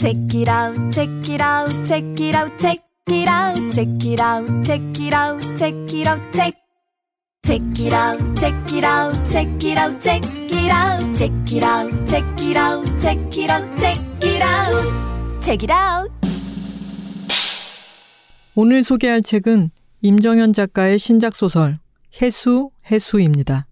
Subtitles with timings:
[0.00, 4.64] Check it out, check it out, check it out, check it out, check it out,
[4.64, 6.54] check it out, check it out, check.
[7.42, 12.06] Check it out, check it out, check it out, check it out, check it out,
[12.06, 16.10] check it out, check it out, check it out, check it out.
[18.54, 19.70] 오늘 소개할 책은
[20.00, 21.78] 임정현 작가의 신작 소설
[22.22, 23.66] 해수 해수입니다.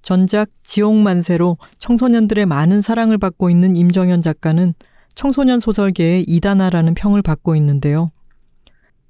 [0.00, 4.72] 전작 지옥만세로 청소년들의 많은 사랑을 받고 있는 임정현 작가는
[5.18, 8.12] 청소년 소설계의 이단아라는 평을 받고 있는데요.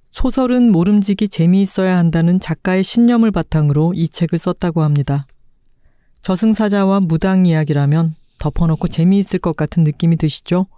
[0.09, 5.27] 소설은 모름지기 재미있어야 한다는 작가의 신념을 바탕으로 이 책을 썼다고 합니다.
[6.23, 10.69] 저승사자와 무당 이야기라면 덮어놓고 재미있을 것 같은 느낌이 드시죠?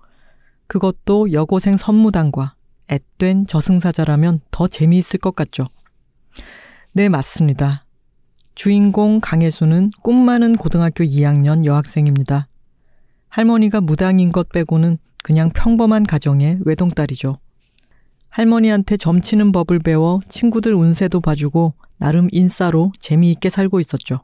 [0.67, 2.57] 그것도 여고생 선무당과
[2.89, 5.69] 앳된 저승사자라면 더 재미있을 것 같죠?
[6.93, 7.85] 네, 맞습니다.
[8.57, 12.49] 주인공 강혜수는 꿈 많은 고등학교 2학년 여학생입니다.
[13.29, 17.39] 할머니가 무당인 것 빼고는 그냥 평범한 가정의 외동딸이죠.
[18.31, 24.21] 할머니한테 점치는 법을 배워 친구들 운세도 봐주고 나름 인싸로 재미있게 살고 있었죠.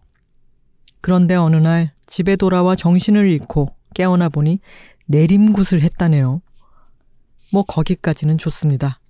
[1.00, 4.60] 그런데 어느 날 집에 돌아와 정신을 잃고 깨어나 보니
[5.06, 6.40] 내림굿을 했다네요.
[7.52, 9.00] 뭐 거기까지는 좋습니다.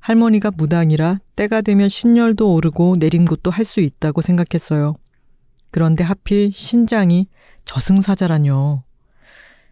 [0.00, 4.96] 할머니가 무당이라 때가 되면 신열도 오르고 내림굿도 할 수 있다고 생각했어요.
[5.70, 7.28] 그런데 하필 신장이
[7.64, 8.84] 저승사자라뇨.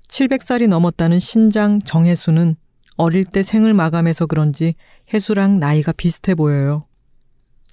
[0.08, 2.56] 700살이 넘었다는 신장 정혜수는
[2.96, 4.74] 어릴 때 생을 마감해서 그런지
[5.12, 6.86] 혜수랑 나이가 비슷해 보여요.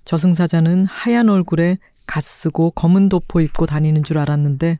[0.05, 4.79] 저승사자는 하얀 얼굴에 갓 쓰고 검은 도포 입고 다니는 줄 알았는데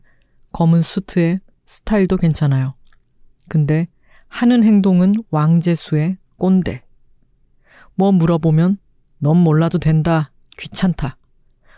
[0.51, 2.75] 검은 수트에 스타일도 괜찮아요.
[3.47, 3.87] 근데
[4.27, 6.83] 하는 행동은 왕재수의 꼰대.
[7.95, 8.77] 뭐 물어보면
[9.19, 10.31] 넌 몰라도 된다.
[10.57, 11.17] 귀찮다.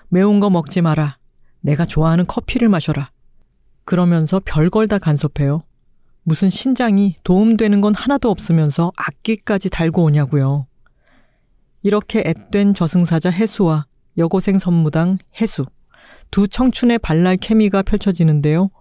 [0.10, 1.18] 매운 거 먹지 마라.
[1.62, 3.12] 내가 좋아하는 커피를 마셔라.
[3.86, 5.64] 그러면서 별걸 다 간섭해요.
[6.24, 10.66] 무슨 신장이 도움되는 건 하나도 없으면서 악기까지 달고 오냐고요.
[11.84, 13.86] 이렇게 앳된 저승사자 해수와
[14.18, 15.66] 여고생 선무당 해수
[16.32, 18.72] 두 청춘의 발랄 케미가 펼쳐지는데요.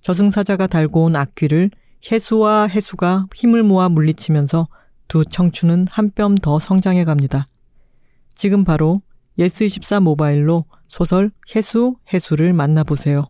[0.00, 1.70] 저승사자가 달고 온 악귀를
[2.10, 4.68] 해수와 해수가 힘을 모아 물리치면서
[5.08, 7.44] 두 청춘은 한 뼘 더 성장해 갑니다.
[8.34, 9.02] 지금 바로
[9.38, 13.26] 예스24 모바일로 소설 해수 해수를 만나보세요.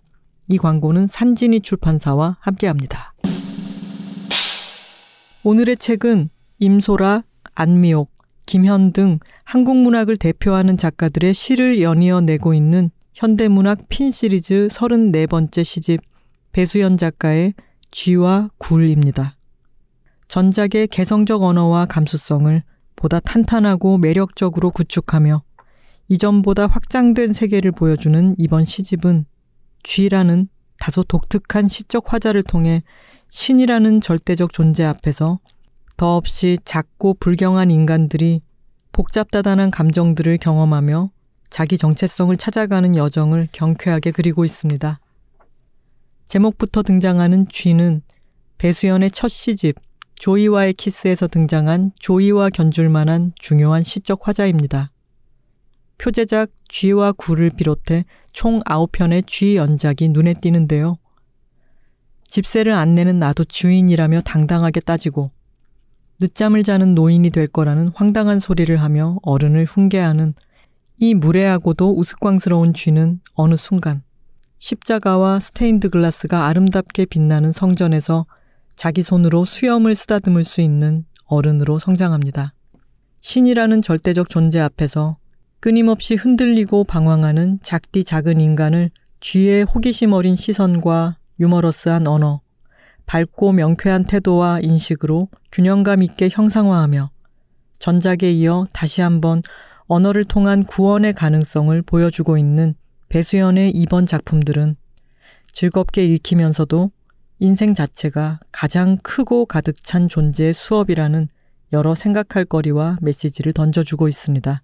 [0.48, 3.14] 이 광고는 산지니 출판사와 함께합니다.
[5.44, 7.22] 오늘의 책은 임소라,
[7.54, 8.10] 안미옥,
[8.46, 16.00] 김현 등 한국 문학을 대표하는 작가들의 시를 연이어 내고 있는 현대문학 핀 시리즈 34번째 시집
[16.52, 17.54] 배수연 작가의
[17.90, 19.36] 쥐와 굴입니다.
[20.28, 22.62] 전작의 개성적 언어와 감수성을
[22.96, 25.42] 보다 탄탄하고 매력적으로 구축하며
[26.08, 29.26] 이전보다 확장된 세계를 보여주는 이번 시집은
[29.82, 32.82] 쥐라는 다소 독특한 시적 화자를 통해
[33.30, 35.38] 신이라는 절대적 존재 앞에서
[35.96, 38.42] 더없이 작고 불경한 인간들이
[38.92, 41.10] 복잡다단한 감정들을 경험하며
[41.50, 45.00] 자기 정체성을 찾아가는 여정을 경쾌하게 그리고 있습니다.
[46.26, 48.02] 제목부터 등장하는 쥐는
[48.58, 49.76] 배수연의 첫 시집
[50.16, 54.90] 조이와의 키스에서 등장한 조이와 견줄 만한 중요한 시적 화자입니다.
[55.98, 60.96] 표제작 쥐와 굴을 비롯해 총 9편의 쥐 연작이 눈에 띄는데요.
[62.24, 65.30] 집세를 안 내는 나도 주인이라며 당당하게 따지고
[66.20, 70.34] 늦잠을 자는 노인이 될 거라는 황당한 소리를 하며 어른을 훈계하는
[70.98, 74.02] 이 무례하고도 우스꽝스러운 쥐는 어느 순간
[74.58, 78.26] 십자가와 스테인드 글라스가 아름답게 빛나는 성전에서
[78.74, 82.52] 자기 손으로 수염을 쓰다듬을 수 있는 어른으로 성장합니다.
[83.20, 85.18] 신이라는 절대적 존재 앞에서
[85.60, 92.40] 끊임없이 흔들리고 방황하는 작디 작은 인간을 쥐의 호기심 어린 시선과 유머러스한 언어,
[93.06, 97.10] 밝고 명쾌한 태도와 인식으로 균형감 있게 형상화하며
[97.80, 99.42] 전작에 이어 다시 한번
[99.86, 102.74] 언어를 통한 구원의 가능성을 보여주고 있는
[103.08, 104.76] 배수연의 이번 작품들은
[105.50, 106.92] 즐겁게 읽히면서도
[107.40, 111.28] 인생 자체가 가장 크고 가득 찬 존재의 수업이라는
[111.72, 114.62] 여러 생각할 거리와 메시지를 던져주고 있습니다.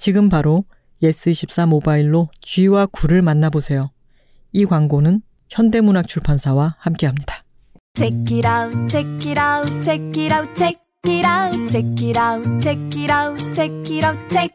[0.00, 0.64] 지금 바로
[1.02, 3.90] 예스24 모바일로 쥐와 굴을 만나보세요.
[4.50, 5.20] 이 광고는
[5.50, 7.42] 현대문학 출판사와 함께합니다.
[7.94, 12.60] Check it out, check it out, check it out, check it out, check it out,
[12.62, 14.50] check it out, check it out, check.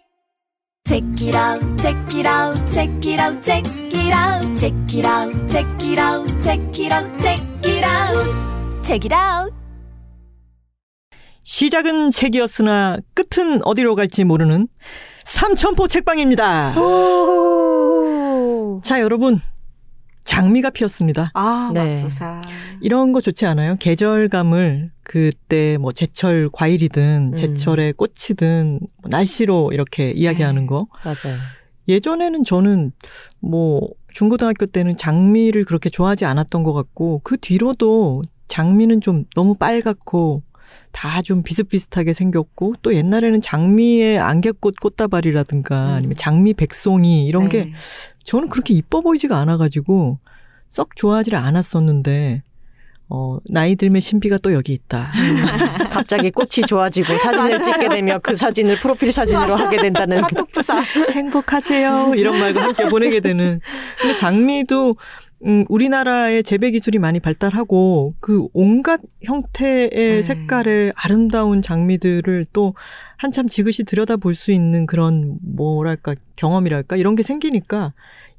[0.88, 5.48] Check it out, check it out, check it out, check it out, check it out,
[5.48, 9.54] check it out, check it out, check it out, check it out.
[11.44, 14.68] 시작은 책이었으나 끝은 어디로 갈지 모르는
[15.26, 16.76] 삼천포 책방입니다.
[18.84, 19.42] 자, 여러분.
[20.24, 21.32] 장미가 피었습니다.
[21.34, 22.02] 아, 네.
[22.02, 22.42] 맙소사.
[22.82, 23.76] 이런 거 좋지 않아요?
[23.80, 27.36] 계절감을 그때 뭐 제철 과일이든 음.
[27.36, 30.68] 제철의 꽃이든 뭐 날씨로 이렇게 이야기하는 네.
[30.68, 30.88] 거.
[31.04, 31.38] 맞아요.
[31.88, 32.92] 예전에는 저는
[33.40, 33.82] 뭐
[34.14, 40.42] 중고등학교 때는 장미를 그렇게 좋아하지 않았던 것 같고 그 뒤로도 장미는 좀 너무 빨갛고
[40.92, 45.94] 다 좀 비슷비슷하게 생겼고 또 옛날에는 장미의 안개꽃 꽃다발이라든가 음.
[45.94, 47.74] 아니면 장미 백송이 이런 게 네.
[48.24, 50.20] 저는 그렇게 이뻐 보이지가 않아가지고
[50.70, 52.44] 썩 좋아하지를 않았었는데
[53.08, 55.12] 어 나이 들면 신비가 또 여기 있다.
[55.92, 60.82] 갑자기 꽃이 좋아지고 사진을 찍게 되면 그 사진을 프로필 사진으로 하게 된다는 핫도프사.
[61.12, 62.14] 행복하세요.
[62.16, 63.60] 이런 말과 함께 보내게 되는.
[64.02, 64.96] 근데 장미도
[65.44, 70.22] 음, 우리나라의 재배 기술이 많이 발달하고 그 온갖 형태의 네.
[70.22, 72.74] 색깔의 아름다운 장미들을 또
[73.18, 77.94] 한참 지그시 들여다 볼 수 있는 그런 뭐랄까 경험이랄까 이런 게 생기니까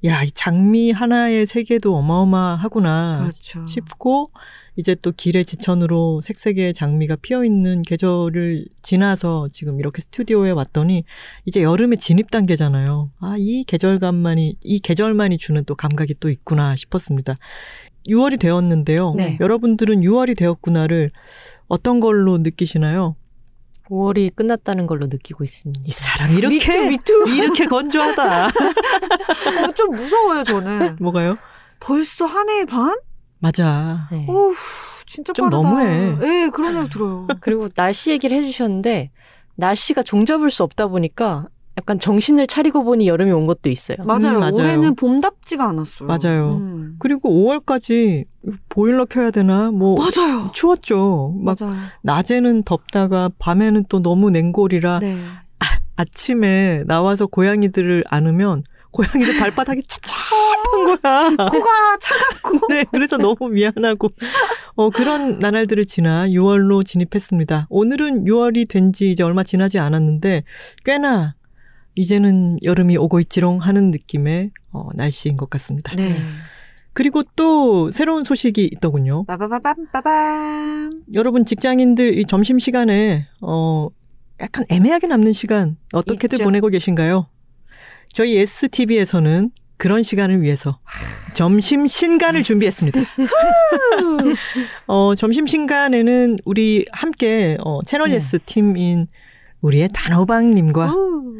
[0.05, 3.67] 야, 이 장미 하나의 세계도 어마어마하구나 그렇죠.
[3.67, 4.31] 싶고
[4.77, 11.05] 이제 또 길의 지천으로 색색의 장미가 피어 있는 계절을 지나서 지금 이렇게 스튜디오에 왔더니
[11.47, 13.11] 이제 여름의 진입 단계잖아요.
[13.21, 17.35] 아, 이 계절감만이 이 계절만이 주는 또 감각이 또 있구나 싶었습니다.
[18.07, 19.15] 6월이 되었는데요.
[19.17, 19.39] 네.
[19.41, 21.11] 여러분들은 6월이 되었구나를
[21.69, 23.17] 어떤 걸로 느끼시나요?
[23.91, 25.81] 5월이 끝났다는 걸로 느끼고 있습니다.
[25.85, 27.25] 이 사람 이렇게 미투.
[27.37, 28.47] 이렇게 건조하다.
[29.69, 30.97] 어, 좀 무서워요, 저는.
[31.01, 31.39] 뭐가요?
[31.81, 32.97] 벌써 한 해 반?
[33.39, 34.09] 맞아.
[34.11, 34.25] 네.
[34.29, 34.55] 어우,
[35.07, 35.57] 진짜 좀 빠르다.
[35.63, 36.17] 너무해.
[36.23, 37.27] 예, 그런 생각 들어요.
[37.41, 39.11] 그리고 날씨 얘기를 해주셨는데
[39.57, 41.47] 날씨가 종잡을 수 없다 보니까
[41.79, 43.99] 약간 정신을 차리고 보니 여름이 온 것도 있어요.
[44.05, 44.37] 맞아요.
[44.37, 44.55] 음, 맞아요.
[44.55, 46.07] 올해는 봄답지가 않았어요.
[46.09, 46.57] 맞아요.
[46.57, 46.97] 음.
[46.99, 48.25] 그리고 5월까지
[48.69, 49.71] 보일러 켜야 되나?
[49.71, 50.51] 뭐 맞아요.
[50.55, 51.35] 추웠죠.
[51.39, 51.77] 막 맞아요.
[52.03, 55.19] 낮에는 덥다가 밤에는 또 너무 냉골이라 네.
[55.99, 61.49] 아 침에 나와서 고양이들을 안으면 고양이들 발바닥이 찹찹한 거야.
[61.51, 61.69] 코가
[62.01, 62.67] 차갑고.
[62.73, 64.09] 네, 그래서 너무 미안하고
[64.77, 67.67] 어 그런 나날들을 지나 6월로 진입했습니다.
[67.71, 70.45] 오늘은 6월이 된 지 이제 얼마 지나지 않았는데
[70.85, 71.35] 꽤나
[71.97, 75.95] 이제는 여름이 오고 있지롱 하는 느낌의 어, 날씨인 것 같습니다.
[75.97, 76.15] 네.
[76.93, 79.25] 그리고 또 새로운 소식이 있더군요.
[79.25, 80.91] 빠바바밤 빠밤.
[81.15, 83.89] 여러분 직장인들 이 점심 시간에 어
[84.41, 86.45] 약간 애매하게 남는 시간 어떻게들 있죠.
[86.45, 87.29] 보내고 계신가요?
[88.13, 90.79] 저희 STV에서는 그런 시간을 위해서
[91.35, 93.01] 점심 신간을 준비했습니다.
[94.87, 98.15] 어 점심 신간에는 우리 함께 어 채널 네.
[98.15, 99.07] 예스 팀인
[99.61, 101.35] 우리의 단호박님과 우.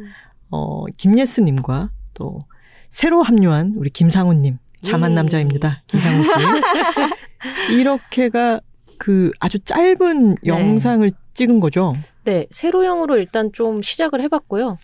[0.49, 2.45] 어 김예스님과 또
[2.89, 5.15] 새로 합류한 우리 김상훈님 자만 예.
[5.15, 5.83] 남자입니다.
[5.87, 6.29] 김상훈 씨
[7.79, 8.61] 이렇게가
[8.97, 10.35] 그 아주 짧은 네.
[10.45, 11.95] 영상을 찍은 거죠.
[12.23, 14.77] 네, 세로형으로 일단 좀 시작을 해봤고요.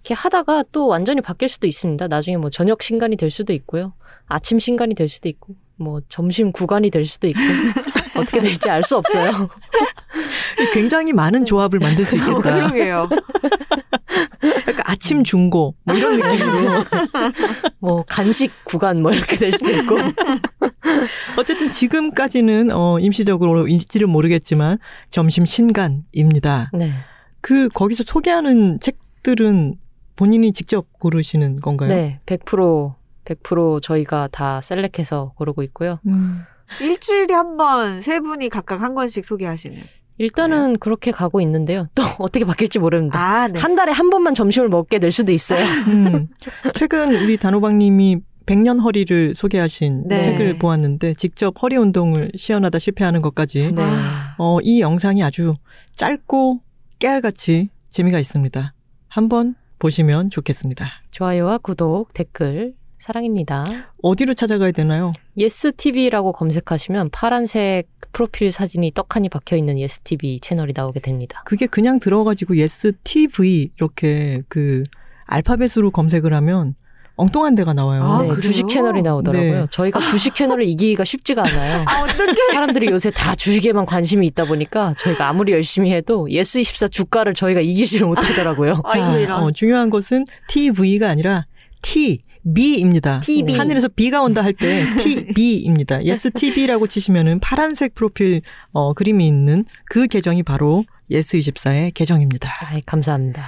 [0.00, 2.08] 이렇게 하다가 또 완전히 바뀔 수도 있습니다.
[2.08, 3.92] 나중에 뭐 저녁 신간이 될 수도 있고요.
[4.26, 7.40] 아침 신간이 될 수도 있고, 뭐 점심 구간이 될 수도 있고,
[8.20, 9.30] 어떻게 될지 알 수 없어요.
[10.72, 12.54] 굉장히 많은 조합을 만들 수 어, 있겠다.
[12.54, 13.08] 그러게요.
[14.68, 16.84] 약간 아침 중고 뭐 이런 느낌으로.
[17.80, 19.96] 뭐 간식 구간 뭐 이렇게 될 수도 있고.
[21.38, 24.78] 어쨌든 지금까지는 어 임시적으로 일지를 모르겠지만
[25.10, 26.70] 점심 신간입니다.
[26.72, 26.92] 네.
[27.40, 29.76] 그 거기서 소개하는 책들은
[30.16, 31.88] 본인이 직접 고르시는 건가요?
[31.88, 32.94] 네, 100%
[33.24, 35.98] 100% 저희가 다 셀렉해서 고르고 있고요.
[36.06, 36.42] 음.
[36.80, 39.76] 일주일에 한 번 세 분이 각각 한 권씩 소개하시는.
[40.18, 41.86] 일단은 그렇게 가고 있는데요.
[41.94, 43.18] 또 어떻게 바뀔지 모릅니다.
[43.18, 43.58] 아, 네.
[43.58, 45.64] 한 달에 한 번만 점심을 먹게 될 수도 있어요.
[45.88, 46.28] 음.
[46.74, 50.20] 최근 우리 단호박님이 백년 허리를 소개하신 네.
[50.20, 53.82] 책을 보았는데 직접 허리 운동을 시연하다 실패하는 것까지 네.
[54.38, 55.54] 어, 이 영상이 아주
[55.94, 56.60] 짧고
[56.98, 58.74] 깨알같이 재미가 있습니다.
[59.08, 60.86] 한번 보시면 좋겠습니다.
[61.12, 63.64] 좋아요와 구독, 댓글 사랑입니다.
[64.02, 65.12] 어디로 찾아가야 되나요?
[65.38, 71.42] 예스TV라고 검색하시면 파란색 프로필 사진이 떡하니 박혀 있는 예스TV 채널이 나오게 됩니다.
[71.46, 74.82] 그게 그냥 들어가지고 예스 TV 이렇게 그
[75.24, 76.74] 알파벳으로 검색을 하면
[77.16, 78.02] 엉뚱한 데가 나와요.
[78.02, 78.38] 아, 네?
[78.40, 79.60] 주식 채널이 나오더라고요.
[79.62, 79.66] 네.
[79.70, 81.84] 저희가 주식 채널을 이기기가 쉽지가 않아요.
[81.88, 82.34] 아, 어떡해.
[82.52, 88.06] 사람들이 요새 다 주식에만 관심이 있다 보니까 저희가 아무리 열심히 해도 예스24 주가를 저희가 이기지를
[88.06, 88.82] 못하더라고요.
[88.84, 89.42] 아, 이거 이런.
[89.42, 91.46] 어, 중요한 것은 TV가 아니라
[91.82, 93.20] 티비입니다.
[93.20, 93.56] 티비.
[93.56, 96.04] 하늘에서 비가 온다 할 때 티비입니다.
[96.04, 98.42] 예스 티비라고 치시면은 파란색 프로필
[98.72, 102.50] 어, 그림이 있는 그 계정이 바로 예스24의 계정입니다.
[102.66, 103.42] 아이, 감사합니다.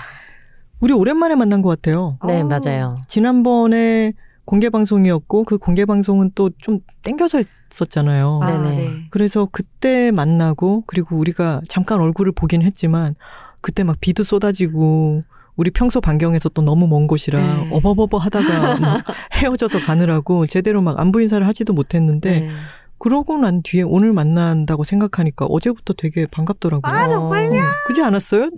[0.81, 2.19] 우리 오랜만에 만난 것 같아요.
[2.27, 2.45] 네, 어.
[2.45, 2.97] 맞아요.
[3.09, 4.13] 지난번에
[4.45, 7.39] 공개 방송이었고 그 공개 방송은 또 좀 땡겨서
[7.71, 8.41] 했었잖아요.
[8.43, 8.77] 아, 네네.
[8.77, 8.91] 네.
[9.11, 13.15] 그래서 그때 만나고 그리고 우리가 잠깐 얼굴을 보긴 했지만
[13.61, 15.23] 그때 막 비도 쏟아지고
[15.57, 17.69] 우리 평소 반경에서 또 너무 먼 곳이라 네.
[17.73, 19.05] 어버버버 하다가 막
[19.35, 22.51] 헤어져서 가느라고 제대로 막 안부 인사를 하지도 못했는데 네.
[22.99, 26.97] 그러고 난 뒤에 오늘 만난다고 생각하니까 어제부터 되게 반갑더라고요.
[26.97, 27.61] 아, 정말요?
[27.61, 28.51] 어, 그지 않았어요?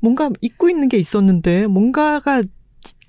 [0.00, 2.42] 뭔가 잊고 있는 게 있었는데 뭔가가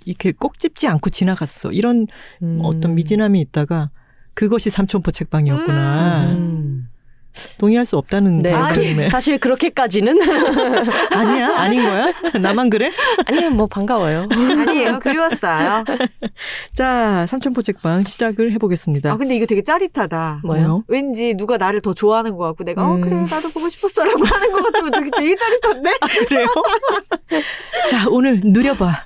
[0.03, 1.71] 이렇게 꼭 찝지 않고 지나갔어.
[1.71, 2.07] 이런
[2.43, 2.59] 음.
[2.61, 3.89] 어떤 미진함이 있다가
[4.33, 6.25] 그것이 삼천포 책방이었구나.
[6.33, 6.89] 음.
[7.57, 8.51] 동의할 수 없다는 네.
[8.51, 10.17] 다짐에 사실 그렇게까지는
[11.15, 12.13] 아니야 아닌 거야?
[12.39, 12.91] 나만 그래?
[13.25, 14.27] 아니요 뭐 반가워요.
[14.31, 14.99] 아니에요.
[14.99, 15.83] 그리웠어요.
[16.73, 19.11] 자 삼천포 책방 시작을 해보겠습니다.
[19.11, 20.41] 아, 근데 이거 되게 짜릿하다.
[20.43, 20.83] 뭐요?
[20.87, 23.01] 왠지 누가 나를 더 좋아하는 것 같고 내가 어 음.
[23.01, 25.91] 그래 나도 보고 싶었어라고 하는 것 같으면 되게, 되게 짜릿한데
[26.27, 26.47] 그래요?
[27.89, 29.05] 자 오늘 누려봐.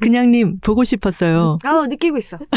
[0.00, 1.58] 그냥님 보고 싶었어요.
[1.64, 2.38] 아 느끼고 있어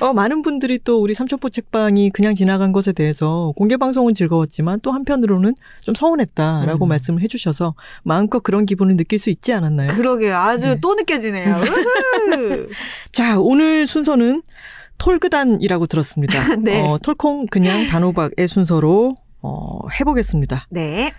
[0.00, 4.90] 어, 많은 분들이 또 우리 삼천포 책방이 그냥 지나간 것에 대해서 공개 방송은 즐거웠지만 또
[4.90, 6.88] 한편으로는 좀 서운했다라고 음.
[6.88, 9.92] 말씀을 해주셔서 마음껏 그런 기분을 느낄 수 있지 않았나요?
[9.94, 10.80] 그러게요 아주 네.
[10.80, 12.66] 또 느껴지네요 우후.
[13.12, 14.42] 자 오늘 순서는
[14.98, 16.56] 톨그단이라고 들었습니다.
[16.58, 16.80] 네.
[16.82, 20.64] 어, 톨콩 그냥 단호박의 순서로 어, 해보겠습니다.
[20.70, 21.12] 네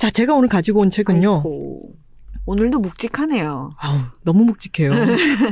[0.00, 1.34] 자 제가 오늘 가지고 온 책은요.
[1.36, 1.80] 아이고.
[2.46, 4.92] 오늘도 묵직하네요 아우 너무 묵직해요.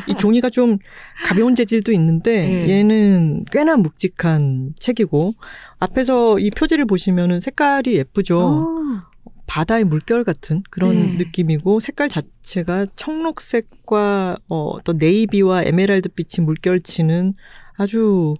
[0.09, 0.78] 이 종이가 좀
[1.26, 2.71] 가벼운 재질도 있는데 네.
[2.71, 5.33] 얘는 꽤나 묵직한 책이고
[5.78, 8.40] 앞에서 이 표지를 보시면은 색깔이 예쁘죠.
[8.40, 9.09] 어.
[9.47, 11.16] 바다의 물결 같은 그런 네.
[11.16, 17.35] 느낌이고 색깔 자체가 청록색과 어, 또 네이비와 에메랄드 빛이 물결치는
[17.76, 18.35] 아주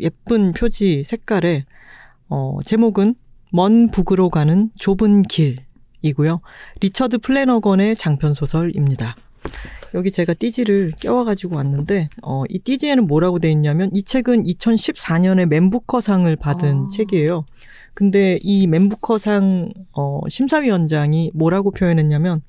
[0.00, 1.64] 예쁜 표지 색깔에
[2.28, 3.14] 어, 제목은
[3.52, 5.67] 먼 북으로 가는 좁은 길
[6.02, 6.40] 이고요.
[6.80, 9.16] 리처드 플래너건의 장편 소설입니다.
[9.94, 16.34] 여기 제가 띠지를 껴와가지고 왔는데 어, 이 띠지에는 뭐라고 돼 있냐면 이 책은 2014년에 맨부커상을
[16.36, 16.88] 받은 아.
[16.92, 17.44] 책이에요.
[17.94, 22.42] 근데 이 맨부커상 어, 심사위원장이 뭐라고 표현했냐면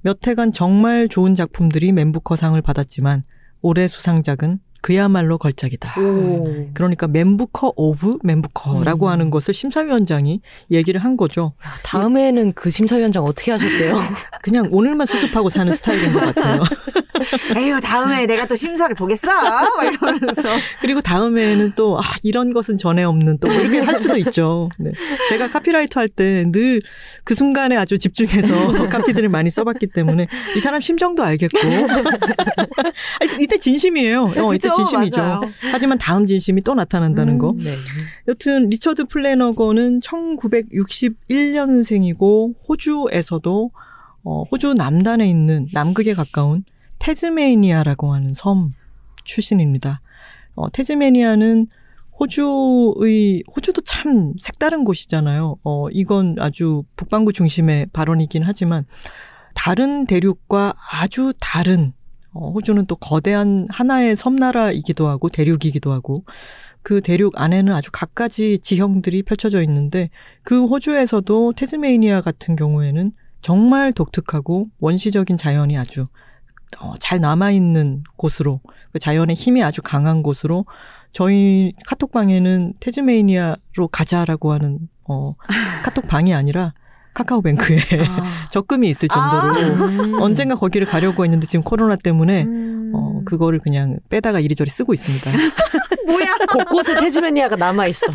[0.00, 3.22] 몇 해간 정말 좋은 작품들이 맨부커상을 받았지만
[3.60, 6.00] 올해 수상작은 그야말로 걸작이다.
[6.00, 6.68] 오.
[6.72, 9.10] 그러니까 맨부커 of 맨부커라고 음.
[9.10, 10.40] 하는 것을 심사위원장이
[10.70, 11.54] 얘기를 한 거죠.
[11.82, 13.94] 다음에는 그 심사위원장 어떻게 하셨대요?
[14.42, 16.62] 그냥 오늘만 수습하고 사는 스타일인 것 같아요.
[17.56, 20.50] 에휴 다음에 내가 또 심사를 보겠어 막 이러면서
[20.80, 24.68] 그리고 다음에는 또, 아, 이런 것은 전에 없는 또, 뭐 이렇게 할 수도 있죠.
[24.78, 24.92] 네.
[25.30, 26.80] 제가 카피라이터 할 때 늘
[27.24, 28.54] 그 순간에 아주 집중해서
[28.88, 31.58] 카피들을 많이 써봤기 때문에 이 사람 심정도 알겠고.
[33.20, 34.32] 아니, 이때 진심이에요.
[34.36, 34.68] 어, 이때?
[34.76, 35.20] 진심이죠.
[35.20, 35.40] 맞아요.
[35.72, 37.54] 하지만 다음 진심이 또 나타난다는 거.
[37.56, 37.74] 네.
[38.28, 43.70] 여튼 리처드 플래너건은 1961년생이고 호주에서도
[44.24, 46.64] 어, 호주 남단에 있는 남극에 가까운
[46.98, 48.74] 테즈메이니아라고 하는 섬
[49.24, 50.00] 출신입니다.
[50.54, 51.68] 어, 테즈메니아는
[52.18, 55.58] 호주의 호주도 참 색다른 곳이잖아요.
[55.62, 58.86] 어, 이건 아주 북반구 중심의 발언이긴 하지만
[59.54, 61.92] 다른 대륙과 아주 다른
[62.36, 66.24] 어, 호주는 또 거대한 하나의 섬나라이기도 하고 대륙이기도 하고
[66.82, 70.10] 그 대륙 안에는 아주 갖가지 지형들이 펼쳐져 있는데
[70.42, 76.08] 그 호주에서도 테즈메이니아 같은 경우에는 정말 독특하고 원시적인 자연이 아주
[76.78, 78.60] 어, 잘 남아있는 곳으로
[78.92, 80.66] 그 자연의 힘이 아주 강한 곳으로
[81.12, 85.34] 저희 카톡방에는 테즈메이니아로 가자라고 하는 어,
[85.84, 86.74] 카톡방이 아니라
[87.16, 88.48] 카카오뱅크에 아.
[88.52, 90.14] 적금이 있을 정도로 음.
[90.20, 92.92] 언젠가 거기를 가려고 했는데 지금 코로나 때문에 음.
[92.94, 95.30] 어, 그거를 그냥 빼다가 이리저리 쓰고 있습니다.
[96.06, 98.06] 뭐야 곳곳에 테즈메니아가 남아 있어.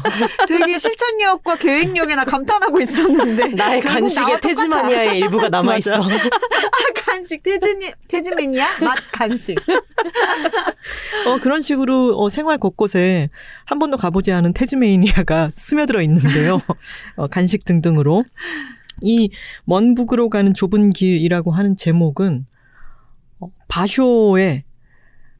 [0.48, 4.40] 되게 실천력과 계획력에 나 감탄하고 있었는데 나의 간식에.
[4.40, 5.96] 테즈마니아의 일부가 남아 있어.
[6.02, 6.08] 아,
[6.96, 9.58] 간식 테즈니 테즈메니아 맛 간식
[11.28, 13.30] 어, 그런 식으로 어, 생활 곳곳에
[13.66, 16.62] 한 번도 가보지 않은 테즈메이니아가 스며들어 있는데요.
[17.18, 18.24] 어, 간식 등등으로.
[19.02, 19.30] 이
[19.66, 22.46] 먼 북으로 가는 좁은 길이라고 하는 제목은
[23.40, 24.64] 어, 바쇼의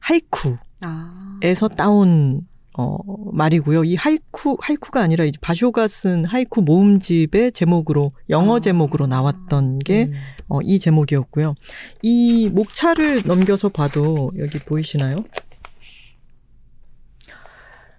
[0.00, 1.68] 하이쿠에서 아.
[1.76, 2.96] 따온 어,
[3.32, 3.84] 말이고요.
[3.84, 8.60] 이 하이쿠, 하이쿠가 아니라 이제 바쇼가 쓴 하이쿠 모음집의 제목으로, 영어 아.
[8.60, 10.12] 제목으로 나왔던 게 음.
[10.48, 11.54] 어, 이 제목이었고요.
[12.00, 15.16] 이 목차를 넘겨서 봐도 여기 보이시나요?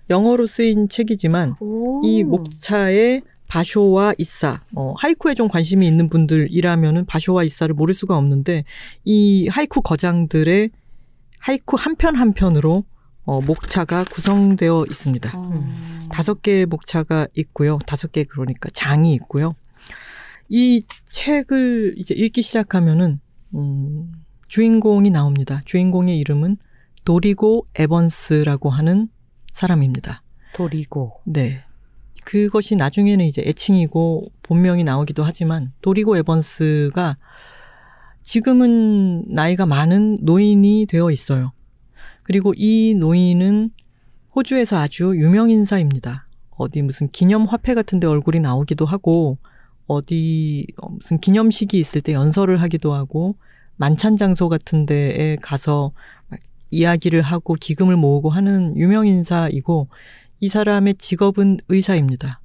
[0.10, 2.02] 영어로 쓰인 책이지만 오.
[2.04, 8.64] 이 목차에 바쇼와 이사, 어, 하이쿠에 좀 관심이 있는 분들이라면은 바쇼와 이사를 모를 수가 없는데
[9.06, 10.70] 이 하이쿠 거장들의
[11.40, 12.84] 하이쿠 한 편 한 편으로
[13.26, 15.38] 어, 목차가 구성되어 있습니다.
[15.38, 16.10] 음.
[16.12, 17.78] 다섯 개의 목차가 있고요.
[17.86, 19.54] 다섯 개 그러니까 장이 있고요.
[20.50, 23.20] 이 책을 이제 읽기 시작하면은
[23.56, 24.12] 음,
[24.48, 25.62] 주인공이 나옵니다.
[25.66, 26.58] 주인공의 이름은
[27.06, 29.10] 도리고 에번스라고 하는
[29.52, 30.22] 사람입니다.
[30.54, 31.22] 도리고.
[31.26, 31.64] 네.
[32.26, 37.18] 그것이 나중에는 이제 애칭이고 본명이 나오기도 하지만 도리고 에번스가
[38.22, 41.52] 지금은 나이가 많은 노인이 되어 있어요.
[42.24, 43.72] 그리고 이 노인은
[44.36, 46.28] 호주에서 아주 유명 인사입니다.
[46.52, 49.38] 어디 무슨 기념 화폐 같은 데 얼굴이 나오기도 하고
[49.88, 53.36] 어디 어, 무슨 기념식이 있을 때 연설을 하기도 하고
[53.76, 55.92] 만찬 장소 같은 데에 가서
[56.30, 56.40] 막
[56.72, 59.90] 이야기를 하고 기금을 모으고 하는 유명 인사이고
[60.40, 62.42] 이 사람의 직업은 의사입니다.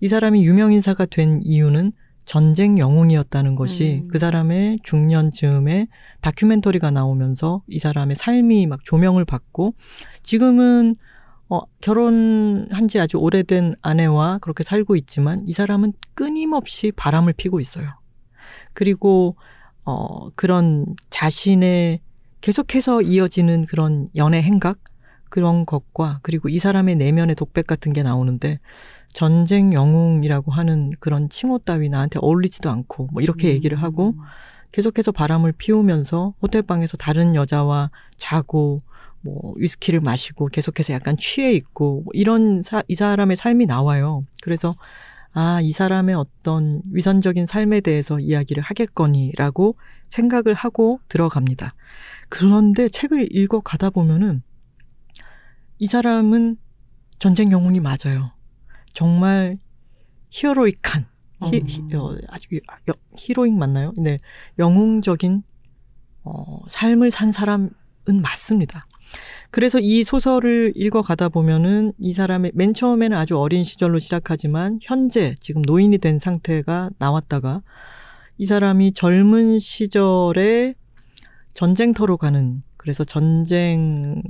[0.00, 1.92] 이 사람이 유명 인사가 된 이유는
[2.24, 4.08] 전쟁 영웅이었다는 것이 음.
[4.08, 5.88] 그 사람의 중년 즈음에
[6.20, 9.74] 다큐멘터리가 나오면서 이 사람의 삶이 막 조명을 받고
[10.22, 10.96] 지금은
[11.48, 17.88] 어, 결혼한 지 아주 오래된 아내와 그렇게 살고 있지만 이 사람은 끊임없이 바람을 피고 있어요.
[18.72, 19.36] 그리고
[19.84, 21.98] 어, 그런 자신의
[22.40, 24.78] 계속해서 이어지는 그런 연애 행각
[25.30, 28.60] 그런 것과 그리고 이 사람의 내면의 독백 같은 게 나오는데
[29.12, 34.14] 전쟁 영웅이라고 하는 그런 칭호 따위 나한테 어울리지도 않고 뭐 이렇게 얘기를 하고
[34.72, 38.82] 계속해서 바람을 피우면서 호텔방에서 다른 여자와 자고
[39.22, 44.24] 뭐 위스키를 마시고 계속해서 약간 취해 있고 뭐 이런 사, 이 사람의 삶이 나와요.
[44.42, 44.74] 그래서
[45.32, 49.76] 아, 이 사람의 어떤 위선적인 삶에 대해서 이야기를 하겠거니라고
[50.08, 51.74] 생각을 하고 들어갑니다.
[52.28, 54.42] 그런데 책을 읽어 가다 보면은
[55.80, 56.56] 이 사람은
[57.18, 58.32] 전쟁 영웅이 맞아요.
[58.92, 59.58] 정말
[60.30, 61.06] 히어로익한
[61.52, 63.92] 히, 히, 어, 아주 여- 히로익 맞나요?
[63.96, 64.18] 네,
[64.58, 65.42] 영웅적인
[66.24, 67.70] 어, 삶을 산 사람은
[68.22, 68.86] 맞습니다.
[69.50, 75.62] 그래서 이 소설을 읽어가다 보면은 이 사람의 맨 처음에는 아주 어린 시절로 시작하지만 현재 지금
[75.62, 77.62] 노인이 된 상태가 나왔다가
[78.36, 80.74] 이 사람이 젊은 시절에
[81.54, 84.22] 전쟁터로 가는 그래서 전쟁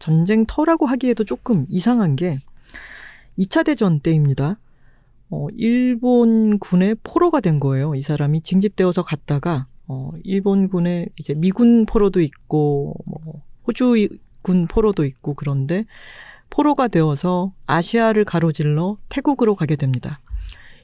[0.00, 2.38] 전쟁터라고 하기에도 조금 이상한 게
[3.38, 4.58] 2차 대전 때입니다.
[5.30, 7.94] 어, 일본군의 포로가 된 거예요.
[7.94, 15.84] 이 사람이 징집되어서 갔다가 어, 일본군의 이제 미군 포로도 있고 뭐 호주군 포로도 있고 그런데
[16.48, 20.20] 포로가 되어서 아시아를 가로질러 태국으로 가게 됩니다.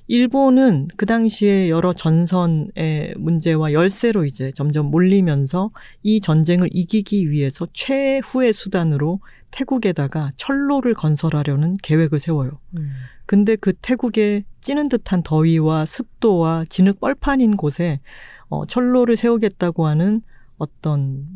[0.08, 5.70] 일본은 그 당시에 여러 전선의 문제와 열세로 이제 점점 몰리면서
[6.02, 12.60] 이 전쟁을 이기기 위해서 최후의 수단으로 태국에다가 철로를 건설하려는 계획을 세워요.
[12.76, 12.90] 음.
[13.26, 18.00] 근데 그 태국의 찌는 듯한 더위와 습도와 진흙 뻘판인 곳에
[18.48, 20.22] 어, 철로를 세우겠다고 하는
[20.56, 21.26] 어떤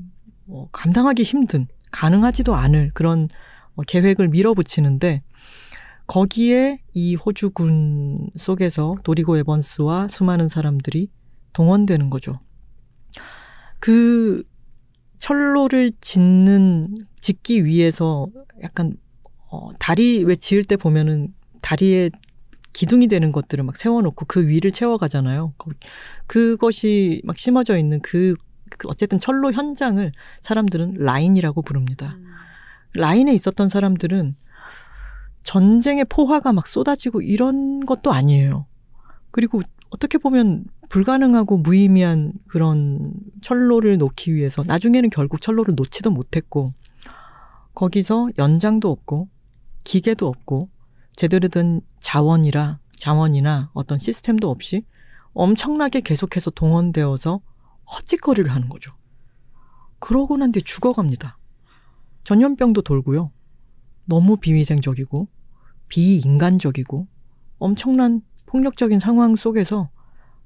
[0.47, 3.29] 어, 감당하기 힘든 가능하지도 않을 그런
[3.75, 5.23] 어, 계획을 밀어붙이는데
[6.11, 11.09] 거기에 이 호주군 속에서 도리고 에번스와 수많은 사람들이
[11.53, 12.41] 동원되는 거죠.
[13.79, 14.43] 그
[15.21, 18.27] 철로를 짓는 짓기 위해서
[18.61, 18.97] 약간
[19.53, 22.11] 어, 다리 왜 지을 때 보면은 다리에
[22.73, 25.55] 기둥이 되는 것들을 막 세워놓고 그 위를 채워가잖아요.
[25.59, 25.71] 거-
[26.27, 28.35] 그것이 막 심어져 있는 그,
[28.79, 32.19] 그 어쨌든 철로 현장을 사람들은 라인이라고 부릅니다.
[32.95, 34.35] 라인에 있었던 사람들은
[35.43, 38.67] 전쟁의 포화가 막 쏟아지고 이런 것도 아니에요.
[39.31, 46.73] 그리고 어떻게 보면 불가능하고 무의미한 그런 철로를 놓기 위해서 나중에는 결국 철로를 놓지도 못했고
[47.75, 49.29] 거기서 연장도 없고
[49.85, 50.69] 기계도 없고
[51.15, 54.85] 제대로 된 자원이라 자원이나 어떤 시스템도 없이
[55.33, 57.41] 엄청나게 계속해서 동원되어서
[57.93, 58.93] 헛짓거리를 하는 거죠.
[59.99, 61.39] 그러고 난 뒤에 죽어갑니다.
[62.25, 63.31] 전염병도 돌고요.
[64.11, 65.29] 너무 비위생적이고
[65.89, 67.07] 비인간적이고
[67.59, 69.89] 엄청난 폭력적인 상황 속에서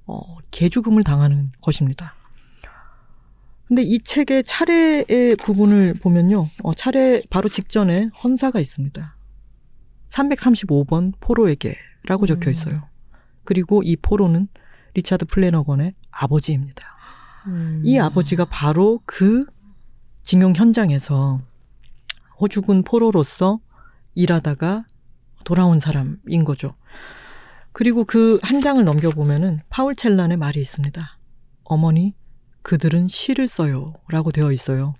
[0.07, 2.15] 어, 개죽음을 당하는 것입니다.
[3.67, 6.45] 근데 이 책의 차례의 부분을 보면요.
[6.63, 9.17] 어, 차례 바로 직전에 헌사가 있습니다.
[10.09, 12.87] 335번 포로에게라고 적혀 있어요.
[13.45, 14.49] 그리고 이 포로는
[14.93, 16.87] 리차드 플래너건의 아버지입니다.
[17.47, 17.81] 음.
[17.85, 19.47] 이 아버지가 바로 그
[20.23, 21.41] 징용 현장에서
[22.41, 23.61] 호주군 포로로서
[24.15, 24.87] 일하다가
[25.45, 26.75] 돌아온 사람인 거죠.
[27.73, 31.19] 그리고 그 한 장을 넘겨보면은 파울 첼란의 말이 있습니다.
[31.65, 32.15] 어머니,
[32.63, 33.93] 그들은 시를 써요.
[34.09, 34.95] 라고 되어 있어요.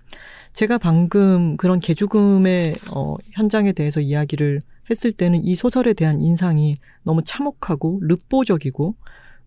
[0.53, 7.23] 제가 방금 그런 개죽음의 어, 현장에 대해서 이야기를 했을 때는 이 소설에 대한 인상이 너무
[7.23, 8.95] 참혹하고 르뽀적이고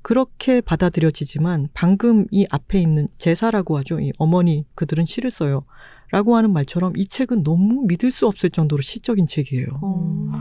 [0.02, 4.00] 그렇게 받아들여지지만 방금 이 앞에 있는 제사라고 하죠.
[4.00, 5.64] 이 어머니 그들은 시를 써요.
[6.10, 9.66] 라고 하는 말처럼 이 책은 너무 믿을 수 없을 정도로 시적인 책이에요.
[9.82, 10.32] 음.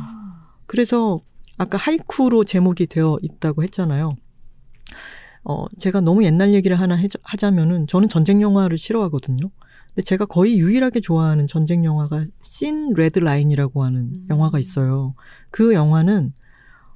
[0.66, 1.22] 그래서
[1.58, 4.12] 아까 하이쿠로 제목이 되어 있다고 했잖아요.
[5.44, 9.50] 어, 제가 너무 옛날 얘기를 하나 하자면은 저는 전쟁 영화를 싫어하거든요.
[9.88, 14.28] 근데 제가 거의 유일하게 좋아하는 전쟁 영화가 씬 레드 라인이라고 하는 음.
[14.30, 15.16] 영화가 있어요.
[15.50, 16.34] 그 영화는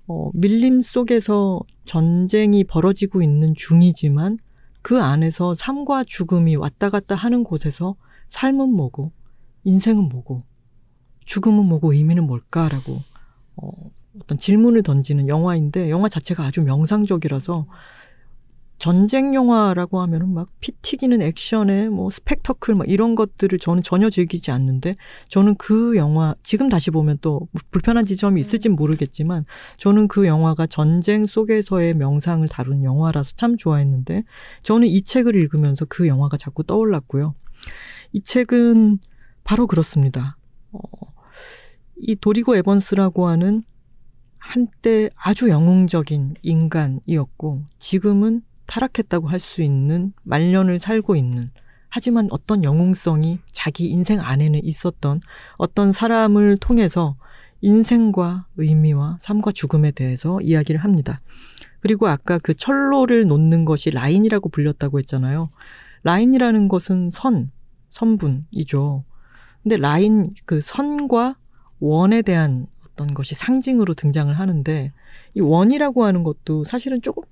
[0.08, 4.38] 어, 밀림 속에서 전쟁이 벌어지고 있는 중이지만
[4.82, 7.96] 그 안에서 삶과 죽음이 왔다 갔다 하는 곳에서
[8.32, 9.12] 삶은 뭐고,
[9.64, 10.44] 인생은 뭐고,
[11.26, 13.02] 죽음은 뭐고, 의미는 뭘까라고,
[13.58, 13.72] 어,
[14.20, 17.68] 어떤 질문을 던지는 영화인데, 영화 자체가 아주 명상적이라서,
[18.80, 24.52] 전쟁 영화라고 하면은 막 피 튀기는 액션에 뭐 스펙터클 막 이런 것들을 저는 전혀 즐기지
[24.52, 24.96] 않는데
[25.28, 29.46] 저는 그 영화 지금 다시 보면 또 불편한 지점이 있을진 모르겠지만
[29.78, 34.24] 저는 그 영화가 전쟁 속에서의 명상을 다룬 영화라서 참 좋아했는데
[34.64, 37.34] 저는 이 책을 읽으면서 그 영화가 자꾸 떠올랐고요.
[38.14, 39.00] 이 책은
[39.44, 40.38] 바로 그렇습니다.
[40.72, 40.80] 어,
[41.98, 43.64] 이 도리고 에번스라고 하는
[44.38, 51.52] 한때 아주 영웅적인 인간이었고 지금은 타락했다고 할 수 있는 말년을 살고 있는
[51.90, 55.20] 하지만 어떤 영웅성이 자기 인생 안에는 있었던
[55.58, 57.18] 어떤 사람을 통해서
[57.60, 61.22] 인생과 의미와 삶과 죽음에 대해서 이야기를 합니다.
[61.82, 65.50] 그리고 아까 그 철로를 놓는 것이 라인이라고 불렸다고 했잖아요.
[66.04, 67.52] 라인이라는 것은 선,
[67.92, 69.04] 선분이죠.
[69.64, 71.36] 근데 라인, 그 선과
[71.80, 74.92] 원에 대한 어떤 것이 상징으로 등장을 하는데
[75.34, 77.24] 이 원이라고 하는 것도 사실은 조금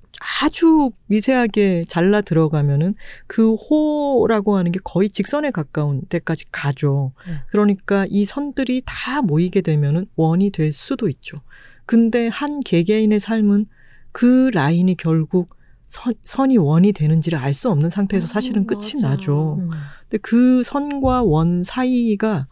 [0.42, 2.96] 아주 미세하게 잘라 들어가면은
[3.28, 7.14] 그 호라고 하는 게 거의 직선에 가까운 데까지 가죠.
[7.28, 7.34] 네.
[7.50, 11.42] 그러니까 이 선들이 다 모이게 되면은 원이 될 수도 있죠.
[11.86, 13.66] 근데 한 개개인의 삶은
[14.12, 15.56] 그 라인이 결국
[15.90, 19.10] 선, 선이 원이 되는지를 알 수 없는 상태에서 사실은 음, 끝이 맞아.
[19.10, 19.58] 나죠.
[19.60, 19.70] 음.
[20.02, 22.48] 근데 그 선과 원 사이가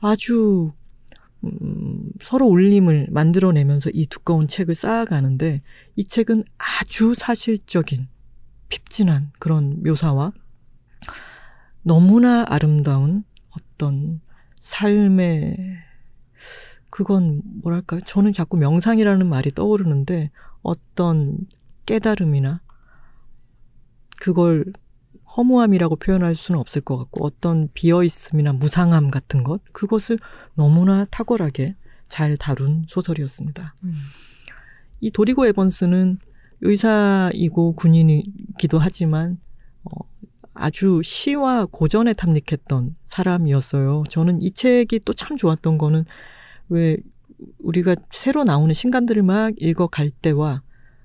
[0.00, 0.72] 아주
[1.44, 5.62] 음, 서로 울림을 만들어내면서 이 두꺼운 책을 쌓아가는데
[5.96, 8.08] 이 책은 아주 사실적인
[8.68, 10.32] 핍진한 그런 묘사와
[11.82, 14.20] 너무나 아름다운 어떤
[14.60, 15.56] 삶의
[16.90, 18.00] 그건 뭐랄까요?
[18.00, 20.30] 저는 자꾸 명상이라는 말이 떠오르는데
[20.62, 21.38] 어떤
[21.86, 22.62] 깨달음이나
[24.24, 24.64] 그걸
[25.36, 30.18] 허무함이라고 표현할 수는 없을 것 같고 어떤 비어있음이나 무상함 같은 것 그것을
[30.54, 31.76] 너무나 탁월하게
[32.08, 33.74] 잘 다룬 소설이었습니다.
[33.84, 33.94] 음.
[35.02, 36.20] 이 도리고 에번스는
[36.62, 39.38] 의사이고 군인이기도 하지만
[39.84, 39.90] 어,
[40.54, 44.04] 아주 시와 고전에 탐닉했던 사람이었어요.
[44.08, 46.06] 저는 이 책이 또 참 좋았던 거는
[46.70, 46.96] 왜
[47.58, 50.62] 우리가 새로 나오는 신간들을 막 읽어갈 때와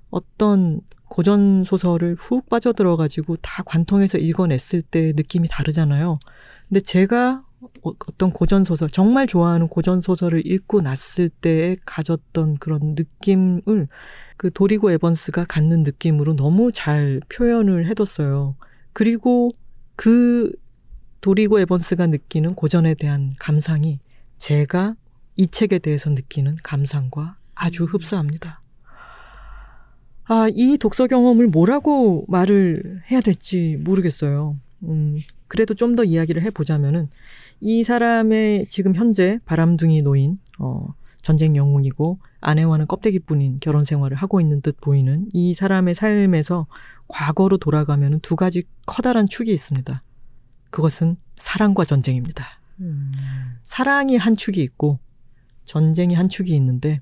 [0.10, 6.19] 어떤 고전 소설을 훅 빠져들어 가지고 다 관통해서 읽어냈을 때 느낌이 다르잖아요.
[6.67, 7.43] 근데 제가
[7.83, 13.87] 어- 어떤 고전 소설, 정말 좋아하는 고전 소설을 읽고 났을 때에 가졌던 그런 느낌을
[14.37, 18.55] 그 도리고 에번스가 갖는 느낌으로 너무 잘 표현을 해뒀어요.
[18.93, 19.51] 그리고
[19.97, 20.51] 그
[21.19, 23.99] 도리고 에번스가 느끼는 고전에 대한 감상이
[24.37, 24.95] 제가
[25.35, 28.58] 이 책에 대해서 느끼는 감상과 아주 흡사합니다.
[30.31, 34.55] 아, 이 독서 경험을 뭐라고 말을 해야 될지 모르겠어요.
[34.83, 37.09] 음, 그래도 좀 더 이야기를 해보자면은,
[37.61, 44.61] 이 사람의 지금 현재 바람둥이 노인, 어, 전쟁 영웅이고, 아내와는 껍데기뿐인 결혼 생활을 하고 있는
[44.61, 46.67] 듯 보이는 이 사람의 삶에서
[47.07, 50.03] 과거로 돌아가면 두 가지 커다란 축이 있습니다.
[50.69, 52.45] 그것은 사랑과 전쟁입니다.
[52.81, 53.11] 음.
[53.65, 54.99] 사랑이 한 축이 있고
[55.65, 57.01] 전쟁이 한 축이 있는데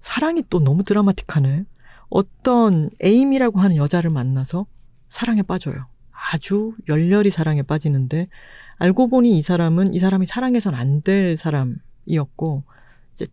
[0.00, 1.64] 사랑이 또 너무 드라마틱하네.
[2.10, 4.66] 어떤 에임이라고 하는 여자를 만나서
[5.08, 5.86] 사랑에 빠져요.
[6.32, 8.28] 아주 열렬히 사랑에 빠지는데
[8.76, 12.64] 알고 보니 이 사람은 이 사람이 사랑해선 안 될 사람이었고
[13.12, 13.26] 이제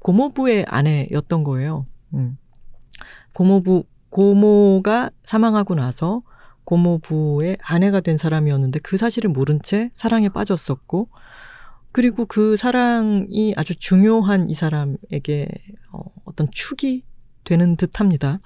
[0.00, 1.86] 고모부의 아내였던 거예요.
[2.14, 2.38] 음.
[3.34, 6.22] 고모부 고모가 사망하고 나서
[6.64, 11.08] 고모부의 아내가 된 사람이었는데 그 사실을 모른 채 사랑에 빠졌었고
[11.92, 15.48] 그리고 그 사랑이 아주 중요한 이 사람에게
[15.92, 17.04] 어, 어떤 축이
[17.48, 18.40] 되는 듯 합니다.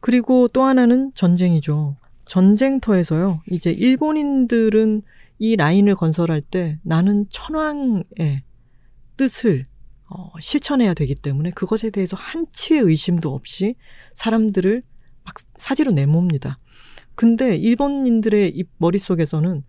[0.00, 1.96] 그리고 또 하나는 전쟁이죠.
[2.26, 3.40] 전쟁터에서요.
[3.50, 5.02] 이제 일본인들은
[5.38, 8.42] 이 라인을 건설할 때 나는 천황의
[9.16, 9.64] 뜻을
[10.08, 13.76] 어, 실천해야 되기 때문에 그것에 대해서 한치의 의심도 없이
[14.14, 14.82] 사람들을
[15.22, 16.58] 막 사지로 내몹니다.
[17.14, 19.62] 근데 일본인들의 이 머릿속에서는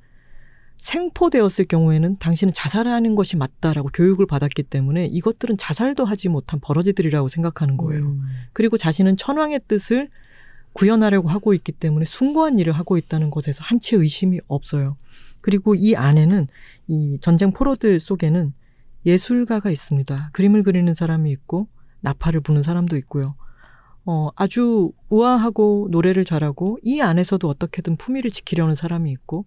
[0.81, 7.77] 생포되었을 경우에는 당신은 자살하는 것이 맞다라고 교육을 받았기 때문에 이것들은 자살도 하지 못한 버러지들이라고 생각하는
[7.77, 8.03] 거예요.
[8.03, 8.23] 음.
[8.51, 10.09] 그리고 자신은 천황의 뜻을
[10.73, 14.97] 구현하려고 하고 있기 때문에 숭고한 일을 하고 있다는 것에서 한치 의심이 없어요.
[15.41, 16.47] 그리고 이 안에는
[16.87, 18.51] 이 전쟁 포로들 속에는
[19.05, 20.31] 예술가가 있습니다.
[20.33, 21.67] 그림을 그리는 사람이 있고
[21.99, 23.35] 나팔을 부는 사람도 있고요.
[24.05, 29.45] 어, 아주 우아하고 노래를 잘하고 이 안에서도 어떻게든 품위를 지키려는 사람이 있고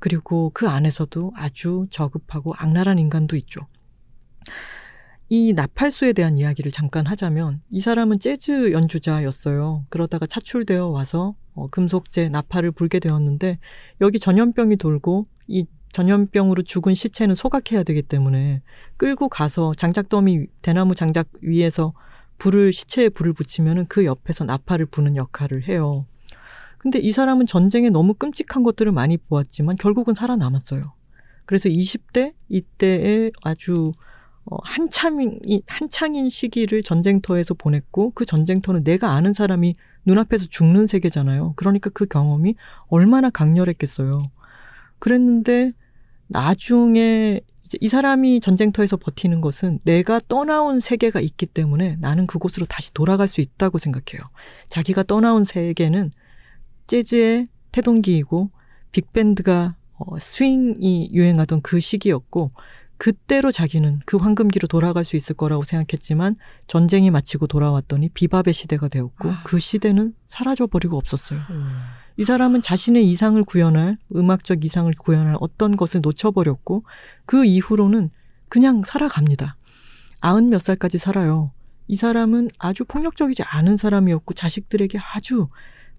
[0.00, 3.68] 그리고 그 안에서도 아주 저급하고 악랄한 인간도 있죠.
[5.28, 9.86] 이 나팔수에 대한 이야기를 잠깐 하자면 이 사람은 재즈 연주자였어요.
[9.88, 13.58] 그러다가 차출되어 와서 어, 금속재 나팔을 불게 되었는데
[14.00, 18.62] 여기 전염병이 돌고 이 전염병으로 죽은 시체는 소각해야 되기 때문에
[18.96, 21.92] 끌고 가서 장작더미 대나무 장작 위에서
[22.38, 26.06] 불을 시체에 불을 붙이면은 그 옆에서 나팔을 부는 역할을 해요.
[26.80, 30.82] 근데 이 사람은 전쟁에 너무 끔찍한 것들을 많이 보았지만 결국은 살아남았어요.
[31.44, 33.92] 그래서 20대 이때에 아주
[34.46, 39.74] 어, 한참인 한창인 시기를 전쟁터에서 보냈고 그 전쟁터는 내가 아는 사람이
[40.06, 41.52] 눈앞에서 죽는 세계잖아요.
[41.56, 42.54] 그러니까 그 경험이
[42.88, 44.22] 얼마나 강렬했겠어요.
[44.98, 45.72] 그랬는데
[46.28, 47.42] 나중에
[47.78, 53.42] 이 사람이 전쟁터에서 버티는 것은 내가 떠나온 세계가 있기 때문에 나는 그곳으로 다시 돌아갈 수
[53.42, 54.22] 있다고 생각해요.
[54.70, 56.10] 자기가 떠나온 세계는
[56.90, 58.50] 재즈의 태동기이고
[58.90, 62.50] 빅밴드가 어, 스윙이 유행하던 그 시기였고
[62.96, 66.34] 그때로 자기는 그 황금기로 돌아갈 수 있을 거라고 생각했지만
[66.66, 71.40] 전쟁이 마치고 돌아왔더니 비밥의 시대가 되었고 그 시대는 사라져 버리고 없었어요.
[71.50, 71.78] 음.
[72.16, 76.84] 이 사람은 자신의 이상을 구현할 음악적 이상을 구현할 어떤 것을 놓쳐버렸고
[77.24, 78.10] 그 이후로는
[78.48, 79.56] 그냥 살아갑니다.
[80.20, 81.52] 아흔 몇 살까지 살아요.
[81.86, 85.48] 이 사람은 아주 폭력적이지 않은 사람이었고 자식들에게 아주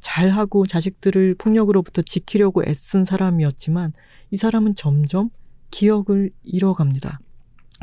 [0.02, 3.94] 잘하고 자식들을 폭력으로부터 지키려고 애쓴 사람이었지만
[4.32, 5.30] 이 사람은 점점
[5.70, 7.20] 기억을 잃어갑니다.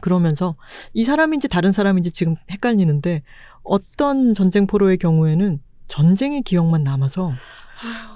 [0.02, 0.56] 그러면서
[0.92, 3.22] 이 사람인지 다른 사람인지 지금 헷갈리는데
[3.62, 7.32] 어떤 전쟁 포로의 경우에는 전쟁의 기억만 남아서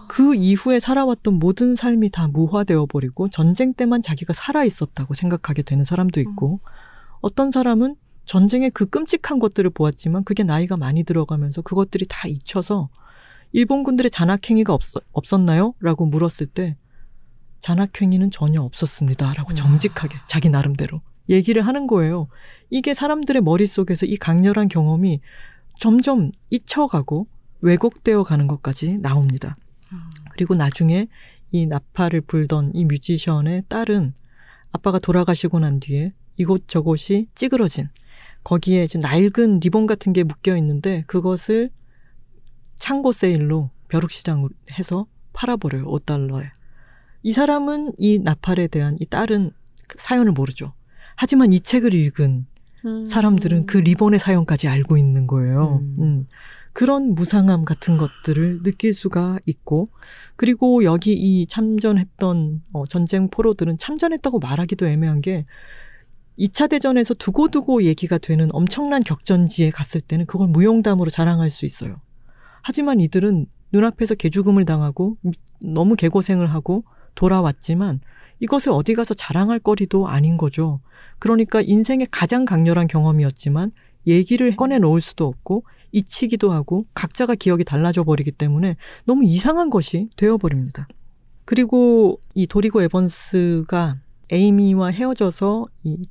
[0.08, 5.84] 그 이후에 살아왔던 모든 삶이 다 무화되어 버리고 전쟁 때만 자기가 살아 있었다고 생각하게 되는
[5.84, 6.60] 사람도 있고
[7.20, 12.88] 어떤 사람은 전쟁의 그 끔찍한 것들을 보았지만 그게 나이가 많이 들어가면서 그것들이 다 잊혀서
[13.52, 15.74] 일본군들의 잔악행위가 없, 없었나요?
[15.80, 16.76] 라고 물었을 때
[17.60, 19.34] 잔악행위는 전혀 없었습니다.
[19.34, 22.28] 라고 정직하게 자기 나름대로 얘기를 하는 거예요.
[22.70, 25.20] 이게 사람들의 머릿속에서 이 강렬한 경험이
[25.78, 27.28] 점점 잊혀가고
[27.60, 29.56] 왜곡되어 가는 것까지 나옵니다.
[30.32, 31.08] 그리고 나중에
[31.52, 34.14] 이 나팔을 불던 이 뮤지션의 딸은
[34.72, 37.88] 아빠가 돌아가시고 난 뒤에 이곳저곳이 찌그러진
[38.42, 41.70] 거기에 좀 낡은 리본 같은 게 묶여 있는데 그것을
[42.82, 45.84] 창고 세일로 벼룩시장으로 해서 팔아버려요.
[45.84, 46.50] 5달러에.
[47.22, 49.52] 이 사람은 이 나팔에 대한 이 딸은
[49.94, 50.72] 사연을 모르죠.
[51.14, 52.44] 하지만 이 책을 읽은
[53.06, 55.78] 사람들은 그 리본의 사연까지 알고 있는 거예요.
[55.80, 55.96] 음.
[56.00, 56.26] 음.
[56.72, 59.90] 그런 무상함 같은 것들을 느낄 수가 있고,
[60.34, 65.46] 그리고 여기 이 참전했던 어, 전쟁 포로들은 참전했다고 말하기도 애매한 게,
[66.36, 72.00] 2차 대전에서 두고두고 얘기가 되는 엄청난 격전지에 갔을 때는 그걸 무용담으로 자랑할 수 있어요.
[72.62, 78.00] 하지만 이들은 눈앞에서 개죽음을 당하고 미- 너무 개고생을 하고 돌아왔지만
[78.40, 80.80] 이것을 어디 가서 자랑할 거리도 아닌 거죠.
[81.18, 83.70] 그러니까 인생의 가장 강렬한 경험이었지만
[84.06, 90.08] 얘기를 꺼내 놓을 수도 없고 잊히기도 하고 각자가 기억이 달라져 버리기 때문에 너무 이상한 것이
[90.16, 90.88] 되어버립니다.
[91.44, 93.98] 그리고 이 도리고 에번스가
[94.30, 96.02] 에이미와 헤어져서 이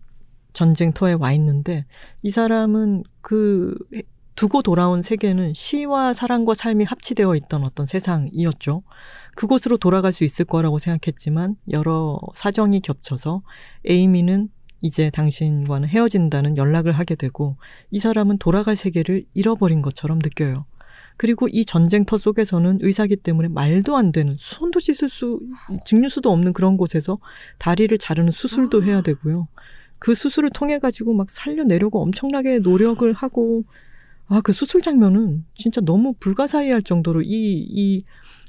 [0.53, 1.85] 전쟁터에 와 있는데
[2.21, 3.75] 이 사람은 그
[4.41, 8.81] 두고 돌아온 세계는 시와 사랑과 삶이 합치되어 있던 어떤 세상이었죠.
[9.35, 13.43] 그곳으로 돌아갈 수 있을 거라고 생각했지만 여러 사정이 겹쳐서
[13.85, 14.49] 에이미는
[14.81, 17.57] 이제 당신과는 헤어진다는 연락을 하게 되고
[17.91, 20.65] 이 사람은 돌아갈 세계를 잃어버린 것처럼 느껴요.
[21.17, 25.39] 그리고 이 전쟁터 속에서는 의사기 때문에 말도 안 되는 손도 씻을 수,
[25.85, 27.19] 직류수도 없는 그런 곳에서
[27.59, 29.49] 다리를 자르는 수술도 해야 되고요.
[29.99, 33.65] 그 수술을 통해 가지고 막 살려내려고 엄청나게 노력을 하고
[34.31, 37.27] 아, 그 수술 장면은 진짜 너무 불가사의할 정도로 이,
[37.67, 38.03] 이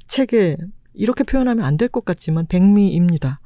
[0.07, 0.55] 책에
[0.93, 3.37] 이렇게 표현하면 안 될 것 같지만 백미입니다.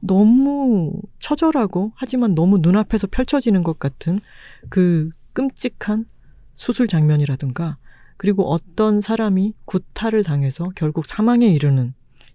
[0.00, 4.20] 너무 처절하고 하지만 너무 눈앞에서 펼쳐지는 것 같은
[4.68, 6.04] 그 끔찍한
[6.54, 7.78] 수술 장면이라든가
[8.18, 11.94] 그리고 어떤 사람이 구타를 당해서 결국 사망에 이르는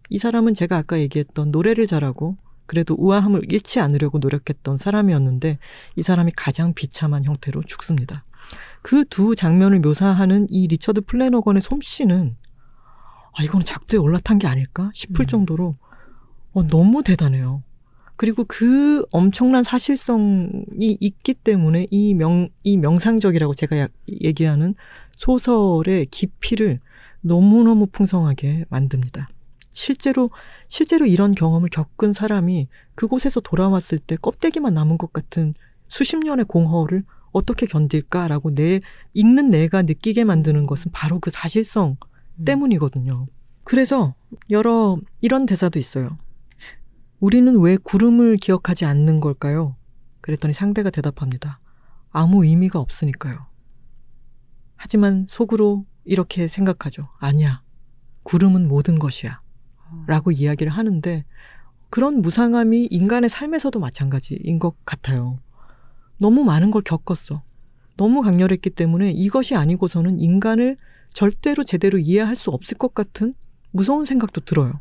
[0.09, 5.57] 이 사람은 제가 아까 얘기했던 노래를 잘하고 그래도 우아함을 잃지 않으려고 노력했던 사람이었는데
[5.97, 8.23] 이 사람이 가장 비참한 형태로 죽습니다.
[8.81, 12.35] 그 두 장면을 묘사하는 이 리처드 플래너건의 솜씨는
[13.37, 15.27] 아 이거는 작두에 올라탄 게 아닐까 싶을 음.
[15.27, 15.75] 정도로
[16.53, 17.63] 어, 너무 대단해요.
[18.17, 24.73] 그리고 그 엄청난 사실성이 있기 때문에 이 명, 이 명상적이라고 제가 야- 얘기하는
[25.17, 26.79] 소설의 깊이를
[27.19, 29.27] 너무너무 풍성하게 만듭니다.
[29.71, 30.29] 실제로,
[30.69, 35.53] 실제로 이런 경험을 겪은 사람이 그곳에서 돌아왔을 때 껍데기만 남은 것 같은
[35.89, 37.03] 수십 년의 공허를
[37.35, 38.79] 어떻게 견딜까라고 내,
[39.13, 41.97] 읽는 내가 느끼게 만드는 것은 바로 그 사실성
[42.45, 43.27] 때문이거든요.
[43.65, 44.15] 그래서
[44.49, 46.17] 여러 이런 대사도 있어요.
[47.19, 49.75] 우리는 왜 구름을 기억하지 않는 걸까요?
[50.21, 51.59] 그랬더니 상대가 대답합니다.
[52.09, 53.47] 아무 의미가 없으니까요.
[54.77, 57.09] 하지만 속으로 이렇게 생각하죠.
[57.19, 57.61] 아니야.
[58.23, 59.41] 구름은 모든 것이야.
[60.07, 61.25] 라고 이야기를 하는데
[61.89, 65.39] 그런 무상함이 인간의 삶에서도 마찬가지인 것 같아요.
[66.19, 67.43] 너무 많은 걸 겪었어.
[67.97, 70.77] 너무 강렬했기 때문에 이것이 아니고서는 인간을
[71.09, 73.33] 절대로 제대로 이해할 수 없을 것 같은
[73.71, 74.79] 무서운 생각도 들어요.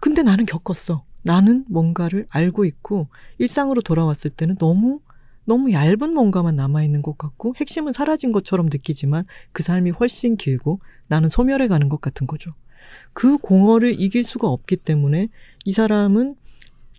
[0.00, 1.04] 근데 나는 겪었어.
[1.22, 5.00] 나는 뭔가를 알고 있고 일상으로 돌아왔을 때는 너무
[5.46, 11.28] 너무 얇은 뭔가만 남아있는 것 같고 핵심은 사라진 것처럼 느끼지만 그 삶이 훨씬 길고 나는
[11.28, 12.52] 소멸해 가는 것 같은 거죠.
[13.12, 15.28] 그 공허를 이길 수가 없기 때문에
[15.66, 16.36] 이 사람은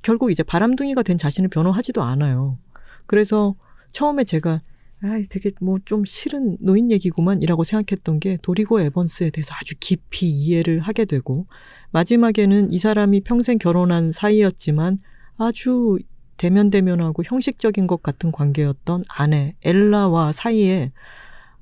[0.01, 2.57] 결국 이제 바람둥이가 된 자신을 변호하지도 않아요.
[3.05, 3.55] 그래서
[3.91, 4.61] 처음에 제가
[5.01, 10.79] 아, 되게 뭐 좀 싫은 노인 얘기구만이라고 생각했던 게 도리고 에번스에 대해서 아주 깊이 이해를
[10.79, 11.45] 하게 되고
[11.91, 14.99] 마지막에는 이 사람이 평생 결혼한 사이였지만
[15.37, 15.99] 아주
[16.37, 20.91] 대면대면하고 형식적인 것 같은 관계였던 아내 엘라와 사이에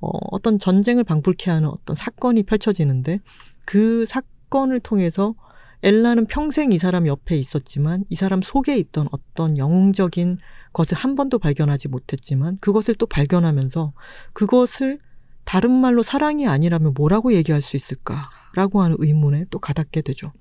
[0.00, 3.20] 어, 어떤 전쟁을 방불케 하는 어떤 사건이 펼쳐지는데
[3.64, 5.34] 그 사건을 통해서
[5.82, 10.38] 엘라는 평생 이 사람 옆에 있었지만 이 사람 속에 있던 어떤 영웅적인
[10.74, 13.94] 것을 한 번도 발견하지 못했지만 그것을 또 발견하면서
[14.34, 14.98] 그것을
[15.44, 20.32] 다른 말로 사랑이 아니라면 뭐라고 얘기할 수 있을까라고 하는 의문에 또 가닿게 되죠.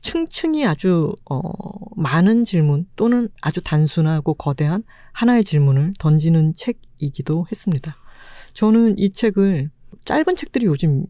[0.00, 1.40] 층층이 아주 어
[1.96, 7.96] 많은 질문 또는 아주 단순하고 거대한 하나의 질문을 던지는 책이기도 했습니다.
[8.54, 9.70] 저는 이 책을
[10.04, 11.06] 짧은 책들이 요즘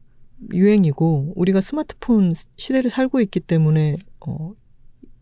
[0.53, 3.97] 유행이고 우리가 스마트폰 시대를 살고 있기 때문에
[4.27, 4.53] 어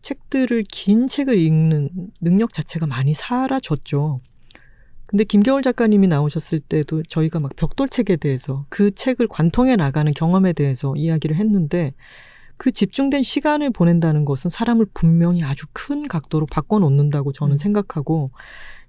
[0.01, 1.89] 책들을 긴 책을 읽는
[2.21, 4.21] 능력 자체가 많이 사라졌죠.
[5.05, 10.93] 근데 김겨울 작가님이 나오셨을 때도 저희가 막 벽돌책에 대해서 그 책을 관통해 나가는 경험에 대해서
[10.95, 11.93] 이야기를 했는데
[12.57, 17.57] 그 집중된 시간을 보낸다는 것은 사람을 분명히 아주 큰 각도로 바꿔놓는다고 저는 음.
[17.57, 18.31] 생각하고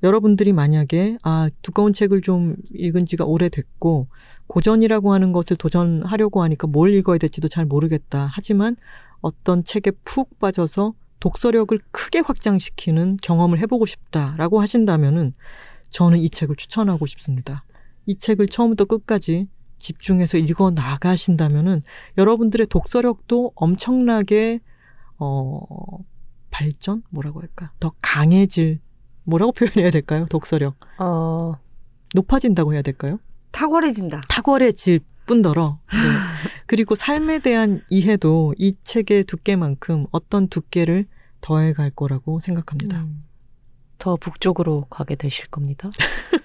[0.02, 4.08] 여러분들이 만약에 아 두꺼운 책을 좀 읽은 지가 오래됐고
[4.48, 8.28] 고전이라고 하는 것을 도전하려고 하니까 뭘 읽어야 될지도 잘 모르겠다.
[8.32, 8.76] 하지만
[9.20, 15.34] 어떤 책에 푹 빠져서 독서력을 크게 확장시키는 경험을 해보고 싶다라고 하신다면은
[15.90, 17.64] 저는 이 책을 추천하고 싶습니다.
[18.06, 21.82] 이 책을 처음부터 끝까지 집중해서 읽어 나가신다면은
[22.18, 24.60] 여러분들의 독서력도 엄청나게
[25.18, 25.98] 어
[26.50, 28.80] 발전 뭐라고 할까 더 강해질
[29.24, 30.26] 뭐라고 표현해야 될까요?
[30.30, 31.54] 독서력 어,
[32.14, 33.18] 높아진다고 해야 될까요?
[33.52, 34.22] 탁월해진다.
[34.28, 35.00] 탁월해질
[35.30, 35.98] 뿐더러 네.
[36.66, 41.06] 그리고 삶에 대한 이해도 이 책의 두께만큼 어떤 두께를
[41.40, 43.02] 더해 갈 거라고 생각합니다.
[43.02, 43.22] 음,
[43.98, 45.90] 더 북쪽으로 가게 되실 겁니다.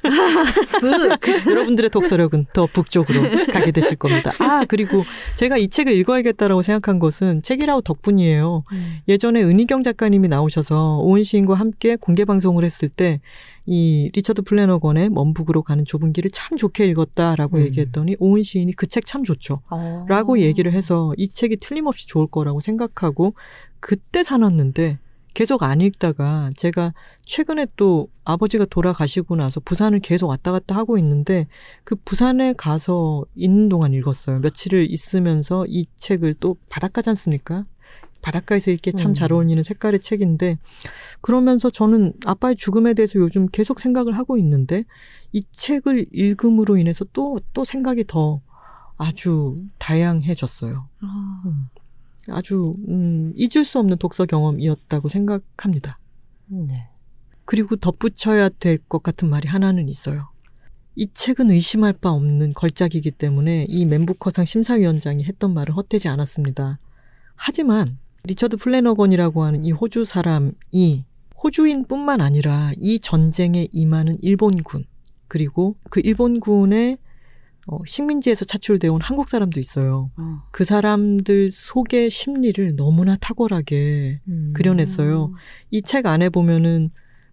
[1.49, 4.31] 여러분들의 독서력은 더 북쪽으로 가게 되실 겁니다.
[4.39, 5.03] 아 그리고
[5.35, 8.63] 제가 이 책을 읽어야겠다라고 생각한 것은 책이라우 덕분이에요.
[8.71, 8.97] 음.
[9.07, 13.19] 예전에 은희경 작가님이 나오셔서 오은 시인과 함께 공개 방송을 했을 때
[13.65, 17.63] 이 리처드 플래너건의 먼 북으로 가는 좁은 길을 참 좋게 읽었다라고 음.
[17.63, 19.61] 얘기했더니 오은 시인이 그 책 참 좋죠.
[19.69, 20.05] 어.
[20.07, 23.33] 라고 얘기를 해서 이 책이 틀림없이 좋을 거라고 생각하고
[23.79, 24.99] 그때 사놨는데
[25.33, 26.93] 계속 안 읽다가 제가
[27.25, 31.47] 최근에 또 아버지가 돌아가시고 나서 부산을 계속 왔다 갔다 하고 있는데
[31.83, 34.39] 그 부산에 가서 있는 동안 읽었어요.
[34.39, 37.65] 며칠을 있으면서 이 책을 또 바닷가지 않습니까?
[38.21, 39.35] 바닷가에서 읽기에 참잘 음.
[39.35, 40.57] 어울리는 색깔의 책인데
[41.21, 44.83] 그러면서 저는 아빠의 죽음에 대해서 요즘 계속 생각을 하고 있는데
[45.31, 48.41] 이 책을 읽음으로 인해서 또또 생각이 더
[48.97, 50.87] 아주 다양해졌어요.
[51.03, 51.67] 음.
[52.29, 55.99] 아주 음, 잊을 수 없는 독서 경험이었다고 생각합니다.
[56.47, 56.89] 네.
[57.45, 60.29] 그리고 덧붙여야 될 것 같은 말이 하나는 있어요.
[60.95, 66.79] 이 책은 의심할 바 없는 걸작이기 때문에 이 멘부커상 심사위원장이 했던 말은 헛되지 않았습니다.
[67.35, 71.05] 하지만 리처드 플래너건이라고 하는 이 호주 사람이
[71.43, 74.85] 호주인뿐만 아니라 이 전쟁에 임하는 일본군
[75.27, 76.97] 그리고 그 일본군의
[77.67, 80.11] 어, 식민지에서 차출되어 온 한국 사람도 있어요.
[80.17, 80.43] 어.
[80.51, 84.53] 그 사람들 속의 심리를 너무나 탁월하게 음.
[84.55, 85.33] 그려냈어요.
[85.71, 86.91] 이 책 안에 보면은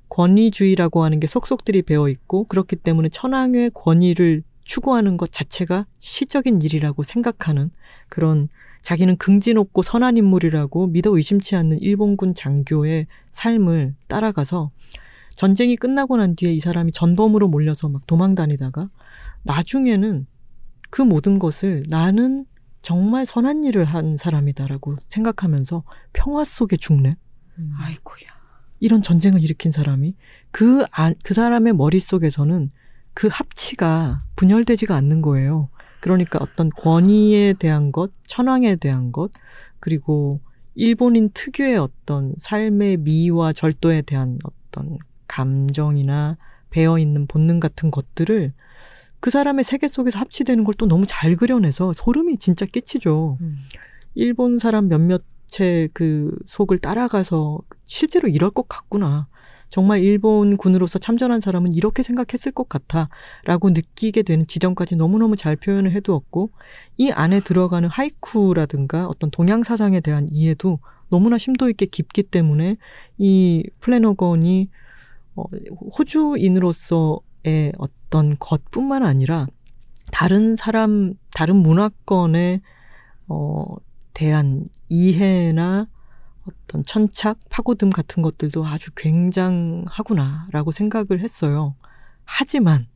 [0.09, 7.03] 권위주의라고 하는 게 속속들이 배어 있고 그렇기 때문에 천황의 권위를 추구하는 것 자체가 시적인 일이라고
[7.03, 7.71] 생각하는
[8.09, 8.49] 그런
[8.83, 14.71] 자기는 긍지 높고 선한 인물이라고 믿어 의심치 않는 일본군 장교의 삶을 따라가서
[15.31, 18.91] 전쟁이 끝나고 난 뒤에 이 사람이 전범으로 몰려서 막 도망 다니다가
[19.45, 20.27] 나중에는
[20.91, 22.45] 그 모든 것을 나는
[22.83, 27.17] 정말 선한 일을 한 사람이다라고 생각하면서 평화 속에 죽네.
[27.59, 27.73] 음.
[27.79, 28.29] 아이고야.
[28.81, 30.17] 이런 전쟁을 일으킨 사람이
[30.51, 32.71] 그, 안, 그 사람의 머릿속에서는
[33.15, 35.71] 그 합치가 분열되지가 않는 거예요.
[36.03, 39.31] 그러니까 어떤 권위에 대한 것, 천황에 대한 것,
[39.81, 40.41] 그리고
[40.75, 44.99] 일본인 특유의 어떤 삶의 미와 절도에 대한 어떤
[45.29, 46.37] 감정이나
[46.71, 48.53] 배어 있는 본능 같은 것들을
[49.21, 53.39] 그 사람의 세계 속에서 합치되는 걸 또 너무 잘 그려내서 소름이 진짜 끼치죠.
[53.41, 53.59] 음.
[54.15, 59.29] 일본 사람 몇몇의 그 속을 따라가서 실제로 이럴 것 같구나.
[59.73, 63.09] 정말 일본 군으로서 참전한 사람은 이렇게 생각했을 것 같아.
[63.45, 66.51] 라고 느끼게 되는 지점까지 너무너무 잘 표현을 해두었고,
[66.99, 72.77] 이 안에 들어가는 하이쿠라든가 어떤 동양사상에 대한 이해도 너무나 심도 있게 깊기 때문에
[73.17, 74.69] 이 플래너건이
[75.37, 75.45] 어,
[75.99, 79.47] 호주인으로서의 어떤 것뿐만 아니라
[80.11, 82.61] 다른 사람, 다른 문화권에
[83.29, 83.77] 어,
[84.13, 85.89] 대한 이해나
[86.47, 91.77] 어떤 천착, 파고듦 같은 것들도 아주 굉장하구나라고 생각을 했어요.
[92.25, 92.89] 하지만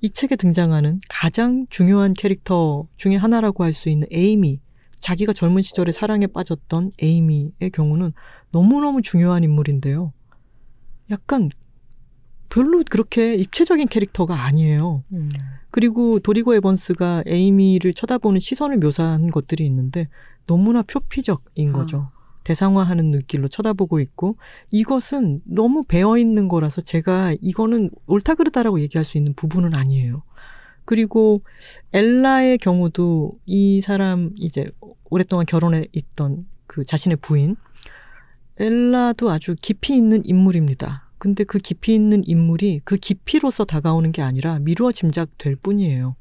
[0.00, 4.60] 이 책에 등장하는 가장 중요한 캐릭터 중에 하나라고 할 수 있는 에이미,
[5.00, 8.12] 자기가 젊은 시절에 사랑에 빠졌던 에이미의 경우는
[8.50, 10.12] 너무너무 중요한 인물인데요.
[11.10, 11.50] 약간
[12.48, 15.04] 별로 그렇게 입체적인 캐릭터가 아니에요.
[15.12, 15.30] 음.
[15.70, 20.08] 그리고 도리고 에번스가 에이미를 쳐다보는 시선을 묘사한 것들이 있는데
[20.46, 22.10] 너무나 표피적인 거죠.
[22.48, 24.36] 대상화하는 눈길로 쳐다보고 있고
[24.70, 30.22] 이것은 너무 배어 있는 거라서 제가 이거는 옳다 그르다라고 얘기할 수 있는 부분은 아니에요.
[30.86, 31.42] 그리고
[31.92, 34.70] 엘라의 경우도 이 사람 이제
[35.10, 37.56] 오랫동안 결혼해 있던 그 자신의 부인
[38.58, 41.10] 엘라도 아주 깊이 있는 인물입니다.
[41.18, 46.16] 근데 그 깊이 있는 인물이 그 깊이로서 다가오는 게 아니라 미루어 짐작될 뿐이에요.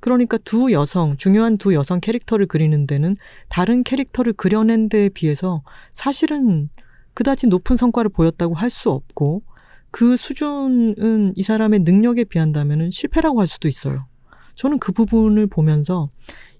[0.00, 3.16] 그러니까 두 여성, 중요한 두 여성 캐릭터를 그리는 데는
[3.48, 6.68] 다른 캐릭터를 그려낸 데에 비해서 사실은
[7.14, 9.42] 그다지 높은 성과를 보였다고 할 수 없고
[9.90, 14.06] 그 수준은 이 사람의 능력에 비한다면 실패라고 할 수도 있어요.
[14.56, 16.10] 저는 그 부분을 보면서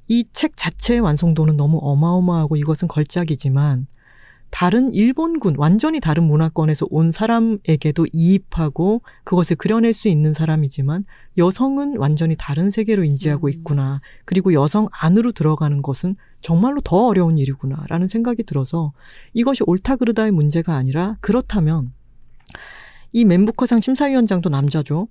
[0.09, 3.87] 이 책 자체의 완성도는 너무 어마어마하고 이것은 걸작이지만
[4.57, 11.05] 다른 일본군, 완전히 다른 문화권에서 온 사람에게도 이입하고 그것을 그려낼 수 있는 사람이지만
[11.37, 13.51] 여성은 완전히 다른 세계로 인지하고 음.
[13.51, 14.01] 있구나.
[14.25, 17.85] 그리고 여성 안으로 들어가는 것은 정말로 더 어려운 일이구나.
[17.91, 18.95] 라는 생각이 들어서
[19.35, 21.93] 이것이 옳다 그르다의 문제가 아니라 그렇다면
[23.13, 25.09] 이 맨부커상 심사위원장도 남자죠.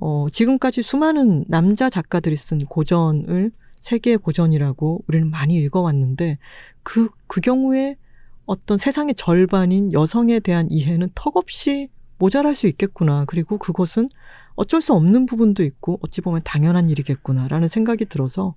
[0.00, 3.50] 어, 지금까지 수많은 남자 작가들이 쓴 고전을
[3.80, 6.38] 세계의 고전이라고 우리는 많이 읽어왔는데
[6.84, 7.96] 그, 그 경우에
[8.50, 11.88] 어떤 세상의 절반인 여성에 대한 이해는 턱없이
[12.18, 13.24] 모자랄 수 있겠구나.
[13.26, 14.08] 그리고 그것은
[14.56, 18.56] 어쩔 수 없는 부분도 있고 어찌 보면 당연한 일이겠구나라는 생각이 들어서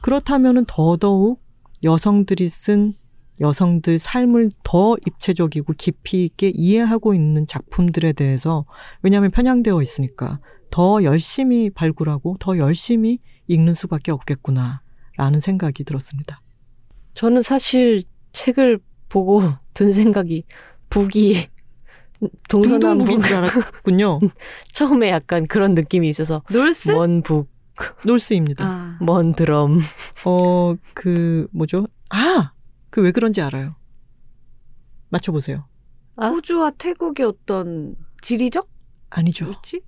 [0.00, 1.42] 그렇다면은 더더욱
[1.82, 2.94] 여성들이 쓴
[3.38, 8.64] 여성들 삶을 더 입체적이고 깊이 있게 이해하고 있는 작품들에 대해서
[9.02, 10.40] 왜냐하면 편향되어 있으니까
[10.70, 13.18] 더 열심히 발굴하고 더 열심히
[13.48, 16.40] 읽는 수밖에 없겠구나라는 생각이 들었습니다.
[17.12, 18.80] 저는 사실 책을
[19.14, 19.42] 보고
[19.74, 20.42] 든 생각이
[20.90, 21.46] 북이
[22.48, 24.20] 동서남북 둥둥북인 줄 알았군요.
[24.72, 26.90] 처음에 약간 그런 느낌이 있어서 놀스?
[26.90, 27.48] 먼 북,
[28.04, 28.64] North입니다.
[28.66, 28.98] 아.
[29.00, 29.78] 먼 드럼.
[30.24, 31.86] 어, 그, 뭐죠?
[32.10, 32.52] 아!
[32.90, 33.74] 그 왜 그런지 알아요.
[35.10, 35.66] 맞춰보세요.
[36.16, 36.28] 아?
[36.28, 38.68] 호주와 태국의 어떤 지리적?
[39.10, 39.46] 아니죠.
[39.46, 39.82] 그렇지?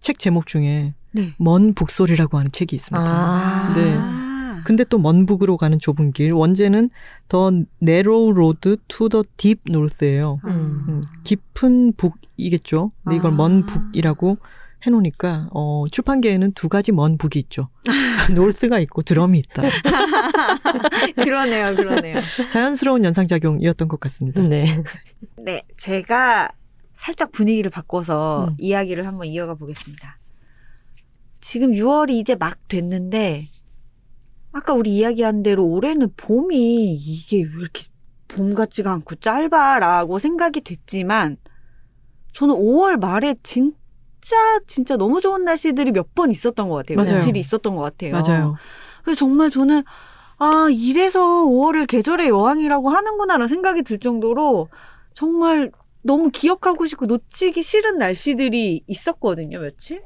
[0.00, 1.34] 책 제목 중에 네.
[1.38, 3.06] 먼 북소리라고 하는 책이 있습니다.
[3.06, 3.74] 아.
[3.74, 4.25] 네.
[4.66, 6.32] 근데 또 먼 북으로 가는 좁은 길.
[6.32, 6.90] 원제는
[7.28, 10.40] The Narrow Road to the Deep North예요.
[10.44, 10.84] 음.
[10.88, 12.90] 음, 깊은 북이겠죠.
[13.04, 13.34] 근데 이걸 아.
[13.34, 14.38] 먼 북이라고
[14.82, 17.68] 해놓으니까 어, 출판계에는 두 가지 먼 북이 있죠.
[18.34, 19.62] 노스가 있고 드럼이 있다.
[21.14, 22.20] 그러네요, 그러네요.
[22.50, 24.42] 자연스러운 연상작용이었던 것 같습니다.
[24.42, 24.66] 네.
[25.38, 26.50] 네, 제가
[26.96, 28.56] 살짝 분위기를 바꿔서 음.
[28.58, 30.18] 이야기를 한번 이어가 보겠습니다.
[31.40, 33.44] 지금 6월이 이제 막 됐는데,
[34.56, 37.84] 아까 우리 이야기한 대로 올해는 봄이 이게 왜 이렇게
[38.26, 41.36] 봄 같지가 않고 짧아라고 생각이 됐지만,
[42.32, 44.36] 저는 5월 말에 진짜,
[44.66, 46.96] 진짜 너무 좋은 날씨들이 몇 번 있었던 것 같아요.
[46.96, 47.14] 맞아요.
[47.16, 48.12] 며칠이 있었던 것 같아요.
[48.12, 48.56] 맞아요.
[49.04, 49.82] 그래서 정말 저는
[50.38, 54.68] 아 이래서 5월을 계절의 여왕이라고 하는구나라는 생각이 들 정도로
[55.12, 55.70] 정말
[56.02, 60.02] 너무 기억하고 싶고 놓치기 싫은 날씨들이 있었거든요 며칠.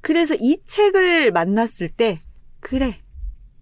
[0.00, 2.20] 그래서 이 책을 만났을 때
[2.60, 3.00] 그래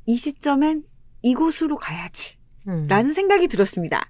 [0.09, 0.84] 이 시점엔
[1.20, 2.86] 이곳으로 가야지 음.
[2.88, 4.09] 라는 생각이 들었습니다.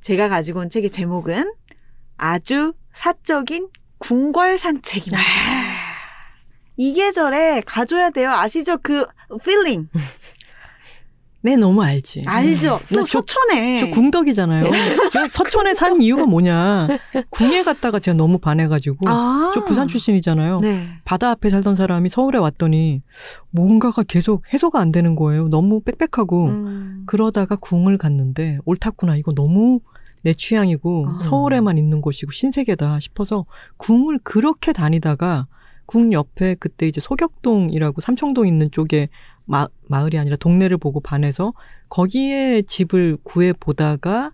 [0.00, 1.52] 제가 가지고 온 책의 제목은
[2.16, 5.18] 아주 사적인 궁궐 산책입니다.
[6.76, 8.30] 이 계절에 가져야 돼요.
[8.30, 8.78] 아시죠?
[8.80, 9.04] 그
[9.40, 9.90] feeling
[11.44, 12.22] 네, 너무 알지.
[12.26, 12.78] 알죠?
[12.88, 14.70] 또나 저- 서촌에 저 궁덕이잖아요.
[15.10, 16.86] 제가 서촌에 산 이유가 뭐냐.
[17.30, 19.08] 궁에 갔다가 제가 너무 반해가지고.
[19.08, 19.50] 아.
[19.54, 20.60] 저 부산 출신이잖아요.
[20.60, 20.88] 네.
[21.04, 23.02] 바다 앞에 살던 사람이 서울에 왔더니
[23.50, 25.48] 뭔가가 계속 해소가 안 되는 거예요.
[25.48, 26.46] 너무 빽빽하고.
[26.46, 27.02] 음.
[27.06, 29.16] 그러다가 궁을 갔는데 옳았구나.
[29.16, 29.80] 이거 너무
[30.22, 31.18] 내 취향이고 아.
[31.20, 33.46] 서울에만 있는 곳이고 신세계다 싶어서
[33.78, 35.48] 궁을 그렇게 다니다가
[35.86, 39.08] 궁 옆에 그때 이제 소격동이라고 삼청동 있는 쪽에
[39.44, 41.52] 마, 마을이 아니라 동네를 보고 반해서
[41.88, 44.32] 거기에 집을 구해 보다가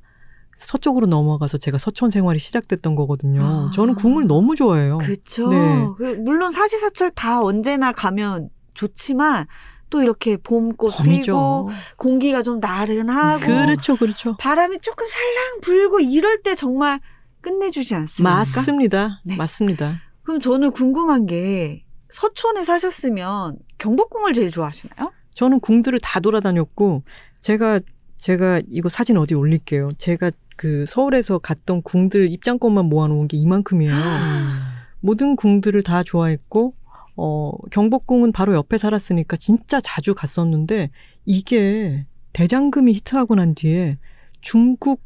[0.56, 3.40] 서쪽으로 넘어가서 제가 서촌 생활이 시작됐던 거거든요.
[3.42, 3.70] 아.
[3.74, 4.98] 저는 궁을 너무 좋아해요.
[4.98, 5.48] 그쵸.
[5.50, 5.86] 네.
[5.96, 9.46] 그 물론 사시사철 다 언제나 가면 좋지만
[9.90, 11.68] 또 이렇게 봄꽃 피고 범이죠.
[11.96, 14.36] 공기가 좀 나른하고 그렇죠, 그렇죠.
[14.36, 17.00] 바람이 조금 살랑 불고 이럴 때 정말
[17.40, 18.36] 끝내주지 않습니까?
[18.36, 19.20] 맞습니다.
[19.24, 19.36] 네.
[19.36, 19.94] 맞습니다.
[20.22, 21.84] 그럼 저는 궁금한 게
[22.18, 25.12] 서촌에 사셨으면 경복궁을 제일 좋아하시나요?
[25.34, 27.04] 저는 궁들을 다 돌아다녔고
[27.42, 27.78] 제가
[28.16, 29.90] 제가 이거 사진 어디 올릴게요.
[29.98, 33.94] 제가 그 서울에서 갔던 궁들 입장권만 모아놓은 게 이만큼이에요.
[34.98, 36.74] 모든 궁들을 다 좋아했고
[37.14, 40.90] 어 경복궁은 바로 옆에 살았으니까 진짜 자주 갔었는데
[41.24, 43.96] 이게 대장금이 히트하고 난 뒤에
[44.40, 45.02] 중국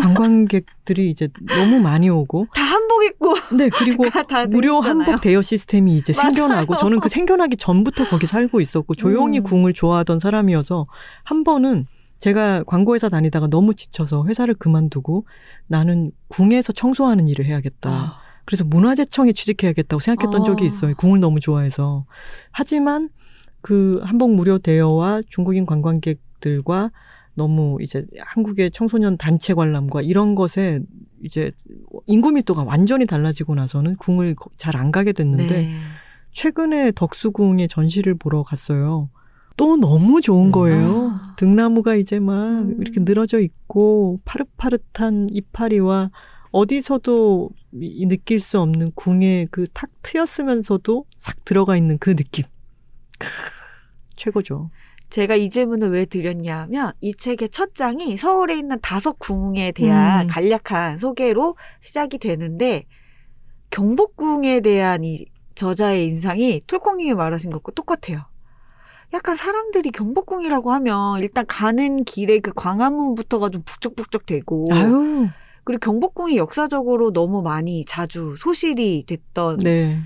[0.00, 4.80] 관광객들이 이제 너무 많이 오고 다 한복 입고 네 그리고 다 무료.
[4.80, 6.32] 한복 대여 시스템이 이제 맞아요.
[6.32, 9.42] 생겨나고 저는 그 생겨나기 전부터 거기 살고 있었고 조용히 음.
[9.42, 10.86] 궁을 좋아하던 사람이어서
[11.24, 11.86] 한 번은
[12.18, 15.26] 제가 광고회사 다니다가 너무 지쳐서 회사를 그만두고
[15.66, 17.90] 나는 궁에서 청소하는 일을 해야겠다.
[17.90, 20.44] 아, 그래서 문화재청에 취직해야겠다고 생각했던 어.
[20.44, 20.94] 적이 있어요.
[20.94, 22.06] 궁을 너무 좋아해서.
[22.52, 23.10] 하지만
[23.60, 26.90] 그 한복 무료 대여와 중국인 관광객들과
[27.36, 30.80] 너무 이제 한국의 청소년 단체 관람과 이런 것에
[31.22, 31.52] 이제
[32.06, 35.74] 인구 밀도가 완전히 달라지고 나서는 궁을 잘 안 가게 됐는데 네.
[36.32, 39.08] 최근에 덕수궁의 전시를 보러 갔어요.
[39.56, 41.10] 또 너무 좋은 거예요.
[41.12, 41.34] 아.
[41.36, 42.76] 등나무가 이제 막 음.
[42.80, 46.10] 이렇게 늘어져 있고 파릇파릇한 이파리와
[46.50, 52.44] 어디서도 이- 느낄 수 없는 궁의 그 탁 트였으면서도 싹 들어가 있는 그 느낌.
[53.18, 53.26] 크,
[54.16, 54.70] 최고죠.
[55.16, 60.26] 제가 이 질문을 왜 드렸냐 하면 이 책의 첫 장이 서울에 있는 다섯 궁에 대한
[60.26, 60.28] 음.
[60.28, 62.84] 간략한 소개로 시작이 되는데
[63.70, 68.26] 경복궁에 대한 이 저자의 인상이 톨콩님이 말하신 것과 똑같아요.
[69.14, 75.28] 약간 사람들이 경복궁이라고 하면 일단 가는 길에 그 광화문부터가 좀 북적북적 되고 아유,
[75.64, 80.02] 그리고 경복궁이 역사적으로 너무 많이 자주 소실이 됐던 네.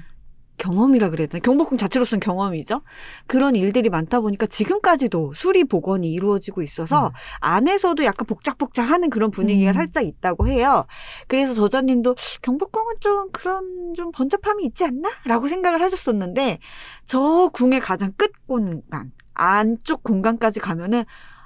[0.60, 1.40] 경험이라 그래야 되나?
[1.40, 2.82] 경복궁 자체로서는 경험이죠.
[3.26, 7.12] 그런 일들이 많다 보니까 지금까지도 수리 복원이 이루어지고 있어서 음.
[7.40, 9.74] 안에서도 약간 복작복작하는 그런 분위기가 음.
[9.74, 10.86] 살짝 있다고 해요.
[11.26, 16.58] 그래서 저자님도 경복궁은 좀 그런 좀 번잡함이 있지 않나?라고 생각을 하셨었는데
[17.06, 21.04] 저 궁의 가장 끝 공간 안쪽 공간까지 가면은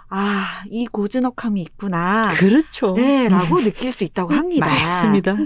[0.08, 2.32] 아 이 고즈넉함이 있구나.
[2.36, 2.94] 그렇죠.
[2.94, 4.66] 네, 라고 느낄 수 있다고 합니다.
[4.66, 5.36] 맞습니다.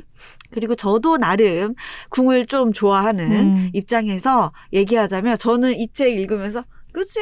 [0.52, 1.74] 그리고 저도 나름
[2.10, 3.70] 궁을 좀 좋아하는 음.
[3.74, 7.20] 입장에서 얘기하자면 저는 이 책 읽으면서 그지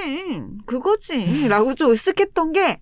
[0.67, 2.81] 그거지 라고 좀 으쓱했던 게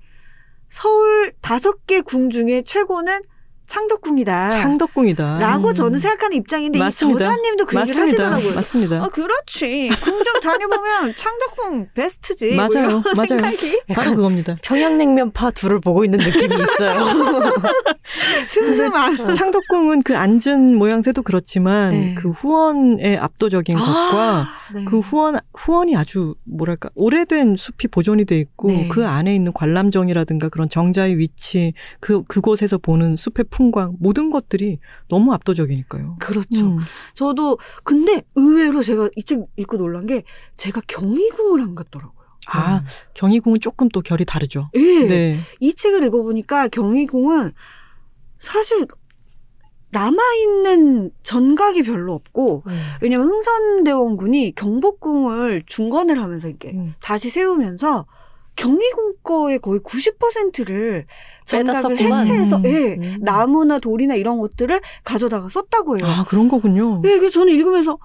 [0.68, 3.20] 서울 다섯 개 궁 중에 최고는
[3.66, 4.50] 창덕궁이다.
[4.50, 5.38] 창덕궁이다.
[5.38, 5.74] 라고 음.
[5.74, 7.18] 저는 생각하는 입장인데 맞습니다.
[7.20, 8.30] 이 저자님도 그 얘기를 맞습니다.
[8.30, 8.54] 하시더라고요.
[8.54, 9.04] 맞습니다.
[9.04, 9.90] 아, 그렇지.
[10.02, 12.54] 궁좀 다녀보면 창덕궁 베스트지.
[12.54, 13.02] 뭐 맞아요.
[13.16, 13.26] 맞아요.
[13.28, 14.56] 생각이 바로 그겁니다.
[14.62, 17.04] 평양냉면 파 둘을 보고 있는 느낌이 있어요.
[18.48, 19.32] 슴슴한.
[19.34, 22.14] 창덕궁은 그 앉은 모양새도 그렇지만 네.
[22.14, 24.84] 그 후원의 압도적인 것과 아, 네.
[24.84, 28.88] 그 후원 후원이 아주 뭐랄까 오래된 숲이 보존이 돼 있고 네.
[28.88, 35.32] 그 안에 있는 관람정이라든가 그런 정자의 위치 그 그곳에서 보는 숲의 풍광 모든 것들이 너무
[35.34, 36.16] 압도적이니까요.
[36.20, 36.66] 그렇죠.
[36.66, 36.78] 음.
[37.14, 40.22] 저도 근데 의외로 제가 이 책 읽고 놀란 게
[40.56, 42.24] 제가 경희궁을 안 갔더라고요.
[42.52, 42.84] 아
[43.14, 44.70] 경희궁은 조금 또 결이 다르죠.
[44.74, 45.06] 예.
[45.06, 45.40] 네.
[45.60, 47.52] 이 책을 읽어보니까 경희궁은
[48.40, 48.86] 사실
[49.92, 52.64] 남아있는 전각이 별로 없고
[53.00, 56.94] 왜냐면 흥선대원군이 경복궁을 중건을 하면서 이렇게 음.
[57.00, 58.06] 다시 세우면서
[58.56, 61.06] 경희궁 거의 거의 90%를
[61.50, 62.20] 빼다 전각을.
[62.20, 62.64] 해체해서 음.
[62.66, 63.16] 예, 음.
[63.20, 66.06] 나무나 돌이나 이런 것들을 가져다가 썼다고 해요.
[66.06, 67.02] 아 그런 거군요.
[67.04, 67.98] 예, 그래서 저는 읽으면서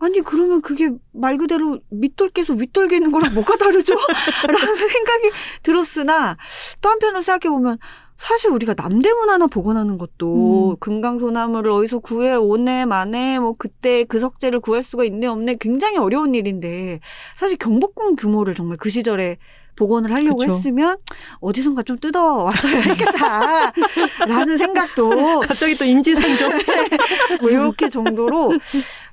[0.00, 3.94] 아니 그러면 그게 말 그대로 밑돌개서 윗돌개 있는 거랑 뭐가 다르죠?
[4.46, 5.30] 라는 생각이
[5.62, 6.36] 들었으나
[6.82, 7.78] 또 한편으로 생각해 보면
[8.16, 10.76] 사실 우리가 남대문 하나 복원하는 것도 음.
[10.80, 16.34] 금강소나무를 어디서 구해 오네 마네 뭐 그때 그 석재를 구할 수가 있네 없네 굉장히 어려운
[16.34, 17.00] 일인데
[17.36, 19.38] 사실 경복궁 규모를 정말 그 시절에
[19.76, 20.52] 복원을 하려고 그쵸.
[20.52, 20.96] 했으면
[21.40, 26.52] 어디선가 좀 뜯어왔어야 했겠다라는 생각도 갑자기 또 인지상정.
[27.40, 28.58] 뭐 이렇게 정도로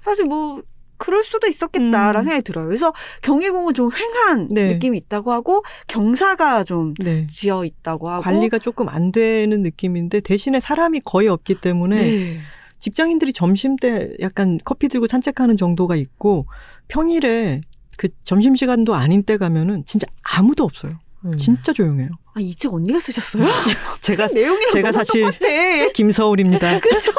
[0.02, 0.62] 사실 뭐
[1.02, 2.24] 그럴 수도 있었겠다라는 음.
[2.24, 2.68] 생각이 들어요.
[2.68, 2.94] 그래서
[3.24, 4.74] 경희궁은 좀 횡한 네.
[4.74, 7.26] 느낌이 있다고 하고 경사가 좀 네.
[7.26, 12.40] 지어 있다고 하고 관리가 조금 안 되는 느낌인데 대신에 사람이 거의 없기 때문에 네.
[12.78, 16.46] 직장인들이 점심 때 약간 커피 들고 산책하는 정도가 있고
[16.88, 17.62] 평일에
[18.02, 20.94] 그 점심 시간도 아닌 때 가면은 진짜 아무도 없어요.
[21.24, 21.38] 음.
[21.38, 22.10] 진짜 조용해요.
[22.34, 23.44] 아, 이 책 언니가 쓰셨어요?
[24.02, 25.90] 제가 내용이랑 제가 사실 똑같아.
[25.94, 26.80] 김서울입니다.
[26.82, 27.12] 그쵸?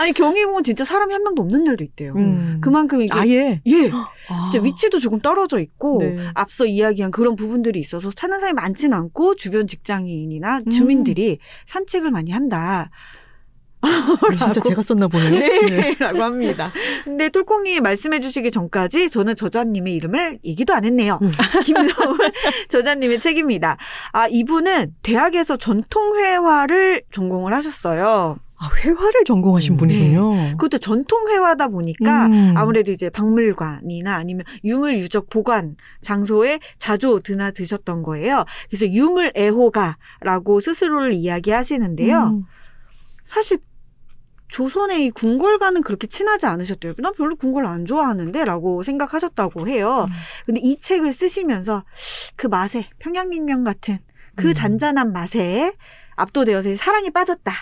[0.00, 2.14] 아니, 경희공원 진짜 사람이 한 명도 없는 날도 있대요.
[2.16, 2.58] 음.
[2.60, 3.12] 그만큼 이게.
[3.14, 3.90] 아예 예.
[4.28, 4.48] 아.
[4.50, 6.16] 진짜 위치도 조금 떨어져 있고 네.
[6.34, 10.70] 앞서 이야기한 그런 부분들이 있어서 찾는 사람이 많진 않고 주변 직장인이나 음.
[10.70, 12.90] 주민들이 산책을 많이 한다.
[13.82, 15.30] 이거 진짜 제가 썼나 보네요.
[15.30, 16.72] 네, 라고 합니다.
[17.04, 21.18] 근데 톨콩님이 말씀해 주시기 전까지 저는 저자님의 이름을 얘기도 안 했네요.
[21.22, 21.30] 음.
[21.64, 22.18] 김서울
[22.68, 23.76] 저자님의 책입니다.
[24.12, 28.38] 아, 이분은 대학에서 전통회화를 전공을 하셨어요.
[28.60, 30.32] 아, 회화를 전공하신 음, 분이군요.
[30.56, 32.54] 그것도 전통 회화다 보니까 음.
[32.56, 38.44] 아무래도 이제 박물관이나 아니면 유물 유적 보관 장소에 자주 드나드셨던 거예요.
[38.68, 42.18] 그래서 유물 애호가라고 스스로를 이야기하시는데요.
[42.18, 42.44] 음.
[43.28, 43.58] 사실
[44.48, 46.94] 조선의 이 궁궐과는 그렇게 친하지 않으셨대요.
[46.98, 50.06] 난 별로 궁궐 안 좋아하는데 라고 생각하셨다고 해요.
[50.08, 50.14] 음.
[50.46, 51.84] 근데 이 책을 쓰시면서
[52.36, 53.98] 그 맛에 평양냉면 같은
[54.36, 54.54] 그 음.
[54.54, 55.74] 잔잔한 맛에
[56.16, 57.52] 압도되어서 사랑에 빠졌다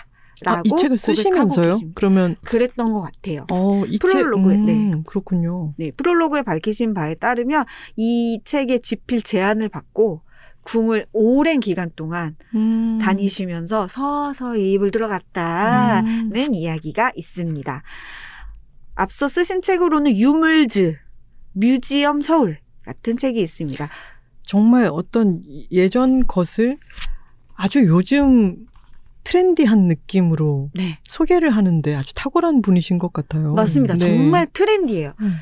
[0.43, 1.71] 라고 아, 이 책을 쓰시면서요?
[1.71, 1.93] 계십니다.
[1.95, 3.45] 그러면 그랬던 것 같아요.
[3.51, 4.93] 어, 책, 음, 네.
[5.05, 5.73] 그렇군요.
[5.77, 7.65] 네, 프롤로그에 밝히신 바에 따르면
[7.97, 10.21] 이 책의 집필 제안을 받고
[10.67, 12.99] 궁을 오랜 기간 동안 음.
[13.01, 16.53] 다니시면서 서서히 입을 들어갔다는 음.
[16.53, 17.83] 이야기가 있습니다.
[18.95, 20.97] 앞서 쓰신 책으로는 유물즈,
[21.53, 23.87] 뮤지엄 서울 같은 책이 있습니다.
[24.43, 25.41] 정말 어떤
[25.71, 26.77] 예전 것을
[27.55, 28.65] 아주 요즘
[29.23, 33.53] 트렌디한 느낌으로 네, 소개를 하는데 아주 탁월한 분이신 것 같아요.
[33.53, 33.93] 맞습니다.
[33.93, 33.99] 네.
[33.99, 35.13] 정말 트렌디해요.
[35.21, 35.35] 음.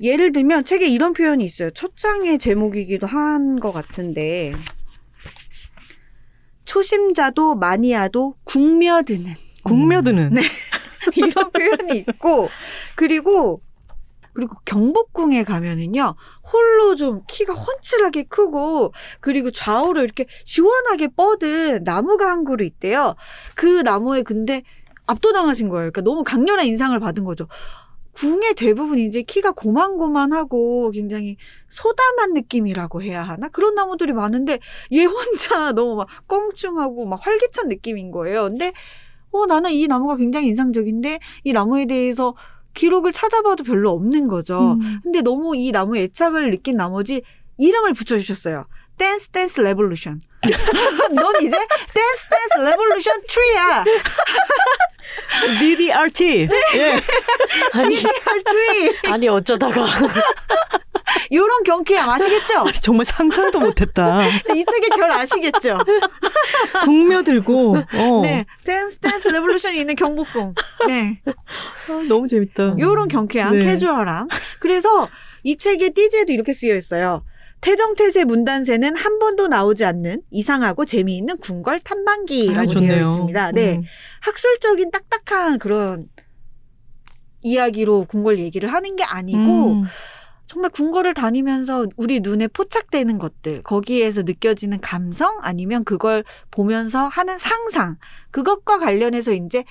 [0.00, 1.70] 예를 들면 책에 이런 표현이 있어요.
[1.70, 4.52] 첫 장의 제목이기도 한 것 같은데
[6.64, 9.34] 초심자도 마니아도 궁며드는
[9.64, 10.42] 국며드는 네.
[11.16, 12.48] 이런 표현이 있고
[12.96, 13.62] 그리고
[14.32, 16.14] 그리고 경복궁에 가면은요
[16.52, 23.14] 홀로 좀 키가 훤칠하게 크고 그리고 좌우로 이렇게 시원하게 뻗은 나무가 한 그루 있대요.
[23.54, 24.62] 그 나무에 근데
[25.06, 25.90] 압도당하신 거예요.
[25.90, 27.46] 그러니까 너무 강렬한 인상을 받은 거죠.
[28.16, 31.36] 궁의 대부분 이제 키가 고만고만하고 굉장히
[31.68, 34.58] 소담한 느낌이라고 해야 하나 그런 나무들이 많은데
[34.92, 38.44] 얘 혼자 너무 막 껑충하고 막 활기찬 느낌인 거예요.
[38.44, 38.72] 근데
[39.32, 42.34] 어 나는 이 나무가 굉장히 인상적인데 이 나무에 대해서
[42.72, 44.78] 기록을 찾아봐도 별로 없는 거죠.
[44.80, 45.00] 음.
[45.02, 47.22] 근데 너무 이 나무에 애착을 느낀 나머지
[47.58, 48.66] 이름을 붙여주셨어요.
[48.96, 50.20] Dance Dance Revolution.
[51.14, 51.56] 넌 이제
[51.92, 53.84] Dance Dance Revolution tree야.
[55.60, 56.48] DDRT.
[56.76, 57.00] 예.
[57.72, 58.96] 아니 트리.
[59.08, 59.84] 아니 어쩌다가
[61.32, 62.64] 요런 경쾌함 아시겠죠?
[62.82, 64.26] 정말 상상도 못했다.
[64.28, 65.78] 이 책의 결 아시겠죠?
[66.84, 67.76] 궁며들고.
[67.76, 68.20] 어.
[68.22, 68.44] 네.
[68.64, 70.54] Dance Dance Revolution이 있는 경복궁.
[70.86, 71.20] 네.
[71.26, 72.76] 아, 너무 재밌다.
[72.78, 73.64] 요런 경쾌함, 네.
[73.64, 74.28] 캐주얼함.
[74.60, 75.08] 그래서
[75.42, 77.24] 이 책의 띠지에도 이렇게 쓰여 있어요.
[77.66, 82.74] 태정태세 문단세는 한 번도 나오지 않는 이상하고 재미있는 궁궐 탐방기라고 아.
[82.74, 83.52] 되어 있습니다.
[83.52, 83.78] 네.
[83.78, 83.82] 음.
[84.20, 86.08] 학술적인 딱딱한 그런
[87.42, 89.84] 이야기로 궁궐 얘기를 하는 게 아니고 음.
[90.46, 97.96] 정말 궁궐을 다니면서 우리 눈에 포착되는 것들, 거기에서 느껴지는 감성 아니면 그걸 보면서 하는 상상,
[98.30, 99.64] 그것과 관련해서 이제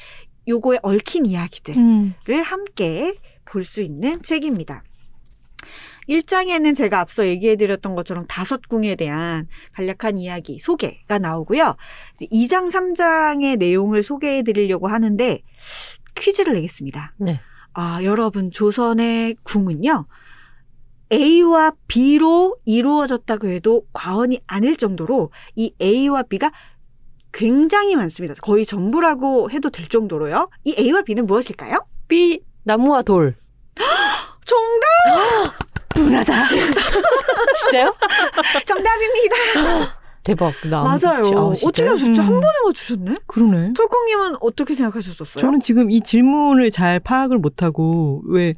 [0.50, 2.14] 요거에 얽힌 이야기들을 음.
[2.44, 3.16] 함께
[3.46, 4.84] 볼 수 있는 책입니다.
[6.10, 11.76] 1장에는 제가 앞서 얘기해드렸던 것처럼 다섯 궁에 대한 간략한 이야기, 소개가 나오고요.
[12.16, 15.42] 이제 2장, 3장의 내용을 소개해드리려고 하는데
[16.16, 17.14] 퀴즈를 내겠습니다.
[17.18, 17.40] 네.
[17.74, 20.06] 아, 여러분, 조선의 궁은요,
[21.12, 26.52] A와 B로 이루어졌다고 해도 과언이 아닐 정도로 이 A와 B가
[27.32, 28.34] 굉장히 많습니다.
[28.42, 30.50] 거의 전부라고 해도 될 정도로요.
[30.64, 31.86] 이 A와 B는 무엇일까요?
[32.08, 33.36] B 나무와 돌
[34.46, 35.65] 정답!
[36.06, 36.48] 분하다.
[37.62, 37.96] 진짜요?
[38.66, 39.36] 정답입니다.
[40.24, 41.22] 대박 나 맞아요.
[41.36, 41.92] 아, 어떻게 진짜요?
[41.92, 42.22] 하셨죠?
[42.24, 42.40] 한 음.
[42.42, 43.16] 번에 맞추셨네?
[43.28, 43.74] 그러네.
[43.74, 45.40] 톨콩님은 어떻게 생각하셨었어요?
[45.42, 48.54] 저는 지금 이 질문을 잘 파악을 못하고 왜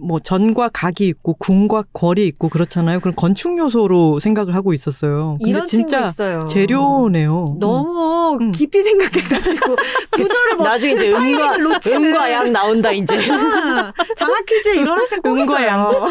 [0.00, 3.00] 뭐 전과 각이 있고 궁과 궐이 있고 그렇잖아요.
[3.00, 5.36] 그런 건축 요소로 생각을 하고 있었어요.
[5.38, 6.40] 근데 이런 친구 진짜 있어요.
[6.40, 7.56] 재료네요.
[7.60, 8.50] 너무 음.
[8.50, 9.76] 깊이 생각해가지고
[10.12, 15.20] 구조를 나중에 이제 버튼 음과 놓치는 음과 양 나온다 이제 아, 장학 퀴즈 이런 학생
[15.22, 16.08] 꼭 음과 있어요.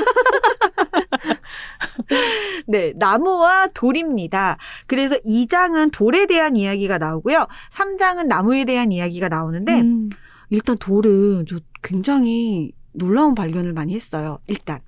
[2.67, 4.57] 네, 나무와 돌입니다.
[4.87, 7.47] 그래서 2장은 돌에 대한 이야기가 나오고요.
[7.71, 10.09] 3장은 나무에 대한 이야기가 나오는데 음.
[10.49, 14.39] 일단 돌은 저 굉장히 놀라운 발견을 많이 했어요.
[14.47, 14.79] 일단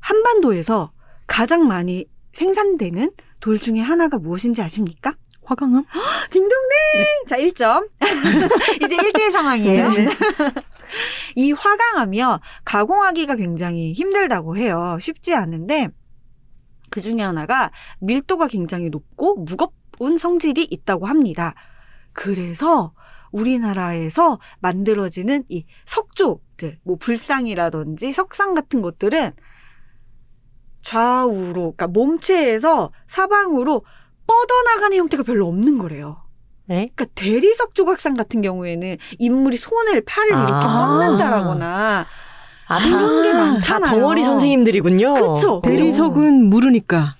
[0.00, 0.92] 한반도에서
[1.26, 5.14] 가장 많이 생산되는 돌 중에 하나가 무엇인지 아십니까?
[5.44, 5.84] 화강암?
[6.30, 7.06] 딩동댕!
[7.28, 7.88] 자, 1점.
[8.84, 9.90] 이제 1대1 상황이에요.
[9.90, 10.08] 네.
[11.36, 14.98] 이 화강암이요, 가공하기가 굉장히 힘들다고 해요.
[15.00, 15.88] 쉽지 않은데,
[16.90, 21.54] 그 중에 하나가 밀도가 굉장히 높고 무거운 성질이 있다고 합니다.
[22.12, 22.92] 그래서
[23.30, 29.32] 우리나라에서 만들어지는 이 석조 들, 뭐 불상이라든지 석상 같은 것들은
[30.82, 33.84] 좌우로, 그러니까 몸체에서 사방으로
[34.26, 36.22] 뻗어나가는 형태가 별로 없는 거래요.
[36.66, 36.90] 네?
[36.94, 40.98] 그러니까 대리석 조각상 같은 경우에는 인물이 손을 팔을 이렇게 아.
[40.98, 42.06] 뻗는다라거나
[42.68, 43.90] 아, 이런 게 많잖아요.
[43.90, 45.14] 다 덩어리 선생님들이군요.
[45.14, 45.60] 그쵸?
[45.62, 47.16] 대리석은 무르니까.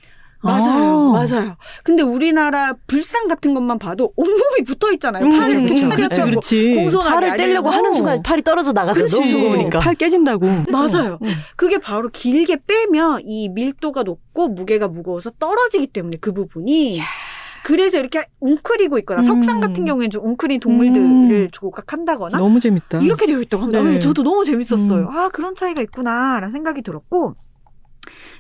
[0.46, 1.26] 맞아요, 아.
[1.26, 1.56] 맞아요.
[1.84, 5.24] 근데 우리나라 불상 같은 것만 봐도 온몸이 붙어 있잖아요.
[5.24, 6.74] 음, 팔을 이렇게 그렇지, 차려고 그렇지, 그렇지.
[6.74, 7.68] 공손하게 팔을 떼려고.
[7.70, 9.06] 하는 순간 팔이 떨어져 나가서.
[9.06, 9.80] 너무 무거우니까.
[9.80, 10.46] 팔 깨진다고.
[10.70, 11.18] 맞아요.
[11.22, 11.32] 음.
[11.56, 17.00] 그게 바로 길게 빼면 이 밀도가 높고 무게가 무거워서 떨어지기 때문에 그 부분이
[17.64, 19.24] 그래서 이렇게 웅크리고 있거나 음.
[19.24, 21.48] 석상 같은 경우에는 좀 웅크린 동물들을 음.
[21.50, 23.00] 조각한다거나 너무 재밌다.
[23.00, 23.82] 이렇게 되어 있다고 합니다.
[23.82, 23.96] 네.
[23.96, 25.08] 어, 저도 너무 재밌었어요.
[25.08, 25.08] 음.
[25.08, 27.34] 아, 그런 차이가 있구나라는 생각이 들었고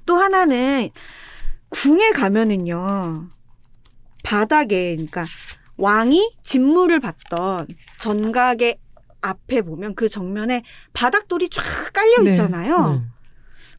[0.06, 0.90] 또 하나는
[1.82, 3.28] 궁에 가면은요.
[4.24, 5.24] 바닥에 그러니까
[5.76, 7.68] 왕이 진무를 받던
[8.00, 8.78] 전각의
[9.20, 10.62] 앞에 보면 그 정면에
[10.94, 11.62] 바닥돌이 쫙
[11.92, 12.30] 깔려 네.
[12.30, 13.02] 있잖아요.
[13.02, 13.12] 음.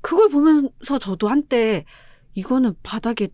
[0.01, 1.85] 그걸 보면서 저도 한때
[2.33, 3.29] 이거는 바닥에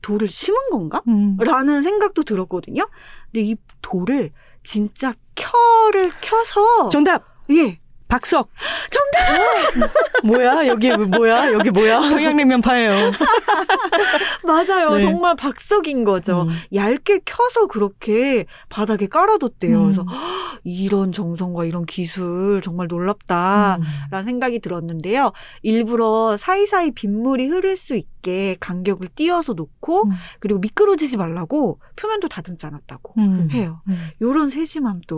[0.00, 1.02] 돌을 심은 건가?
[1.06, 1.36] 음.
[1.38, 2.88] 라는 생각도 들었거든요.
[3.30, 4.30] 근데 이 돌을
[4.64, 7.24] 진짜 켜를 켜서 정답!
[7.50, 7.78] 예
[8.08, 8.48] 박석!
[10.24, 10.66] 뭐야?
[10.66, 11.52] 여기 뭐야?
[11.52, 12.00] 여기 뭐야?
[12.00, 12.92] 평양냉면 파예요.
[14.44, 15.00] 맞아요 네.
[15.02, 16.42] 정말 박석인 거죠.
[16.42, 16.48] 음.
[16.74, 19.78] 얇게 켜서 그렇게 바닥에 깔아뒀대요.
[19.78, 19.82] 음.
[19.84, 23.78] 그래서 헉, 이런 정성과 이런 기술 정말 놀랍다.
[24.10, 25.32] 라는 생각이 들었는데요.
[25.62, 30.10] 일부러 사이사이 빗물이 흐를 수 있게 간격을 띄어서 놓고 음.
[30.40, 33.48] 그리고 미끄러지지 말라고 표면도 다듬지 않았다고 음.
[33.52, 33.80] 해요.
[33.88, 34.08] 음.
[34.20, 35.16] 요런 세심함도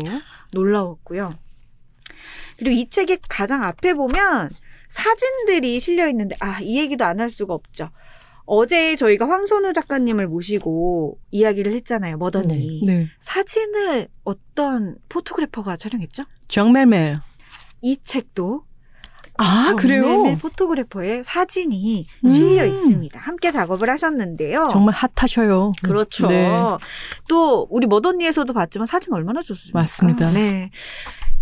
[0.52, 1.30] 놀라웠고요.
[2.59, 4.48] 그리고 이 책의 가장 앞에 보면
[4.95, 7.90] 사진들이 실려 있는데 아, 이 얘기도 안 할 수가 없죠.
[8.47, 12.16] 어제 저희가 황선우 작가님을 모시고 이야기를 했잖아요.
[12.18, 12.82] 머더니.
[12.86, 13.09] 네.
[13.18, 16.22] 사진을 어떤 포토그래퍼가 촬영했죠?
[16.49, 17.16] 정멜멜.
[17.82, 18.62] 이 책도
[19.38, 20.03] 아, 그래요?
[20.05, 22.28] 정멜멜 포토그래퍼의 사진이 음.
[22.28, 23.18] 실려 있습니다.
[23.18, 24.68] 함께 작업을 하셨는데요.
[24.70, 25.72] 정말 핫하셔요.
[25.82, 26.28] 그렇죠.
[26.28, 26.55] 네.
[27.28, 29.80] 또 우리 머더니에서도 봤지만 사진 얼마나 좋습니까?
[29.80, 30.30] 맞습니다.
[30.30, 30.70] 네.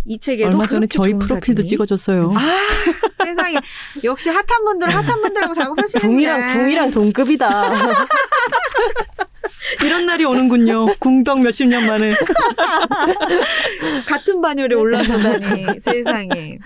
[0.05, 1.67] 이 책에도 얼마 전에 저희 프로필도 사진이.
[1.69, 2.33] 찍어줬어요.
[2.35, 3.55] 아, 세상에
[4.03, 7.71] 역시 핫한 분들은 핫한 분들하고 작업하시는 궁이랑 궁이랑 동급이다.
[9.83, 10.87] 이런 날이 오는군요.
[10.99, 12.11] 궁덕 몇십 년 만에.
[14.07, 16.57] 같은 반열에 올라서다니 세상에.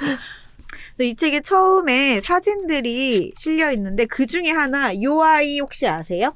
[1.00, 6.34] 이 책에 처음에 사진들이 실려 있는데 그 중에 하나 요 아이 혹시 아세요?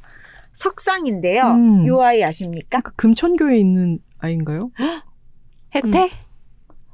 [0.53, 1.45] 석상인데요.
[1.47, 1.87] 음.
[1.87, 2.81] 요 아이 아십니까?
[2.81, 4.69] 그 금천교에 있는 아이인가요?
[5.73, 6.11] 혜태?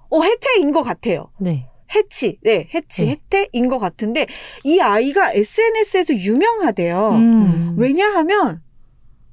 [0.10, 1.30] 어 해태인 것 같아요.
[1.39, 1.70] 네.
[1.95, 3.18] 해치, 네, 해치, 네.
[3.32, 4.28] 해태인 것 같은데
[4.64, 7.12] 이 아이가 SNS에서 유명하대요.
[7.14, 7.76] 음.
[7.78, 8.62] 왜냐하면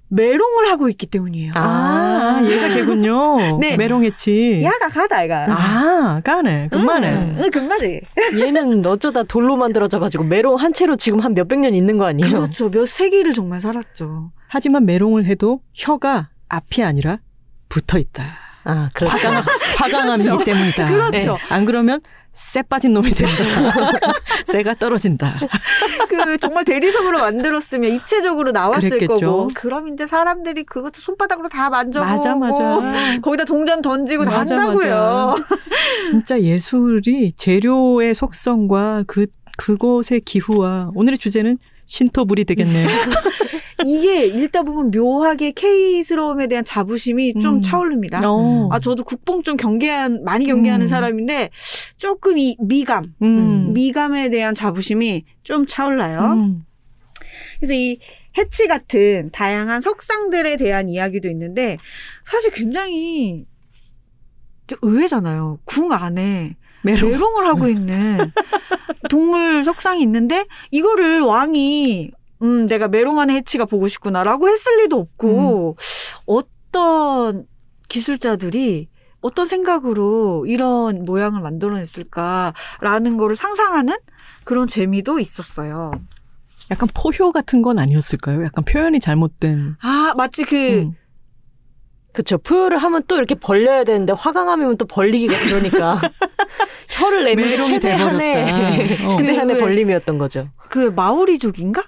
[0.08, 1.52] 메롱을 하고 있기 때문이에요.
[1.56, 3.58] 아, 얘가 걔군요.
[3.58, 3.76] 네.
[3.76, 4.62] 메롱했지.
[4.62, 5.46] 야가 가다 이가.
[5.48, 6.68] 아, 까네.
[6.68, 7.12] 금마네.
[7.12, 8.00] 응, 응, 금마지.
[8.38, 12.30] 얘는 어쩌다 돌로 만들어져가지고 메롱 한 채로 지금 한 몇백 년 있는 거 아니에요?
[12.30, 12.70] 그렇죠.
[12.70, 14.30] 몇 세기를 정말 살았죠.
[14.46, 17.18] 하지만 메롱을 해도 혀가 앞이 아니라
[17.68, 18.43] 붙어 있다.
[18.64, 19.16] 아, 그렇죠.
[19.28, 19.44] 화강,
[19.78, 20.88] 화강함이기 때문이다.
[20.88, 21.38] 그렇죠.
[21.50, 22.00] 안 그러면
[22.32, 23.32] 쎄 빠진 놈이 된다.
[24.46, 25.38] 쎄가 떨어진다.
[26.08, 29.14] 그 정말 대리석으로 만들었으면 입체적으로 나왔을 그랬겠죠.
[29.20, 29.48] 거고.
[29.54, 33.20] 그럼 이제 사람들이 그것도 손바닥으로 다 만져보고 맞아, 맞아.
[33.20, 35.36] 거기다 동전 던지고 다 맞아, 한다고요.
[36.10, 42.86] 진짜 예술이 재료의 속성과 그 그곳의 기후와 오늘의 주제는 신토불이 되겠네요.
[43.84, 47.60] 이게 읽다 보면 묘하게 K스러움에 대한 자부심이 좀 음.
[47.60, 48.20] 차오릅니다.
[48.24, 48.68] 어.
[48.72, 50.88] 아, 저도 국뽕 좀 경계한, 많이 경계하는 음.
[50.88, 51.50] 사람인데,
[51.96, 53.72] 조금 이 미감, 음.
[53.74, 56.38] 미감에 대한 자부심이 좀 차올라요.
[56.40, 56.64] 음.
[57.58, 57.98] 그래서 이
[58.38, 61.76] 해치 같은 다양한 석상들에 대한 이야기도 있는데,
[62.24, 63.44] 사실 굉장히
[64.66, 65.58] 좀 의외잖아요.
[65.64, 67.10] 궁 안에 메롱.
[67.10, 68.32] 메롱을 하고 있는
[69.10, 72.10] 동물 석상이 있는데, 이거를 왕이
[72.42, 75.76] 음, 내가 메롱하는 해치가 보고 싶구나라고 했을 리도 없고,
[76.26, 77.46] 어떤
[77.88, 78.88] 기술자들이
[79.20, 83.94] 어떤 생각으로 이런 모양을 만들어냈을까라는 거를 상상하는
[84.44, 85.92] 그런 재미도 있었어요.
[86.70, 88.44] 약간 포효 같은 건 아니었을까요?
[88.44, 89.76] 약간 표현이 잘못된.
[89.80, 90.96] 아, 마치 그, 음.
[92.12, 92.38] 그쵸.
[92.38, 96.00] 표현을 하면 또 이렇게 벌려야 되는데 화강하면 또 벌리기가 그러니까
[96.98, 98.44] 혀를 메롱이 최대한의.
[99.04, 99.16] 어.
[99.16, 100.48] 최대한의 그- 벌림이었던 거죠.
[100.68, 101.82] 그 마오리족인가?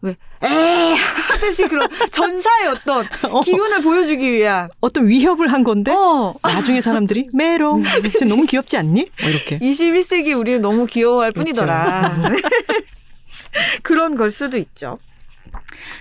[0.00, 0.16] 왜?
[0.44, 4.68] 에 하듯이 그런 전사의 어떤 어, 기운을 보여주기 위한.
[4.80, 6.34] 어떤 위협을 한 건데 어.
[6.42, 7.82] 나중에 사람들이 메롱.
[8.18, 9.10] 쟤 너무 귀엽지 않니?
[9.20, 9.58] 뭐 이렇게.
[9.58, 12.12] 21세기 우리는 너무 귀여워할 뿐이더라.
[12.22, 12.36] 그런
[13.82, 14.98] 그런 걸 수도 있죠.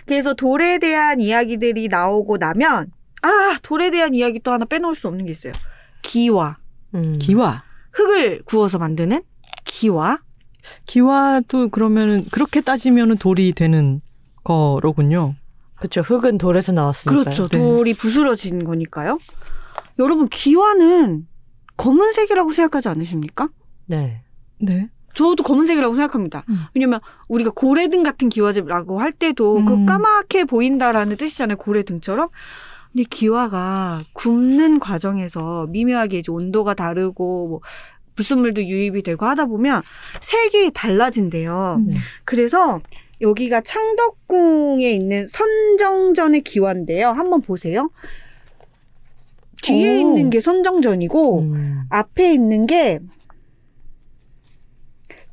[0.06, 2.92] 그래서 돌에 대한 이야기들이 나오고 나면
[3.24, 5.54] 아 돌에 대한 이야기 또 하나 빼놓을 수 없는 게 있어요.
[6.04, 6.58] 기와
[6.94, 7.18] 음.
[7.20, 7.64] 기와.
[7.98, 9.24] 흙을 구워서 만드는
[9.66, 10.20] 기와
[10.86, 14.02] 기와도 그러면은 그렇게 따지면은 돌이 되는
[14.44, 15.36] 거로군요.
[15.76, 16.02] 그렇죠.
[16.02, 17.24] 흙은 돌에서 나왔으니까요.
[17.24, 17.48] 그렇죠.
[17.48, 17.58] 네.
[17.58, 19.20] 돌이 부스러진 거니까요.
[20.00, 21.28] 여러분 기와는
[21.78, 23.50] 검은색이라고 생각하지 않으십니까?
[23.86, 24.22] 네.
[24.60, 24.90] 네.
[25.14, 26.44] 저도 검은색이라고 생각합니다.
[26.50, 26.60] 음.
[26.76, 29.86] 왜냐면 우리가 고래등 같은 기와집이라고 할 때도 그 음.
[29.86, 31.58] 까맣게 보인다라는 뜻이잖아요.
[31.58, 32.30] 고래등처럼.
[32.98, 37.62] 근데 기와가 굽는 과정에서 미묘하게 이제 온도가 다르고 뭐
[38.16, 39.84] 불순물도 유입이 되고 하다 보면
[40.20, 41.84] 색이 달라진대요.
[41.88, 41.92] 음.
[42.26, 42.82] 그래서
[43.22, 47.10] 여기가 창덕궁에 있는 선정전의 기와인데요.
[47.10, 47.92] 한번 보세요.
[49.62, 50.00] 뒤에 오.
[50.00, 51.82] 있는 게 선정전이고 음.
[51.92, 53.00] 앞에 있는 게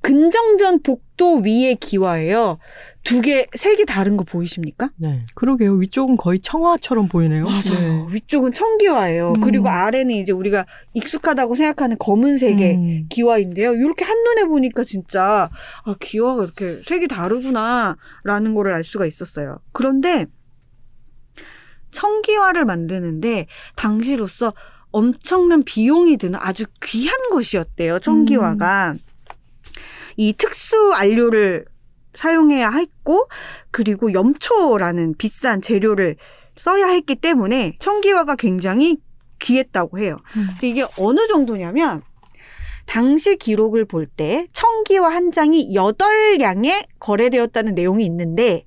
[0.03, 2.59] 근정전 복도 위의 기와예요.
[3.05, 4.91] 두개 색이 다른 거 보이십니까?
[4.97, 5.23] 네.
[5.35, 5.75] 그러게요.
[5.75, 7.45] 위쪽은 거의 청화처럼 보이네요.
[7.45, 8.07] 네.
[8.11, 9.35] 위쪽은 청기와예요.
[9.37, 9.41] 음.
[9.43, 13.07] 그리고 아래는 이제 우리가 익숙하다고 생각하는 검은색의 음.
[13.11, 13.75] 기와인데요.
[13.75, 15.51] 이렇게 한눈에 보니까 진짜
[15.85, 19.59] 아, 기와가 이렇게 색이 다르구나 라는 거를 알 수가 있었어요.
[19.73, 20.25] 그런데
[21.91, 23.47] 청기와를 만드는데
[23.77, 24.55] 당시로서
[24.91, 27.99] 엄청난 비용이 드는 아주 귀한 것이었대요.
[27.99, 28.97] 청기와가.
[30.17, 31.67] 이 특수 안료를
[32.15, 33.29] 사용해야 했고
[33.71, 36.17] 그리고 염초라는 비싼 재료를
[36.57, 38.99] 써야 했기 때문에 청기와가 굉장히
[39.41, 40.17] 귀했다고 해요.
[40.37, 40.49] 음.
[40.63, 42.03] 이게 어느 정도냐면
[42.87, 48.65] 당시 기록을 볼 때 청기와 한 장이 8량에 거래되었다는 내용이 있는데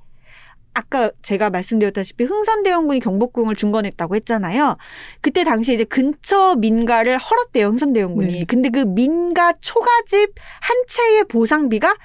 [0.73, 4.77] 아까 제가 말씀드렸다시피 흥선대원군이 경복궁을 중건했다고 했잖아요.
[5.21, 8.31] 그때 당시 이제 근처 민가를 헐었대요, 흥선대원군이.
[8.31, 8.45] 네.
[8.45, 11.95] 근데 그 민가 초가집 한 채의 보상비가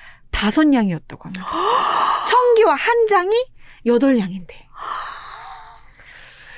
[0.43, 1.47] 다섯 량이었다고 합니다.
[2.28, 3.30] 청기와 한 장이
[3.86, 4.68] 여덟 량인데.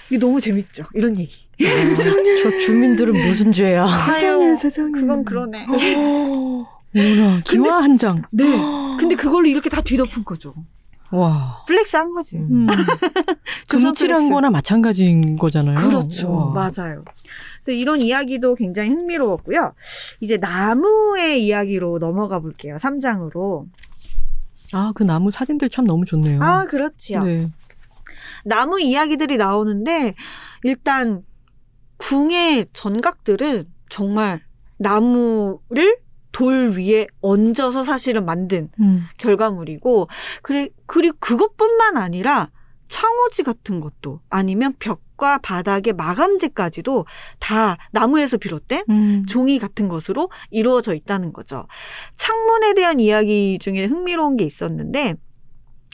[0.08, 1.50] 이게 너무 재밌죠, 이런 얘기.
[2.42, 3.86] 저 주민들은 무슨 죄야?
[3.86, 4.92] 세상에 세상에.
[4.92, 5.66] 그건 그러네.
[6.94, 8.22] 어머나 기와 한 장.
[8.30, 8.44] 네.
[8.98, 10.54] 근데 그걸로 이렇게 다 뒤덮은 거죠.
[11.14, 11.62] 와.
[11.66, 12.38] flex 한 거지.
[12.38, 12.66] 음.
[12.66, 12.66] 음.
[13.68, 14.30] 금칠한.
[14.30, 15.76] 거나 마찬가지인 거잖아요.
[15.76, 16.32] 그렇죠.
[16.32, 16.52] 와.
[16.52, 17.04] 맞아요.
[17.64, 19.74] 근데 이런 이야기도 굉장히 흥미로웠고요.
[20.20, 22.76] 이제 나무의 이야기로 넘어가 볼게요.
[22.76, 23.64] 3장으로.
[24.72, 26.42] 아, 그 나무 사진들 참 너무 좋네요.
[26.42, 27.24] 아, 그렇지요.
[27.24, 27.48] 네.
[28.44, 30.14] 나무 이야기들이 나오는데
[30.64, 31.22] 일단
[31.96, 34.42] 궁의 전각들은 정말
[34.76, 35.96] 나무를
[36.34, 39.04] 돌 위에 얹어서 사실은 만든 음.
[39.18, 40.08] 결과물이고
[40.42, 42.50] 그래 그리고 그것뿐만 아니라
[42.88, 47.06] 창호지 같은 것도 아니면 벽과 바닥의 마감재까지도
[47.38, 49.22] 다 나무에서 비롯된 음.
[49.26, 51.66] 종이 같은 것으로 이루어져 있다는 거죠.
[52.16, 55.14] 창문에 대한 이야기 중에 흥미로운 게 있었는데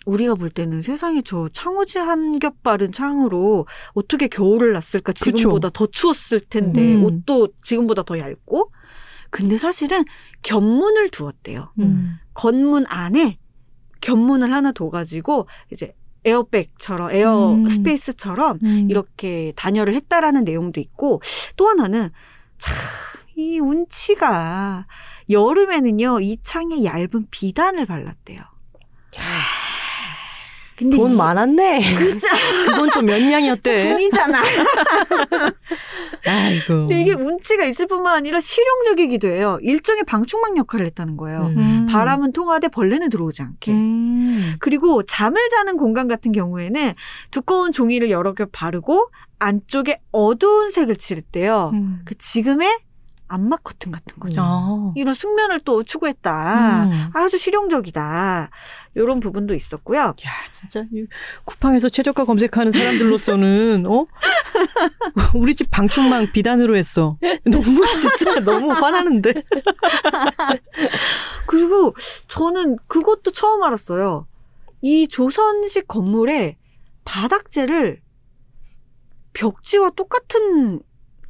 [0.07, 5.25] 우리가 볼 때는 세상에 저 창호지 한 겹 바른 창으로 어떻게 겨울을 났을까 그쵸.
[5.37, 7.05] 지금보다 더 추웠을 텐데 음.
[7.05, 8.73] 옷도 지금보다 더 얇고
[9.31, 10.05] 근데 사실은
[10.43, 11.73] 견문을 두었대요.
[11.79, 12.19] 음.
[12.35, 13.39] 건문 안에
[14.01, 17.69] 겹문을 하나 둬가지고 이제 에어백처럼 air 음.
[17.69, 18.91] space처럼 음.
[18.91, 21.23] 이렇게 단열을 했다라는 내용도 있고
[21.57, 22.11] 또 하나는
[22.59, 22.75] 참
[23.41, 24.87] 이 운치가
[25.31, 28.39] 여름에는요 이 창에 얇은 비단을 발랐대요.
[30.81, 31.81] 근데 돈 이- 많았네.
[31.81, 32.29] 진짜
[32.67, 33.87] 그건 또 몇 냥이었대.
[33.87, 34.43] 궁이잖아.
[36.27, 36.67] 아이고.
[36.87, 39.59] 근데 이게 운치가 있을 뿐만 아니라 실용적이기도 해요.
[39.63, 41.53] 일종의 방충망 역할을 했다는 거예요.
[41.57, 41.59] 음.
[41.59, 41.87] 음.
[41.87, 43.73] 바람은 통하되 벌레는 들어오지 않게.
[43.73, 44.55] 음.
[44.61, 46.95] 그리고 잠을 자는 공간 같은 경우에는
[47.31, 51.71] 두꺼운 종이를 여러 개 바르고 안쪽에 어두운 색을 칠했대요.
[51.75, 52.01] 음.
[52.05, 52.69] 그 지금의
[53.31, 54.43] 암막 커튼 같은 거죠.
[54.45, 54.93] 아.
[54.97, 56.85] 이런 숙면을 또 추구했다.
[56.85, 56.93] 음.
[57.15, 58.51] 아주 실용적이다.
[58.97, 60.01] 이런 부분도 있었고요.
[60.01, 60.15] 야,
[60.51, 61.07] 진짜 이
[61.45, 64.07] 쿠팡에서 최저가 검색하는 사람들로서는 어?
[65.37, 67.17] 우리 집 방충망 비단으로 했어.
[67.45, 69.33] 너무 진짜 너무 화나는데.
[71.47, 71.95] 그리고
[72.27, 74.27] 저는 그것도 처음 알았어요.
[74.83, 76.57] 이 조선식 건물에
[77.05, 78.01] 바닥재를
[79.35, 80.81] 벽지와 똑같은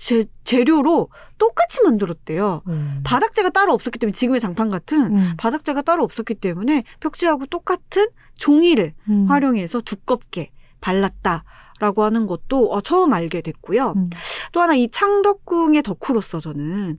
[0.01, 2.63] 재, 재료로 똑같이 만들었대요.
[2.69, 3.01] 음.
[3.05, 5.35] 바닥재가 따로 없었기 때문에 지금의 장판 같은 음.
[5.37, 9.27] 바닥재가 따로 없었기 때문에 벽지하고 똑같은 종이를 음.
[9.29, 11.45] 활용해서 두껍게 발랐다
[11.81, 13.93] 라고 하는 것도 어, 처음 알게 됐고요.
[13.95, 14.09] 음.
[14.53, 16.99] 또 하나 이 창덕궁의 덕후로서 저는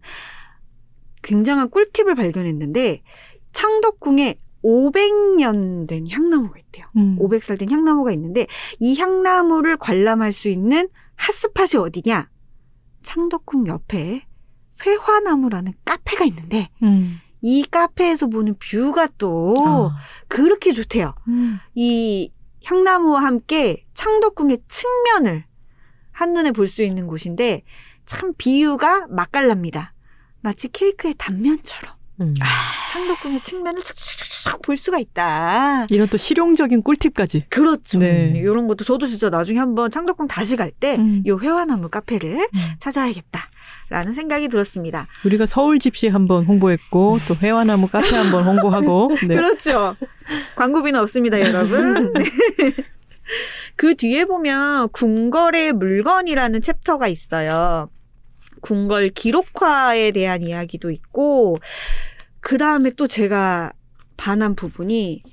[1.23, 3.01] 굉장한 꿀팁을 발견했는데
[3.51, 6.85] 창덕궁에 500년 된 향나무가 있대요.
[6.97, 7.17] 음.
[7.19, 8.45] 500살 된 향나무가 있는데
[8.79, 12.30] 이 향나무를 관람할 수 있는 핫스팟이 어디냐?
[13.01, 14.25] 창덕궁 옆에
[14.83, 17.19] 회화나무라는 카페가 있는데 음.
[17.41, 19.97] 이 카페에서 보는 뷰가 또 아.
[20.27, 21.13] 그렇게 좋대요.
[21.27, 21.59] 음.
[21.75, 22.31] 이
[22.63, 25.45] 향나무와 함께 창덕궁의 측면을
[26.11, 27.63] 한눈에 볼 수 있는 곳인데
[28.05, 29.93] 참 비유가 맛깔납니다.
[30.41, 32.33] 마치 케이크의 단면처럼 음.
[32.89, 35.87] 창덕궁의 측면을 쫙쫙쫙 볼 수가 있다.
[35.89, 37.45] 이런 또 실용적인 꿀팁까지.
[37.49, 37.99] 그렇죠.
[37.99, 38.33] 네.
[38.35, 41.23] 이런 것도 저도 진짜 나중에 한번 창덕궁 다시 갈 때이 음.
[41.25, 42.59] 회화나무 카페를 음.
[42.79, 43.47] 찾아야겠다
[43.91, 45.05] 라는 생각이 들었습니다.
[45.25, 49.35] 우리가 서울 집시 한번 홍보했고 또 회화나무 카페 한번 홍보하고 네.
[49.35, 49.97] 그렇죠.
[50.55, 52.11] 광고비는 없습니다, 여러분.
[52.15, 52.23] 네.
[53.75, 57.89] 그 뒤에 보면 궁궐의 물건이라는 챕터가 있어요.
[58.61, 61.57] 궁궐 기록화에 대한 이야기도 있고,
[62.41, 63.71] 그 다음에 또 제가
[64.17, 65.23] 반한 부분이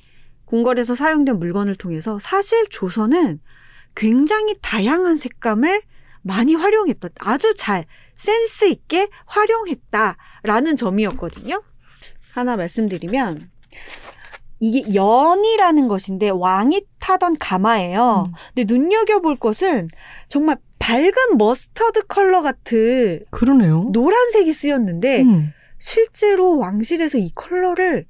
[0.45, 3.41] 궁궐에서 사용된 물건을 통해서 사실 조선은
[3.95, 5.83] 굉장히 다양한 색감을
[6.23, 7.09] 많이 활용했다.
[7.21, 7.85] 아주 잘
[8.15, 11.63] 센스 있게 활용했다라는 점이었거든요.
[12.33, 13.51] 하나 말씀드리면
[14.61, 18.29] 이게 연이라는 것인데 왕이 타던 가마예요.
[18.29, 18.33] 음.
[18.55, 19.89] 근데 눈여겨볼 것은
[20.29, 23.91] 정말 밝은 머스터드 컬러 같은 그러네요.
[23.93, 25.53] 노란색이 쓰였는데 음.
[25.79, 28.07] 실제로 왕실에서 이 컬러를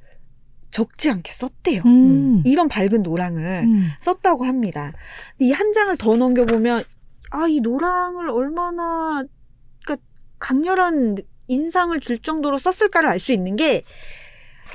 [0.70, 1.82] 적지 않게 썼대요.
[1.86, 2.42] 음.
[2.44, 3.88] 이런 밝은 노랑을 음.
[4.00, 4.92] 썼다고 합니다.
[5.40, 6.82] 이 한 장을 더 넘겨보면
[7.30, 9.22] 아 이 노랑을 얼마나
[9.84, 10.04] 그러니까
[10.38, 11.16] 강렬한
[11.48, 13.82] 인상을 줄 정도로 썼을까를 알 수 있는 게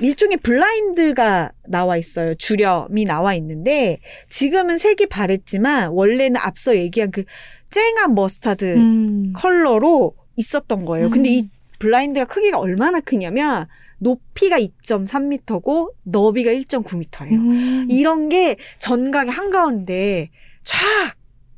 [0.00, 2.34] 일종의 블라인드가 나와 있어요.
[2.34, 7.24] 주렴이 나와 있는데 지금은 색이 바랬지만 원래는 앞서 얘기한 그
[7.70, 9.32] 쨍한 머스타드 음.
[9.34, 11.10] 컬러로 있었던 거예요.
[11.10, 11.32] 근데 음.
[11.34, 11.48] 이
[11.84, 13.66] 블라인드가 크기가 얼마나 크냐면
[13.98, 17.32] 높이가 2.3m고 너비가 1.9m예요.
[17.32, 17.86] 음.
[17.90, 20.30] 이런 게 전각의 한가운데
[20.64, 20.78] 쫙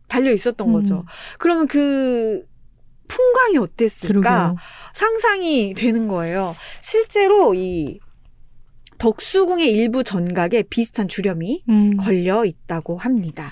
[0.09, 0.73] 달려 있었던 음.
[0.73, 1.05] 거죠.
[1.39, 2.45] 그러면 그
[3.09, 4.57] 풍광이 어땠을까 그러게요.
[4.95, 6.57] 상상이 되는 거예요.
[6.83, 8.01] 실제로 이
[8.99, 11.97] 덕수궁의 일부 전각에 비슷한 주렴이 음.
[11.99, 13.45] 걸려 있다고 합니다.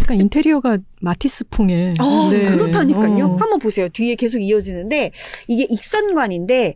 [0.00, 1.94] 약간 인테리어가 마티스풍의.
[2.00, 2.50] 어, 네.
[2.50, 3.24] 그렇다니까요.
[3.26, 3.36] 어.
[3.36, 3.88] 한번 보세요.
[3.88, 5.12] 뒤에 계속 이어지는데
[5.48, 6.74] 이게 익선관인데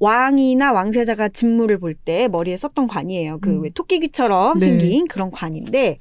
[0.00, 3.38] 왕이나 왕세자가 진물을 볼 때 머리에 썼던 관이에요.
[3.40, 3.62] 그 음.
[3.62, 4.66] 왜 토끼귀처럼 네.
[4.66, 5.98] 생긴 그런 관인데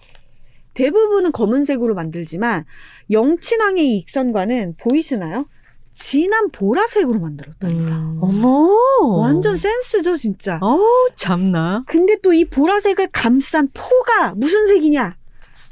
[0.73, 2.63] 대부분은 검은색으로 만들지만
[3.11, 5.45] 영친왕의 이 익선관은 보이시나요?
[5.93, 7.95] 진한 보라색으로 만들었답니다.
[7.95, 8.17] 음.
[8.19, 8.69] 어머.
[9.19, 10.57] 완전 센스죠, 진짜.
[10.61, 10.79] 어
[11.15, 11.83] 참나.
[11.87, 15.15] 근데 또 이 보라색을 감싼 포가 무슨 색이냐?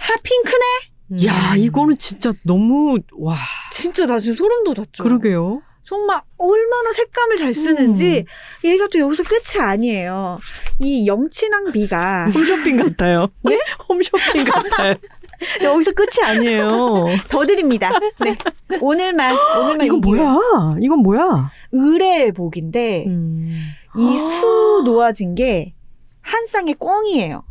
[0.02, 0.66] 핫핑크네?
[1.12, 1.26] 음.
[1.26, 3.38] 야 이거는 진짜 너무 와.
[3.72, 5.04] 진짜 나 지금 소름 돋았죠.
[5.04, 5.62] 그러게요.
[5.84, 8.24] 정말 얼마나 색감을 잘 쓰는지
[8.64, 10.38] 얘가 또 여기서 끝이 아니에요.
[10.80, 13.28] 이 영친왕 비가 홈쇼핑 같아요.
[13.49, 13.60] 예?
[13.89, 14.95] 홈쇼핑 같아요.
[15.64, 17.08] 여기서 끝이 아니에요.
[17.28, 17.91] 더 드립니다.
[18.20, 18.36] 네.
[18.80, 20.02] 오늘만 오늘만 이건.
[20.02, 20.39] 뭐야?
[20.82, 21.52] 이건 뭐야?
[21.72, 23.49] 의뢰복인데 음.
[23.97, 25.74] 이수 놓아진 게
[26.22, 27.43] 한 쌍의 꿩이에요.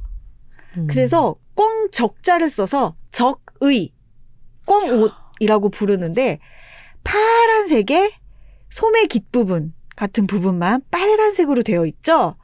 [0.77, 0.87] 음.
[0.89, 3.93] 그래서 꿩 적자를 써서 적의
[4.65, 6.39] 꿩옷이라고 부르는데
[7.05, 8.13] 파란색에
[8.71, 12.37] 소매 깃 부분 같은 부분만 빨간색으로 되어 있죠.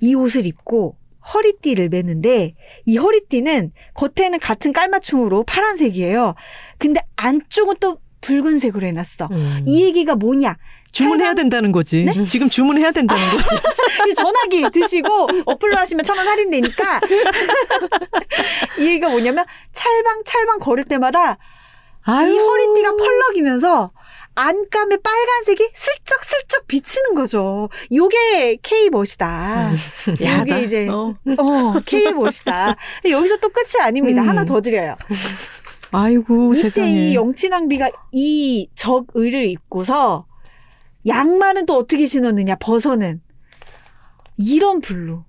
[0.00, 0.98] 이 옷을 입고
[1.32, 6.34] 허리띠를 매는데 이 허리띠는 겉에는 같은 깔맞춤으로 파란색이에요.
[6.76, 9.28] 근데 안쪽은 또 붉은색으로 해놨어.
[9.30, 9.62] 음.
[9.66, 10.58] 이 얘기가 뭐냐?
[10.96, 12.04] 주문해야 된다는 거지.
[12.04, 12.24] 네?
[12.24, 13.48] 지금 주문해야 된다는 거지.
[14.10, 17.00] 이 전화기 드시고 어플로 하시면 천 원 할인되니까
[18.78, 21.38] 이 얘기가 뭐냐면 찰방 찰방 걸을 때마다
[22.02, 22.32] 아유.
[22.34, 23.90] 이 허리띠가 펄럭이면서
[24.38, 27.68] 안감의 빨간색이 슬쩍슬쩍 비치는 거죠.
[27.92, 29.72] 요게 K 멋이다.
[30.22, 30.40] 야다.
[30.40, 31.14] 요게 이제 어.
[31.38, 32.76] 어, K 멋이다.
[33.08, 34.22] 여기서 또 끝이 아닙니다.
[34.22, 34.28] 음.
[34.28, 34.96] 하나 더 드려요.
[35.92, 36.90] 아이고 이때 세상에.
[36.90, 40.26] 이 영친왕비가 이 적의를 입고서
[41.06, 42.56] 양말은 또 어떻게 신었느냐?
[42.56, 43.20] 버선은
[44.38, 45.24] 이런 blue.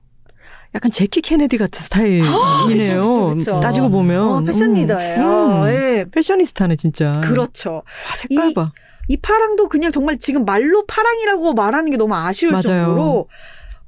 [0.75, 2.67] 약간 재키 케네디 같은 스타일이네요.
[2.67, 3.59] 그쵸, 그쵸.
[3.59, 4.21] 따지고 보면.
[4.27, 4.75] 어, 패션 음.
[4.75, 5.23] 리더예요.
[5.63, 5.67] 음.
[5.69, 6.05] 예.
[6.11, 7.21] 패셔니스타네 진짜.
[7.23, 7.71] 그렇죠.
[7.75, 8.71] 와, 색깔 이- 봐.
[9.07, 12.63] 이 파랑도 그냥 정말 지금 말로 파랑이라고 말하는 게 너무 아쉬울 맞아요.
[12.63, 13.29] 정도로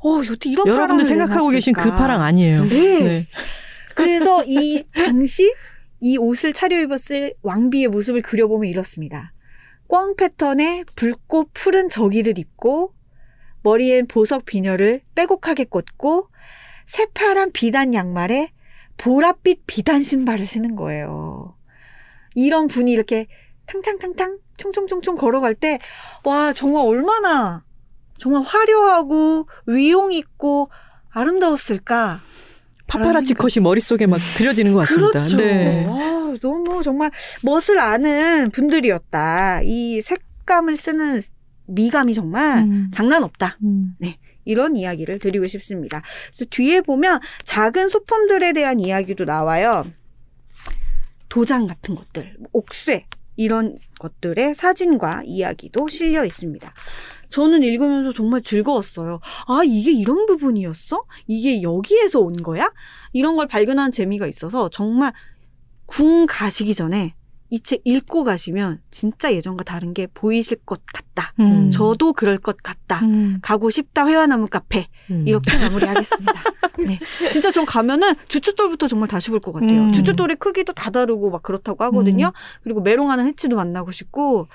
[0.02, 1.98] 어, 여태 이런 여러분들 생각하고 계신 그 내놨을까.
[2.02, 2.64] 파랑 아니에요.
[2.64, 3.26] 네.
[3.96, 5.54] 그래서 이 당시
[6.00, 9.34] 이 옷을 차려입었을 왕비의 모습을 그려보면 이렇습니다.
[9.90, 12.94] 꽝 패턴의 붉고 푸른 저기를 입고
[13.64, 16.30] 머리엔 보석 비녀를 빼곡하게 꽂고
[16.86, 18.52] 새파란 비단 양말에
[18.98, 21.56] 보랏빛 비단 신발을 신은 거예요.
[22.36, 23.28] 이런 분이 이렇게
[23.66, 25.80] 탕탕탕탕 총총총총 걸어갈 때
[26.24, 27.64] 와 정말 얼마나
[28.18, 30.70] 정말 화려하고 위용 있고
[31.10, 32.20] 아름다웠을까.
[32.90, 35.12] 파파라치 컷이 머릿속에 막 그려지는 것 같습니다.
[35.12, 35.38] 그렇죠.
[35.38, 35.86] 네.
[35.88, 37.12] 아, 너무 정말
[37.44, 39.62] 멋을 아는 분들이었다.
[39.64, 41.22] 이 색감을 쓰는
[41.68, 42.92] 미감이 정말 음.
[42.94, 43.58] 장난 없다.
[43.64, 43.96] 음.
[44.46, 46.02] 이런 이야기를 드리고 싶습니다.
[46.28, 49.86] 그래서 뒤에 보면 작은 소품들에 대한 이야기도 나와요.
[51.30, 56.74] 도장 같은 것들, 옥쇠 이런 것들의 사진과 이야기도 실려 있습니다.
[57.30, 59.20] 저는 읽으면서 정말 즐거웠어요.
[59.48, 61.04] 아, 이게 이런 부분이었어?
[61.28, 62.72] 이게 여기에서 온 거야?
[63.14, 65.14] 이런 걸 발견한 재미가 있어서 정말
[65.86, 67.14] 궁 가시기 전에
[67.52, 71.34] 이 책 읽고 가시면 진짜 예전과 다른 게 보이실 것 같다.
[71.40, 71.72] 음.
[71.72, 73.00] 저도 그럴 것 같다.
[73.00, 73.40] 음.
[73.42, 75.28] 가고 싶다 회화나무 카페 음.
[75.28, 76.34] 이렇게 마무리하겠습니다.
[76.86, 77.00] 네,
[77.32, 79.82] 진짜 전 가면은 주춧돌부터 정말 다시 볼 것 같아요.
[79.86, 79.92] 음.
[79.92, 82.28] 주춧돌의 크기도 다 다르고 막 그렇다고 하거든요.
[82.28, 82.32] 음.
[82.64, 84.48] 그리고 메롱하는 해치도 만나고 싶고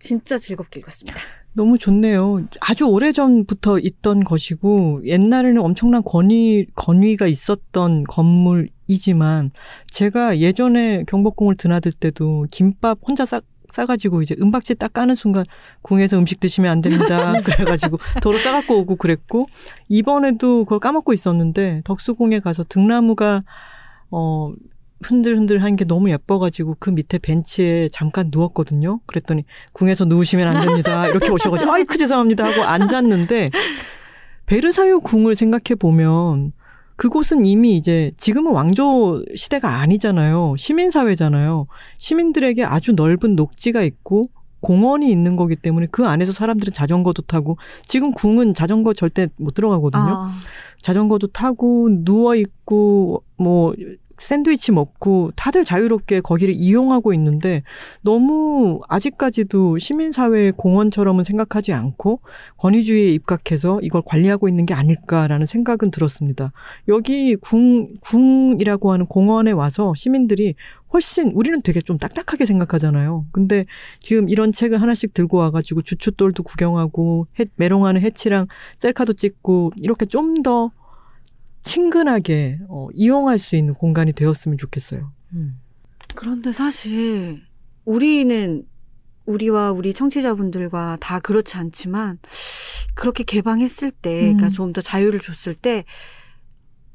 [0.00, 1.20] 진짜 즐겁게 읽었습니다.
[1.54, 2.46] 너무 좋네요.
[2.60, 9.52] 아주 오래 전부터 있던 것이고 옛날에는 엄청난 권위 권위가 있었던 건물이지만
[9.88, 13.40] 제가 예전에 경복궁을 드나들 때도 김밥 혼자 싸
[13.72, 15.44] 싸가지고 이제 은박지 딱 까는 순간
[15.82, 17.32] 궁에서 음식 드시면 안 됩니다.
[17.42, 19.48] 그래가지고 도로 싸갖고 오고 그랬고
[19.88, 23.42] 이번에도 그걸 까먹고 있었는데 덕수궁에 가서 등나무가
[24.12, 24.52] 어
[25.04, 29.00] 흔들흔들한 게 너무 예뻐가지고 그 밑에 벤치에 잠깐 누웠거든요.
[29.06, 31.06] 그랬더니 궁에서 누우시면 안 됩니다.
[31.08, 33.50] 이렇게 오셔가지고 아이쿠 죄송합니다 하고 앉았는데
[34.46, 36.52] 베르사유 궁을 생각해 보면
[36.96, 40.54] 그곳은 이미 이제 지금은 왕조 시대가 아니잖아요.
[40.56, 41.66] 시민사회잖아요.
[41.96, 44.30] 시민들에게 아주 넓은 녹지가 있고
[44.60, 50.02] 공원이 있는 거기 때문에 그 안에서 사람들은 자전거도 타고 지금 궁은 자전거 절대 못 들어가거든요.
[50.02, 50.34] 아,
[50.80, 53.74] 자전거도 타고 누워 있고 뭐
[54.24, 57.62] 샌드위치 먹고 다들 자유롭게 거기를 이용하고 있는데
[58.00, 62.20] 너무 아직까지도 시민사회의 공원처럼은 생각하지 않고
[62.56, 66.52] 권위주의에 입각해서 이걸 관리하고 있는 게 아닐까라는 생각은 들었습니다.
[66.88, 70.54] 여기 궁, 궁이라고 하는 공원에 와서 시민들이
[70.94, 73.26] 훨씬 우리는 되게 좀 딱딱하게 생각하잖아요.
[73.32, 73.66] 근데
[73.98, 78.46] 지금 이런 책을 하나씩 들고 와가지고 주춧돌도 구경하고 해, 메롱하는 해치랑
[78.78, 80.70] 셀카도 찍고 이렇게 좀더
[81.64, 85.10] 친근하게 어, 이용할 수 있는 공간이 되었으면 좋겠어요.
[85.32, 85.58] 음.
[86.14, 87.42] 그런데 사실
[87.84, 88.64] 우리는
[89.26, 92.18] 우리와 우리 청취자분들과 다 그렇지 않지만
[92.94, 94.36] 그렇게 개방했을 때, 음.
[94.36, 95.84] 그러니까 좀 더 자유를 줬을 때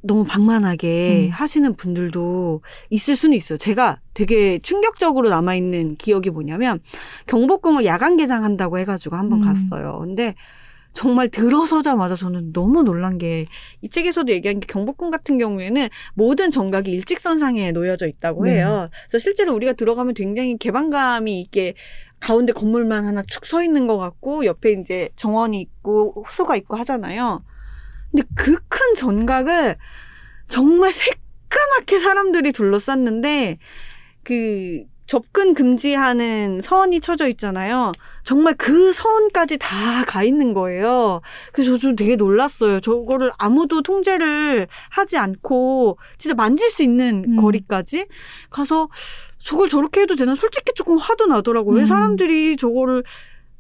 [0.01, 1.31] 너무 방만하게 음.
[1.31, 3.57] 하시는 분들도 있을 수는 있어요.
[3.57, 6.79] 제가 되게 충격적으로 남아 있는 기억이 뭐냐면
[7.27, 9.43] 경복궁을 야간 개장한다고 해가지고 한번 음.
[9.43, 9.99] 갔어요.
[10.01, 10.35] 근데
[10.93, 13.45] 정말 들어서자마자 저는 너무 놀란 게
[13.81, 18.55] 이 책에서도 얘기한 게 경복궁 같은 경우에는 모든 정각이 일직선상에 놓여져 있다고 네.
[18.57, 18.89] 해요.
[19.09, 21.75] 그래서 실제로 우리가 들어가면 굉장히 개방감이 있게
[22.19, 27.43] 가운데 건물만 하나 축 서 있는 것 같고 옆에 이제 정원이 있고 호수가 있고 하잖아요.
[28.11, 29.75] 근데 그 큰 전각을
[30.47, 33.57] 정말 새까맣게 사람들이 둘러쌌는데
[34.23, 37.91] 그 접근 금지하는 선이 쳐져 있잖아요.
[38.23, 41.21] 정말 그 선까지 다 가 있는 거예요.
[41.51, 42.79] 그래서 저좀 되게 놀랐어요.
[42.79, 47.41] 저거를 아무도 통제를 하지 않고 진짜 만질 수 있는 음.
[47.41, 48.05] 거리까지
[48.51, 48.89] 가서
[49.39, 51.75] 저걸 저렇게 해도 되나 솔직히 조금 화도 나더라고요.
[51.77, 51.85] 왜 음.
[51.85, 53.03] 사람들이 저거를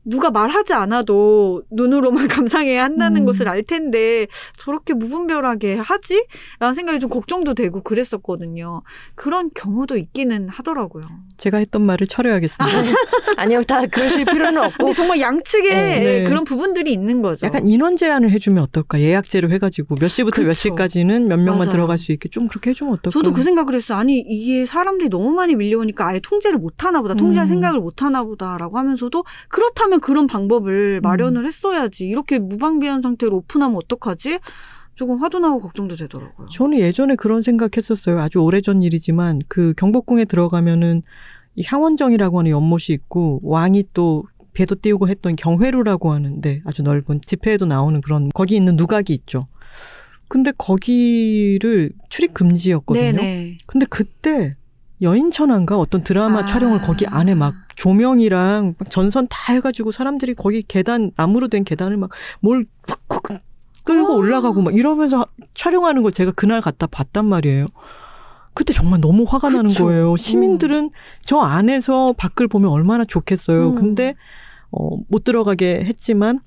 [0.05, 3.25] 누가 말하지 않아도 눈으로만 감상해야 한다는 음.
[3.25, 4.27] 것을 알 텐데
[4.57, 6.25] 저렇게 무분별하게 하지?
[6.59, 8.81] 라는 생각이 좀 걱정도 되고 그랬었거든요.
[9.15, 11.03] 그런 경우도 있기는 하더라고요.
[11.37, 12.77] 제가 했던 말을 철회하겠습니다.
[13.37, 14.77] 아니요, 다 그러실 필요는 없고.
[14.77, 16.23] 근데 정말 양측에 네.
[16.23, 17.45] 그런 부분들이 있는 거죠.
[17.45, 18.99] 약간 인원 제한을 해주면 어떨까?
[18.99, 20.53] 예약제로 해가지고 몇 시부터 몇 그쵸.
[20.59, 21.71] 시까지는 몇 명만 맞아요.
[21.71, 23.11] 들어갈 수 있게 좀 그렇게 해주면 어떨까?
[23.11, 23.97] 저도 그 생각을 했어요.
[23.97, 27.13] 아니 이게 사람들이 너무 많이 밀려오니까 아예 통제를 못 하나 보다.
[27.13, 27.47] 통제할 음.
[27.47, 30.27] 생각을 못 하나 보다라고 하면서도 그렇다면 그런 음.
[30.27, 32.07] 방법을 마련을 했어야지.
[32.07, 34.39] 이렇게 무방비한 상태로 오픈하면 어떡하지?
[34.95, 36.47] 조금 화도 나고 걱정도 되더라고요.
[36.49, 38.19] 저는 예전에 그런 생각했었어요.
[38.19, 41.03] 아주 오래전 일이지만 그 경복궁에 들어가면은
[41.55, 47.65] 이 향원정이라고 하는 연못이 있고 왕이 또 배도 띄우고 했던 경회루라고 하는데 아주 넓은 집회에도
[47.65, 49.47] 나오는 그런 거기 있는 누각이 있죠.
[50.27, 53.01] 근데 거기를 출입 금지였거든요.
[53.01, 53.57] 네네.
[53.65, 54.55] 근데 그때
[55.01, 56.45] 여인천한가 어떤 드라마 아.
[56.45, 61.97] 촬영을 거기 안에 막 조명이랑 막 전선 다 해가지고 사람들이 거기 계단 나무로 된 계단을
[61.97, 62.09] 막
[62.41, 62.65] 뭘
[63.83, 64.15] 끌고 아.
[64.17, 67.67] 올라가고 막 이러면서 촬영하는 걸 제가 그날 갔다 봤단 말이에요.
[68.53, 69.85] 그때 정말 너무 화가 나는 그쵸.
[69.85, 70.15] 거예요.
[70.17, 73.69] 시민들은 저 안에서 밖을 보면 얼마나 좋겠어요.
[73.69, 73.75] 음.
[73.75, 74.15] 근데
[74.71, 76.39] 어, 못 들어가게 했지만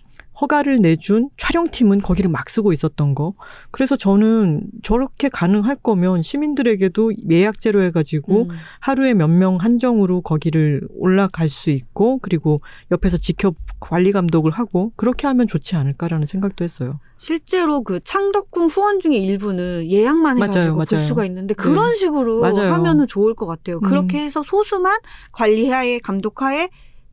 [0.42, 3.34] 허가를 내준 촬영팀은 거기를 막 쓰고 있었던 거.
[3.70, 8.48] 그래서 저는 저렇게 가능할 거면 시민들에게도 예약제로 해가지고 음.
[8.80, 12.60] 하루에 몇 명 한정으로 거기를 올라갈 수 있고 그리고
[12.90, 17.00] 옆에서 지켜 관리 감독을 하고 그렇게 하면 좋지 않을까라는 생각도 했어요.
[17.18, 21.06] 실제로 그 창덕궁 후원 중에 일부는 예약만 해가지고 맞아요, 볼 맞아요.
[21.06, 21.94] 수가 있는데 그런 네.
[21.96, 22.72] 식으로 맞아요.
[22.72, 23.76] 하면은 좋을 것 같아요.
[23.76, 23.80] 음.
[23.82, 24.98] 그렇게 해서 소수만
[25.32, 26.68] 관리하에 감독하에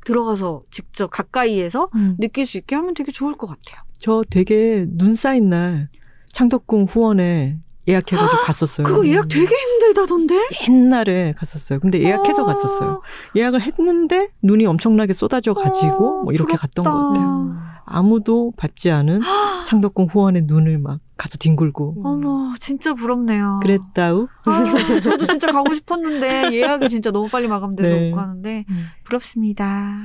[0.09, 2.17] 들어가서 직접 가까이에서 음.
[2.19, 3.83] 느낄 수 있게 하면 되게 좋을 것 같아요.
[3.99, 5.89] 저 되게 눈 쌓인 날
[6.33, 8.87] 창덕궁 후원에 예약해가지고 갔었어요.
[8.87, 10.35] 그거 예약 되게 힘들다던데?
[10.67, 11.79] 옛날에 갔었어요.
[11.79, 12.45] 근데 예약해서 어.
[12.45, 13.01] 갔었어요.
[13.35, 17.19] 예약을 했는데 눈이 엄청나게 쏟아져 가지고 어, 뭐 이렇게 갔던 것 부럽다.
[17.19, 17.57] 같아요.
[17.85, 19.19] 아무도 밟지 않은
[19.65, 23.59] 창덕궁 후원의 눈을 막 가서 뒹굴고 어머, 진짜 부럽네요.
[23.61, 24.27] 그랬다우.
[24.45, 28.09] 아, 저도 진짜 가고 싶었는데 예약이 진짜 너무 빨리 마감돼서 네.
[28.11, 28.85] 못 가는데 음.
[29.03, 29.95] 부럽습니다.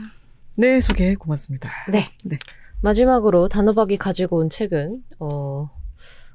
[0.56, 1.70] 네 소개 고맙습니다.
[1.90, 2.08] 네.
[2.24, 2.38] 네.
[2.80, 5.70] 마지막으로 단호박이 가지고 온 책은 어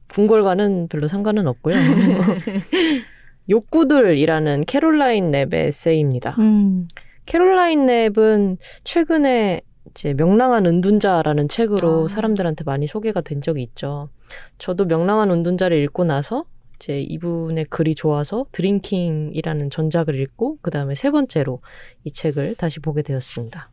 [0.09, 1.75] 궁궐과는 별로 상관은 없고요.
[3.49, 6.35] 욕구들이라는 캐롤라인 랩의 에세이입니다.
[6.39, 6.87] 음.
[7.25, 9.61] 캐롤라인 냅은 최근에
[9.91, 12.07] 이제 명랑한 은둔자라는 책으로 아.
[12.07, 14.09] 사람들한테 많이 소개가 된 적이 있죠.
[14.57, 16.45] 저도 명랑한 은둔자를 읽고 나서
[16.75, 21.61] 이제 이분의 글이 좋아서 드링킹이라는 전작을 읽고 그 다음에 세 번째로
[22.03, 23.69] 이 책을 다시 보게 되었습니다.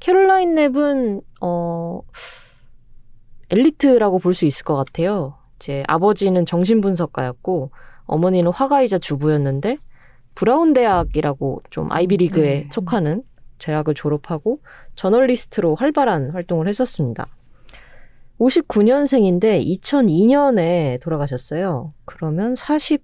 [0.00, 2.00] 캐롤라인 냅은 어
[3.50, 5.34] 엘리트라고 볼 수 있을 것 같아요.
[5.56, 7.70] 이제 아버지는 정신분석가였고
[8.04, 9.78] 어머니는 화가이자 주부였는데
[10.34, 12.68] 브라운 대학이라고 좀 아이비리그에 네.
[12.70, 13.24] 속하는
[13.58, 14.60] 대학을 졸업하고
[14.94, 17.26] 저널리스트로 활발한 활동을 했었습니다.
[18.38, 21.92] 59년생인데 2002년에 돌아가셨어요.
[22.04, 23.00] 그러면 43세,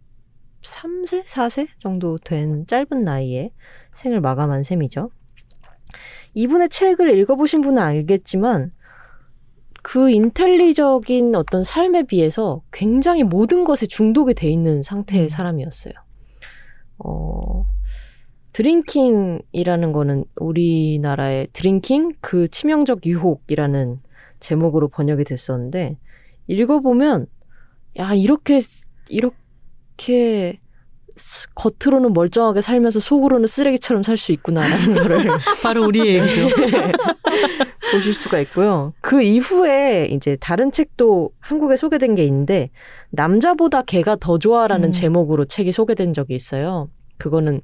[1.25, 3.51] 4세 정도 된 짧은 나이에
[3.95, 5.11] 생을 마감한 셈이죠.
[6.35, 8.71] 이분의 책을 읽어보신 분은 알겠지만
[9.87, 15.29] 그 인텔리적인 어떤 삶에 비해서 굉장히 모든 것에 중독이 돼 있는 상태의 음.
[15.29, 15.93] 사람이었어요.
[17.01, 17.67] 어,
[18.55, 24.01] 드링킹이라는 거는 우리나라의 드링킹 그 치명적 유혹이라는
[24.41, 25.99] 제목으로 번역이 됐었는데
[26.47, 27.27] 읽어보면
[27.99, 28.61] 야 이렇게
[29.11, 30.64] 이렇게 스-
[31.55, 35.29] 겉으로는 멀쩡하게 살면서 속으로는 쓰레기처럼 살 수 있구나라는 거를
[35.63, 36.49] 바로 우리 얘기죠.
[37.93, 38.93] 보실 수가 있고요.
[39.01, 42.71] 그 이후에 이제 다른 책도 한국에 소개된 게 있는데
[43.11, 44.93] 남자보다 개가 더 좋아라는 음.
[44.93, 46.89] 제목으로 책이 소개된 적이 있어요.
[47.19, 47.61] 그거는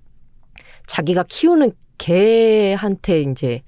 [0.86, 3.62] 자기가 키우는 개한테 이제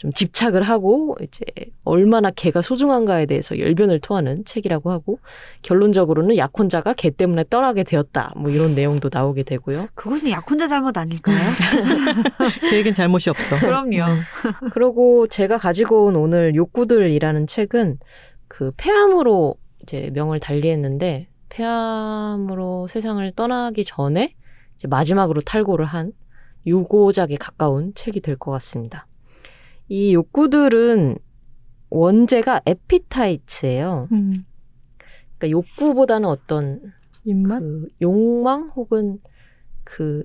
[0.00, 1.44] 좀 집착을 하고 이제
[1.84, 5.18] 얼마나 개가 소중한가에 대해서 열변을 토하는 책이라고 하고
[5.60, 8.32] 결론적으로는 약혼자가 개 때문에 떠나게 되었다.
[8.36, 9.88] 뭐 이런 내용도 나오게 되고요.
[9.94, 11.36] 그것은 약혼자 잘못 아닐까요?
[12.70, 13.56] 계획엔 잘못이 없어.
[13.58, 14.04] 그럼요.
[14.72, 17.98] 그리고 제가 가지고 온 오늘 욕구들이라는 책은
[18.48, 24.34] 그 폐암으로 이제 명을 달리했는데 폐암으로 세상을 떠나기 전에
[24.76, 26.12] 이제 마지막으로 탈고를 한
[26.66, 29.06] 유고작에 가까운 책이 될 것 같습니다.
[29.90, 31.18] 이 욕구들은
[31.90, 34.08] 원제가 에피타이츠예요.
[34.12, 34.44] 음.
[35.36, 36.92] 그러니까 욕구보다는 어떤
[37.24, 37.58] 입맛?
[37.58, 39.18] 그 욕망 혹은
[39.82, 40.22] 그,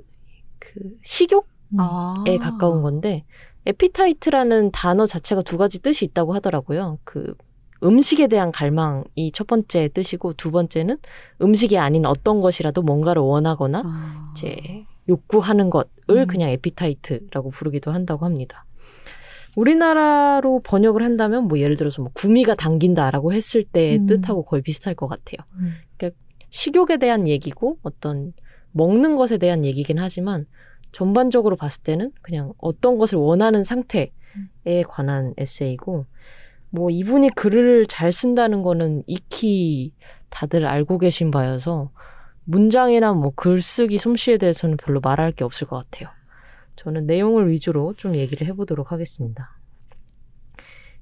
[0.60, 1.80] 그 식욕 음.
[1.80, 2.24] 아.
[2.28, 3.26] 에 가까운 건데
[3.66, 7.00] appetite라는 단어 자체가 두 가지 뜻이 있다고 하더라고요.
[7.04, 7.34] 그
[7.84, 10.98] 음식에 대한 갈망이 첫 번째 뜻이고 두 번째는
[11.42, 14.28] 음식이 아닌 어떤 것이라도 뭔가를 원하거나 아.
[14.32, 16.28] 이제 욕구하는 것을 음.
[16.28, 18.65] 그냥 appetite라고 부르기도 한다고 합니다.
[19.56, 24.06] 우리나라로 번역을 한다면 뭐 예를 들어서 뭐 구미가 당긴다라고 했을 때의 음.
[24.06, 25.45] 뜻하고 거의 비슷할 것 같아요.
[25.53, 25.73] 음.
[26.56, 28.32] 식욕에 대한 얘기고 어떤
[28.72, 30.45] 먹는 것에 대한 얘기긴 하지만
[30.94, 34.10] 전반적으로 봤을 때는 그냥 어떤 것을 원하는 상태에
[34.88, 36.06] 관한 에세이고
[36.69, 39.91] 뭐 이분이 글을 잘 쓴다는 거는 익히
[40.30, 41.91] 다들 알고 계신 바여서
[42.45, 46.10] 문장이나 뭐 글쓰기 솜씨에 대해서는 별로 말할 게 없을 것 같아요.
[46.76, 49.57] 저는 내용을 위주로 좀 얘기를 해보도록 하겠습니다.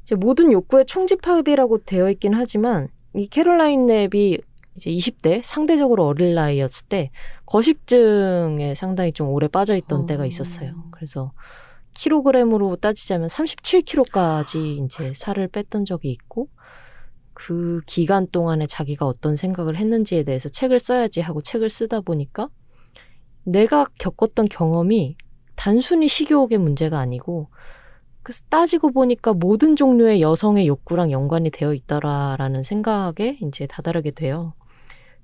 [0.04, 4.42] 이제 모든 욕구의 총집합이라고 되어 있긴 하지만 이 캐롤라인 랩이
[4.76, 7.12] 이제 20대 상대적으로 어릴 나이였을 때
[7.46, 10.06] 거식증에 상당히 좀 오래 빠져 있던 어.
[10.06, 10.74] 때가 있었어요.
[10.92, 11.32] 그래서
[11.94, 16.50] 킬로그램으로 따지자면 37kg까지 이제 살을 뺐던 적이 있고
[17.34, 22.50] 그 기간 동안에 자기가 어떤 생각을 했는지에 대해서 책을 써야지 하고 책을 쓰다 보니까
[23.44, 25.18] 내가 겪었던 경험이
[25.56, 27.50] 단순히 식욕의 문제가 아니고
[28.24, 34.54] 그래서 따지고 보니까 모든 종류의 여성의 욕구랑 연관이 되어 있더라라는 생각에 이제 다다르게 돼요.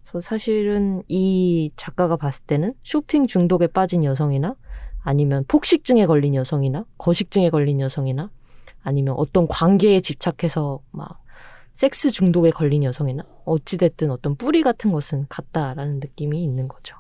[0.02, 4.56] 그래서 사실은 이 작가가 봤을 때는 쇼핑 중독에 빠진 여성이나
[5.02, 8.30] 아니면 폭식증에 걸린 여성이나 거식증에 걸린 여성이나
[8.82, 11.22] 아니면 어떤 관계에 집착해서 막
[11.72, 16.99] 섹스 중독에 걸린 여성이나 어찌됐든 어떤 뿌리 같은 것은 같다라는 느낌이 있는 거죠.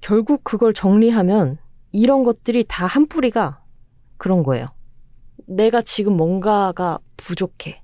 [0.00, 1.58] 결국 그걸 정리하면
[1.92, 3.62] 이런 것들이 다 한 뿌리가
[4.16, 4.66] 그런 거예요.
[5.46, 7.82] 내가 지금 뭔가가 부족해.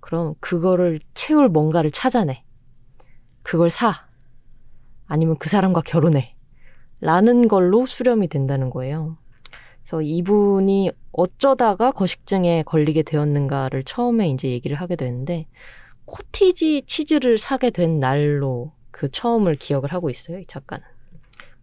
[0.00, 2.44] 그럼 그거를 채울 뭔가를 찾아내.
[3.42, 4.06] 그걸 사.
[5.06, 6.34] 아니면 그 사람과 결혼해.
[7.00, 9.18] 라는 걸로 수렴이 된다는 거예요.
[9.82, 15.46] 그래서 이분이 어쩌다가 거식증에 걸리게 되었는가를 처음에 이제 얘기를 하게 되는데
[16.06, 20.84] 코티지 치즈를 사게 된 날로 그 처음을 기억을 하고 있어요, 이 작가는.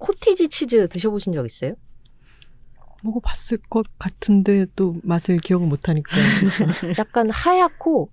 [0.02, 1.76] 코티지 치즈 드셔보신 적 있어요?
[3.04, 6.12] 먹어봤을 것 같은데 또 맛을 기억을 못하니까.
[7.00, 8.10] 약간 하얗고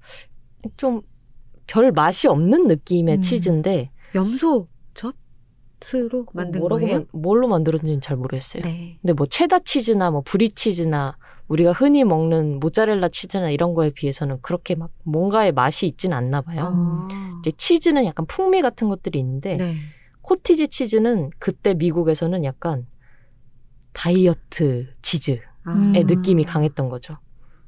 [0.77, 1.03] 좀
[1.71, 3.21] 별 맛이 없는 느낌의 음.
[3.21, 4.69] 치즈인데 염소
[5.81, 6.97] 젖으로 만든 뭐라고 거예요?
[7.01, 8.63] 만- 뭘로 만들었는지는 잘 모르겠어요.
[8.63, 8.97] 네.
[9.03, 14.39] 근데 뭐 체다 치즈나 뭐 브리 치즈나 우리가 흔히 먹는 모짜렐라 치즈나 이런 거에 비해서는
[14.41, 16.73] 그렇게 막 뭔가의 맛이 있진 않나 봐요.
[16.75, 17.41] 아.
[17.41, 19.77] 이제 치즈는 약간 풍미 같은 것들이 있는데 네.
[20.29, 22.87] 코티지 치즈는 그때 미국에서는 약간
[23.95, 25.73] 다이어트 치즈의 아.
[25.73, 25.93] 음.
[25.93, 27.17] 느낌이 강했던 거죠.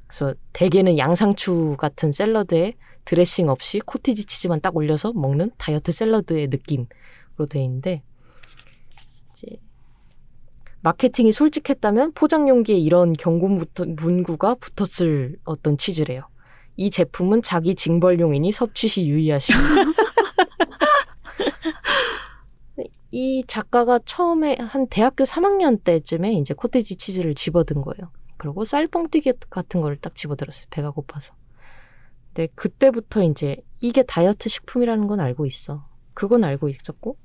[0.07, 2.75] 그래서 대개는 양상추 같은 샐러드에
[3.07, 8.03] 드레싱 없이 코티지 치즈만 딱 올려서 먹는 다이어트 샐러드의 느낌으로 돼 있는데
[9.33, 9.57] 이제
[10.83, 13.65] 마케팅이 솔직했다면 포장 용기에 이런 경고 문-
[13.97, 16.29] 문구가 붙었을 어떤 치즈래요.
[16.77, 19.59] 이 제품은 자기 징벌용이니 섭취 시 유의하시고.
[23.11, 28.13] 이 작가가 처음에 한 대학교 3학년 때쯤에 이제 코티지 치즈를 집어든 거예요.
[28.37, 30.67] 그리고 쌀뻥튀기 같은 거를 딱 집어들었어요.
[30.71, 31.35] 배가 고파서.
[32.29, 35.87] 근데 그때부터 이제 이게 다이어트 식품이라는 건 알고 있어.
[36.15, 37.17] 그건 알고 있었고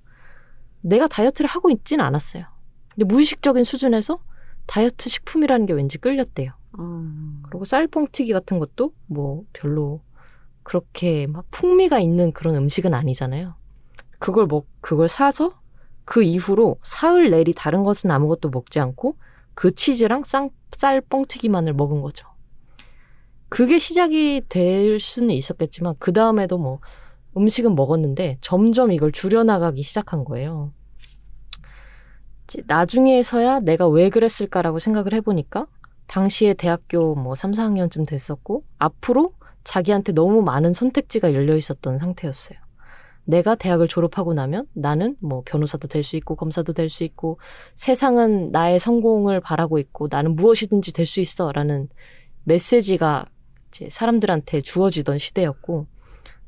[0.81, 2.45] 내가 다이어트를 하고 있진 않았어요.
[2.93, 4.19] 근데 무의식적인 수준에서
[4.65, 6.51] 다이어트 식품이라는 게 왠지 끌렸대요.
[6.77, 7.03] 어.
[7.43, 10.01] 그리고 쌀뻥튀기 같은 것도 뭐 별로
[10.63, 13.55] 그렇게 막 풍미가 있는 그런 음식은 아니잖아요.
[14.17, 15.61] 그걸 먹 그걸 사서
[16.05, 19.17] 그 이후로 사흘 내리 다른 것은 아무것도 먹지 않고
[19.55, 22.27] 그 치즈랑 쌍, 쌀 뻥튀기만을 먹은 거죠.
[23.49, 26.79] 그게 시작이 될 수는 있었겠지만 그 다음에도 뭐
[27.37, 30.71] 음식은 먹었는데 점점 이걸 줄여나가기 시작한 거예요.
[32.67, 35.67] 나중에서야 내가 왜 그랬을까라고 생각을 해보니까
[36.07, 39.33] 당시에 대학교 뭐 3, 4학년쯤 됐었고 앞으로
[39.63, 42.64] 자기한테 너무 많은 선택지가 열려 있었던 상태였어요.
[43.25, 47.39] 내가 대학을 졸업하고 나면 나는 뭐 변호사도 될 수 있고 검사도 될 수 있고
[47.73, 51.89] 세상은 나의 성공을 바라고 있고 나는 무엇이든지 될 수 있어라는
[52.43, 53.25] 메시지가
[53.69, 55.87] 이제 사람들한테 주어지던 시대였고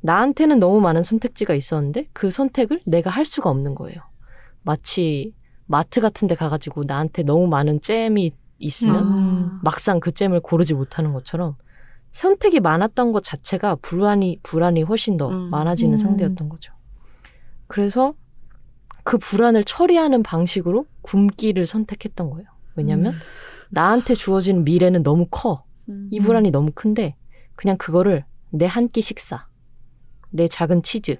[0.02, 4.00] 나한테는 너무 많은 선택지가 있었는데 그 선택을 내가 할 수가 없는 거예요.
[4.62, 5.34] 마치
[5.66, 9.60] 마트 같은 데 가가지고 나한테 너무 많은 잼이 있으면 음.
[9.64, 11.56] 막상 그 잼을 고르지 못하는 것처럼
[12.18, 15.52] 선택이 많았던 것 자체가 불안이 불안이 훨씬 더 음.
[15.52, 15.98] 많아지는 음.
[16.00, 16.74] 상태였던 거죠.
[17.68, 18.16] 그래서
[19.04, 22.48] 그 불안을 처리하는 방식으로 굶기를 선택했던 거예요.
[22.76, 23.20] 왜냐하면 음.
[23.70, 25.64] 나한테 주어진 미래는 너무 커.
[25.90, 26.08] 음.
[26.12, 27.16] 이 불안이 너무 큰데
[27.56, 29.48] 그냥 그거를 내 한 끼 식사,
[30.32, 31.18] 내 작은 치즈,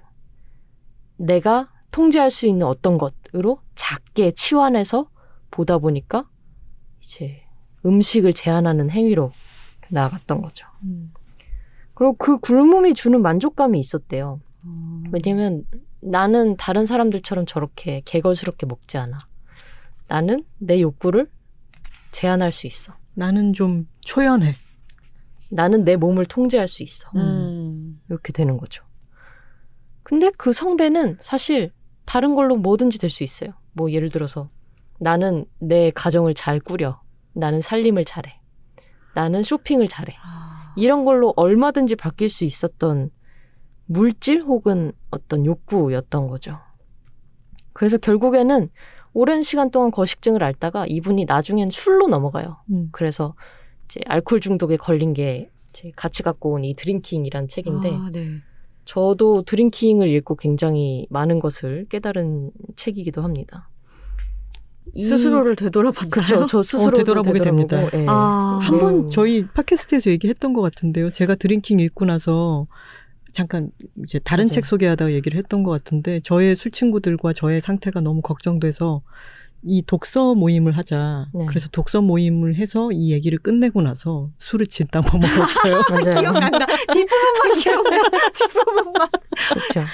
[1.16, 5.08] 내가 통제할 수 있는 어떤 것으로 작게 치환해서
[5.52, 6.28] 보다 보니까
[7.00, 7.42] 이제
[7.86, 9.30] 음식을 제한하는 행위로
[9.90, 10.66] 나아갔던 거죠.
[10.84, 11.12] 음.
[11.94, 14.40] 그리고 그 굶음이 주는 만족감이 있었대요.
[14.64, 15.02] 어.
[15.10, 15.64] 왜냐면
[16.00, 19.18] 나는 다른 사람들처럼 저렇게 개걸스럽게 먹지 않아.
[20.06, 21.28] 나는 내 욕구를
[22.12, 22.94] 제한할 수 있어.
[23.14, 24.56] 나는 좀 초연해.
[25.50, 27.10] 나는 내 몸을 통제할 수 있어.
[27.16, 28.00] 음.
[28.08, 28.84] 이렇게 되는 거죠.
[30.02, 31.72] 근데 그 성배는 사실
[32.04, 33.50] 다른 걸로 뭐든지 될 수 있어요.
[33.72, 34.48] 뭐 예를 들어서
[34.98, 37.00] 나는 내 가정을 잘 꾸려.
[37.34, 38.37] 나는 살림을 잘해.
[39.18, 40.14] 나는 쇼핑을 잘해.
[40.22, 40.72] 아.
[40.76, 43.10] 이런 걸로 얼마든지 바뀔 수 있었던
[43.86, 46.60] 물질 혹은 어떤 욕구였던 거죠.
[47.72, 48.68] 그래서 결국에는
[49.14, 52.58] 오랜 시간 동안 거식증을 앓다가 이분이 나중엔 술로 넘어가요.
[52.70, 52.90] 음.
[52.92, 53.34] 그래서
[53.86, 55.50] 이제 알코올 중독에 걸린 게
[55.96, 58.36] 같이 갖고 온 이 드링킹이란 책인데 아, 네.
[58.84, 63.68] 저도 드링킹을 읽고 굉장히 많은 것을 깨달은 책이기도 합니다.
[64.94, 66.10] 이- 스스로를 되돌아봤나요?
[66.10, 67.82] 그쵸 저 스스로 되돌아보게 됩니다.
[67.94, 68.06] 예.
[68.08, 68.58] 아.
[68.62, 69.08] 한번 음.
[69.10, 71.10] 저희 팟캐스트에서 얘기했던 것 같은데요.
[71.10, 72.66] 제가 드링킹 읽고 나서
[73.32, 73.70] 잠깐
[74.02, 74.52] 이제 다른 맞아요.
[74.52, 79.02] 책 소개하다가 얘기를 했던 것 같은데 저의 술 친구들과 저의 상태가 너무 걱정돼서
[79.64, 81.26] 이 독서 모임을 하자.
[81.34, 81.44] 네.
[81.46, 85.82] 그래서 독서 모임을 해서 이 얘기를 끝내고 나서 술을 진탕 퍼먹었어요.
[86.20, 86.66] 기억난다.
[86.92, 87.90] 뒷부분만 기억나.
[88.38, 89.08] 뒷부분만.
[89.52, 89.88] 그렇죠.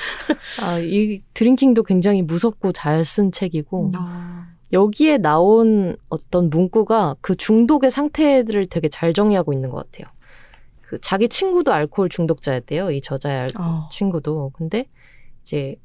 [0.62, 4.33] 아, 이 드링킹도 굉장히 무섭고 잘 쓴 책이고 아.
[4.74, 10.12] 여기에 나온 어떤 문구가 그 중독의 상태들을 되게 잘 정리하고 있는 것 같아요.
[10.82, 12.90] 그 자기 친구도 알코올 중독자였대요.
[12.90, 13.88] 이 저자의 알- 어.
[13.90, 14.50] 친구도.
[14.54, 14.86] 근데
[15.42, 15.76] 이제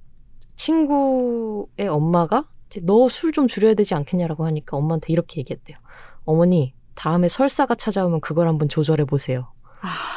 [0.56, 2.46] 친구의 엄마가
[2.84, 5.78] 너 술 좀 줄여야 되지 않겠냐라고 하니까 엄마한테 이렇게 얘기했대요.
[6.26, 9.52] 어머니, 다음에 설사가 찾아오면 그걸 한번 조절해 보세요.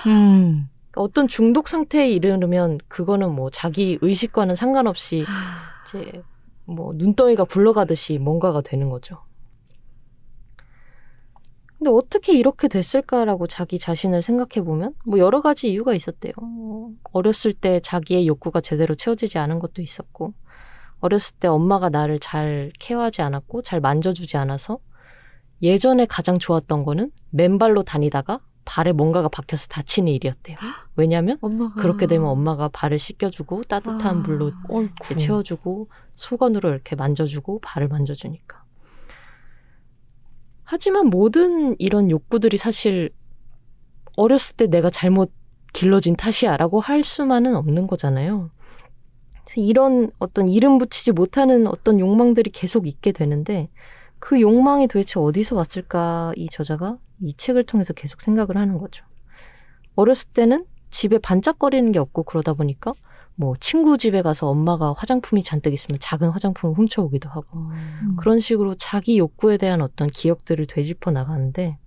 [0.07, 0.69] 음.
[0.91, 5.25] 그러니까 어떤 중독 상태에 이르면 그거는 뭐 자기 의식과는 상관없이
[5.87, 6.23] 이제
[6.75, 9.19] 뭐 눈덩이가 굴러가듯이 뭔가가 되는 거죠.
[11.79, 16.33] 근데 어떻게 이렇게 됐을까라고 자기 자신을 생각해 보면 뭐 여러 가지 이유가 있었대요.
[16.41, 20.33] 뭐 어렸을 때 자기의 욕구가 제대로 채워지지 않은 것도 있었고
[21.01, 24.79] 어렸을 때 엄마가 나를 잘 케어하지 않았고 잘 만져주지 않아서
[25.61, 30.57] 예전에 가장 좋았던 거는 맨발로 다니다가 발에 뭔가가 박혀서 다치는 일이었대요.
[30.97, 34.21] 왜냐하면 엄마가 그렇게 되면 엄마가 발을 씻겨주고 따뜻한 아.
[34.21, 34.53] 물로.
[34.71, 38.63] 이렇게 채워주고 수건으로 이렇게 만져주고 발을 만져주니까.
[40.65, 43.11] 하지만 모든 이런 욕구들이 사실
[44.17, 45.33] 어렸을 때 내가 잘못
[45.73, 48.51] 길러진 탓이야라고 할 수만은 없는 거잖아요.
[49.45, 53.71] 그래서 이런 어떤 이름 붙이지 못하는 어떤 욕망들이 계속 있게 되는데
[54.25, 59.05] 그 욕망이 도대체 어디서 왔을까 이 저자가 이 책을 통해서 계속 생각을 하는 거죠.
[59.97, 62.93] 어렸을 때는 집에 반짝거리는 게 없고 그러다 보니까
[63.35, 68.15] 뭐 친구 집에 가서 엄마가 화장품이 잔뜩 있으면 작은 화장품을 훔쳐오기도 하고 음.
[68.17, 71.79] 그런 식으로 자기 욕구에 대한 어떤 기억들을 되짚어 나가는데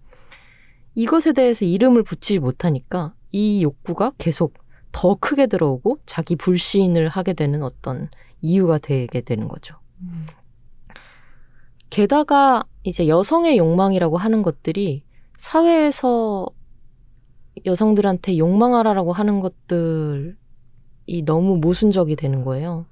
[0.93, 4.55] 이것에 대해서 이름을 붙이지 못하니까 이 욕구가 계속
[4.91, 8.09] 더 크게 들어오고 자기 불신을 하게 되는 어떤
[8.41, 9.77] 이유가 되게 되는 거죠.
[10.01, 10.25] 음.
[11.89, 15.03] 게다가 이제 여성의 욕망이라고 하는 것들이
[15.37, 16.47] 사회에서
[17.65, 20.35] 여성들한테 욕망하라라고 하는 것들이
[21.25, 22.85] 너무 모순적이 되는 거예요.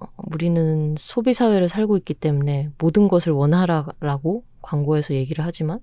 [0.00, 5.80] 어, 우리는 소비 사회를 살고 있기 때문에 모든 것을 원하라라고 광고에서 얘기를 하지만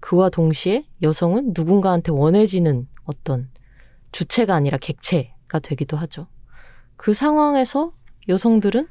[0.00, 3.50] 그와 동시에 여성은 누군가한테 원해지는 어떤
[4.10, 6.26] 주체가 아니라 객체가 되기도 하죠.
[6.96, 7.92] 그 상황에서
[8.28, 8.86] 여성들은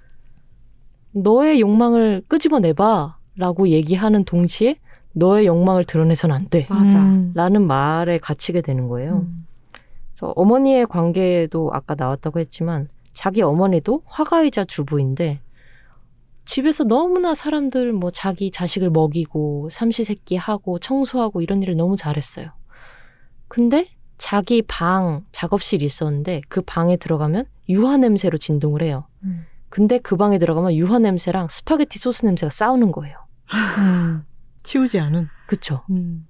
[1.12, 4.78] 너의 욕망을 끄집어내봐 라고 얘기하는 동시에
[5.14, 6.68] 너의 욕망을 드러내선 안 돼.
[6.70, 7.00] 맞아.
[7.00, 7.32] 음.
[7.36, 9.26] 라는 말에 갇히게 되는 거예요.
[9.28, 9.46] 음.
[10.14, 15.42] 그래서 어머니의 관계도 아까 나왔다고 했지만 자기 어머니도 화가이자 주부인데
[16.46, 22.52] 집에서 너무나 사람들 뭐 자기 자식을 먹이고 삼시세끼 하고 청소하고 이런 일을 너무 잘했어요.
[23.48, 29.06] 근데 자기 방 작업실이 있었는데 그 방에 들어가면 유화 냄새로 진동을 해요.
[29.24, 29.46] 음.
[29.72, 33.18] 근데 그 방에 들어가면 유화 냄새랑 스파게티 소스 냄새가 싸우는 거예요.
[33.80, 34.26] 음.
[34.64, 35.30] 치우지 않은.
[35.48, 35.84] 그쵸?
[35.90, 36.28] 음.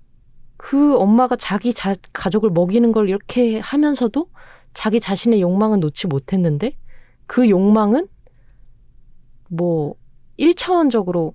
[0.57, 4.27] 그 엄마가 자기 자, 가족을 먹이는 걸 이렇게 하면서도
[4.75, 6.77] 자기 자신의 욕망은 놓지 못했는데
[7.25, 8.07] 그 욕망은
[9.49, 9.95] 뭐
[10.39, 11.33] 1차원적으로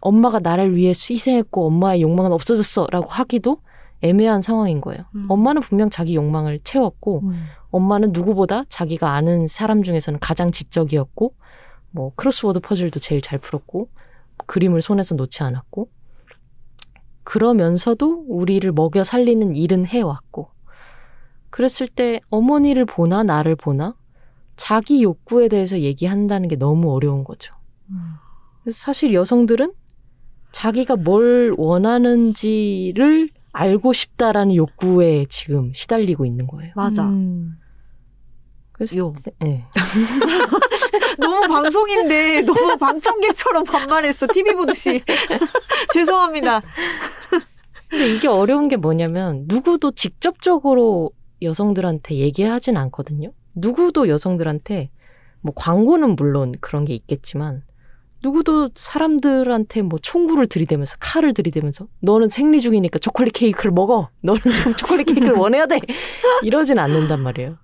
[0.00, 3.58] 엄마가 나를 위해 희생했고 엄마의 욕망은 없어졌어 라고 하기도
[4.02, 5.04] 애매한 상황인 거예요.
[5.14, 5.26] 음.
[5.28, 7.44] 엄마는 분명 자기 욕망을 채웠고 음.
[7.70, 11.34] 엄마는 누구보다 자기가 아는 사람 중에서는 가장 지적이었고
[11.90, 13.88] 뭐 크로스워드 퍼즐도 제일 잘 풀었고
[14.46, 15.88] 그림을 손에서 놓지 않았고
[17.24, 20.50] 그러면서도 우리를 먹여 살리는 일은 해왔고
[21.50, 23.94] 그랬을 때 어머니를 보나 나를 보나
[24.56, 27.54] 자기 욕구에 대해서 얘기한다는 게 너무 어려운 거죠.
[27.90, 28.14] 음.
[28.70, 29.72] 사실 여성들은
[30.52, 36.72] 자기가 뭘 원하는지를 알고 싶다라는 욕구에 지금 시달리고 있는 거예요.
[36.74, 37.04] 맞아.
[37.04, 37.58] 음.
[38.72, 39.12] 그래서 요.
[39.38, 39.66] 네.
[41.18, 44.26] 너무 방송인데 너무 방청객처럼 반말했어.
[44.32, 45.02] TV 보듯이.
[45.92, 46.62] 죄송합니다.
[47.88, 51.10] 근데 이게 어려운 게 뭐냐면 누구도 직접적으로
[51.42, 53.32] 여성들한테 얘기하진 않거든요.
[53.54, 54.90] 누구도 여성들한테
[55.42, 57.62] 뭐 광고는 물론 그런 게 있겠지만
[58.22, 64.10] 누구도 사람들한테 뭐 총구를 들이대면서 칼을 들이대면서 너는 생리 중이니까 초콜릿 케이크를 먹어.
[64.20, 65.80] 너는 지금 초콜릿 케이크를 원해야 돼.
[66.42, 67.58] 이러진 않는단 말이에요.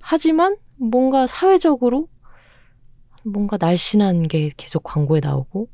[0.00, 2.08] 하지만 뭔가 사회적으로
[3.24, 5.68] 뭔가 날씬한 게 계속 광고에 나오고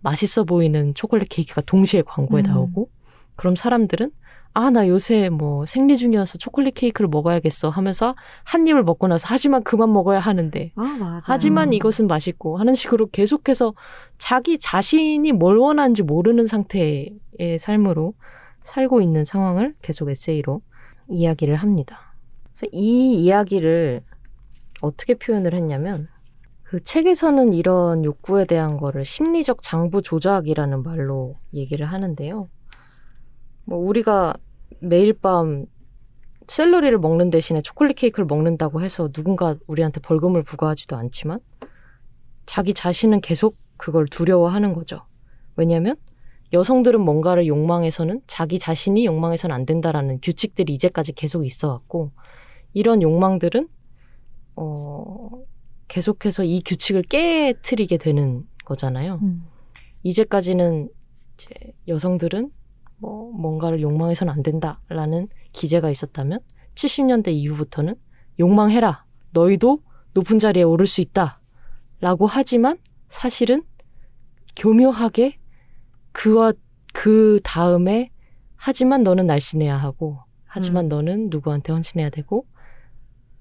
[0.00, 2.46] 맛있어 보이는 초콜릿 케이크가 동시에 광고에 음.
[2.46, 2.88] 나오고
[3.36, 4.10] 그럼 사람들은
[4.56, 8.14] 아, 나 요새 뭐 생리 중이어서 초콜릿 케이크를 먹어야겠어 하면서
[8.44, 11.32] 한 입을 먹고 나서 하지만 그만 먹어야 하는데 아, 맞아.
[11.32, 11.72] 하지만 음.
[11.72, 13.74] 이것은 맛있고 하는 식으로 계속해서
[14.16, 17.18] 자기 자신이 뭘 원하는지 모르는 상태의
[17.58, 18.14] 삶으로
[18.62, 20.62] 살고 있는 상황을 계속 에세이로
[21.08, 22.14] 이야기를 합니다.
[22.54, 24.02] 그래서 이 이야기를
[24.82, 26.08] 어떻게 표현을 했냐면
[26.62, 32.48] 그 책에서는 이런 욕구에 대한 거를 심리적 장부 조작이라는 말로 얘기를 하는데요.
[33.64, 34.34] 뭐 우리가
[34.80, 35.66] 매일 밤
[36.46, 41.40] 샐러리를 먹는 대신에 초콜릿 케이크를 먹는다고 해서 누군가 우리한테 벌금을 부과하지도 않지만
[42.46, 45.06] 자기 자신은 계속 그걸 두려워하는 거죠.
[45.56, 45.96] 왜냐하면
[46.52, 52.12] 여성들은 뭔가를 욕망해서는 자기 자신이 욕망해서는 안 된다라는 규칙들이 이제까지 계속 있어 왔고
[52.72, 53.68] 이런 욕망들은
[54.56, 55.30] 어
[55.88, 59.20] 계속해서 이 규칙을 깨트리게 되는 거잖아요.
[59.22, 59.46] 음.
[60.02, 60.90] 이제까지는
[61.34, 61.48] 이제
[61.88, 62.50] 여성들은
[62.98, 66.40] 뭐 뭔가를 욕망해서는 안 된다라는 기재가 있었다면
[66.74, 67.94] 70년대 이후부터는
[68.38, 69.04] 욕망해라.
[69.32, 69.80] 너희도
[70.14, 71.40] 높은 자리에 오를 수 있다.
[72.00, 73.62] 라고 하지만 사실은
[74.56, 75.38] 교묘하게
[76.12, 76.52] 그와
[76.92, 78.10] 그 다음에
[78.56, 82.46] 하지만 너는 날씬해야 하고 하지만 너는 누구한테 헌신해야 되고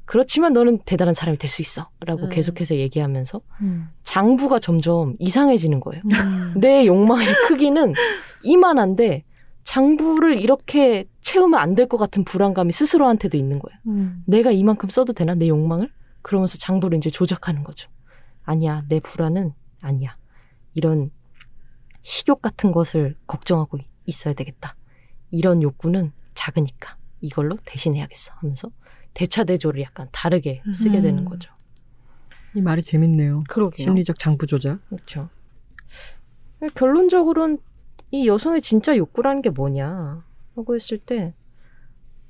[0.06, 2.30] 그렇지만 너는 대단한 사람이 될 수 있어 라고 음.
[2.30, 3.90] 계속해서 얘기하면서 음.
[4.04, 6.02] 장부가 점점 이상해지는 거예요.
[6.06, 6.54] 음.
[6.60, 7.94] 내 욕망의 크기는
[8.44, 9.24] 이만한데
[9.64, 13.80] 장부를 이렇게 채우면 안 될 것 같은 불안감이 스스로한테도 있는 거예요.
[13.88, 14.24] 음.
[14.28, 15.90] 내가 이만큼 써도 되나 내 욕망을?
[16.22, 17.90] 그러면서 장부를 이제 조작하는 거죠.
[18.44, 20.18] 아니야, 내 불안은 아니야.
[20.74, 21.12] 이런
[22.02, 24.76] 식욕 같은 것을 걱정하고 있어야 되겠다.
[25.32, 28.70] 이런 욕구는 작으니까 이걸로 대신해야겠어 하면서
[29.14, 31.26] 대차대조를 약간 다르게 쓰게 되는 음.
[31.26, 31.52] 거죠.
[32.56, 33.44] 이 말이 재밌네요.
[33.48, 33.84] 그러게요.
[33.86, 34.80] 심리적 장부 조작.
[34.90, 35.30] 그렇죠.
[36.76, 37.60] 결론적으로는
[38.14, 40.24] 이 여성의 진짜 욕구라는 게 뭐냐?
[40.56, 41.34] 하고 했을 때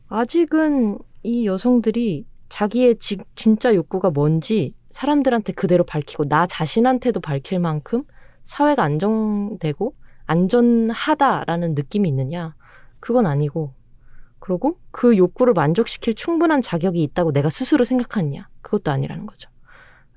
[0.07, 8.05] 아직은 이 여성들이 자기의 지- 진짜 욕구가 뭔지 사람들한테 그대로 밝히고 나 자신한테도 밝힐 만큼
[8.45, 9.93] 사회가 안정되고
[10.26, 12.55] 안전하다라는 느낌이 있느냐?
[13.01, 13.73] 그건 아니고
[14.39, 18.47] 그리고 그 욕구를 만족시킬 충분한 자격이 있다고 내가 스스로 생각하느냐?
[18.61, 19.49] 그것도 아니라는 거죠.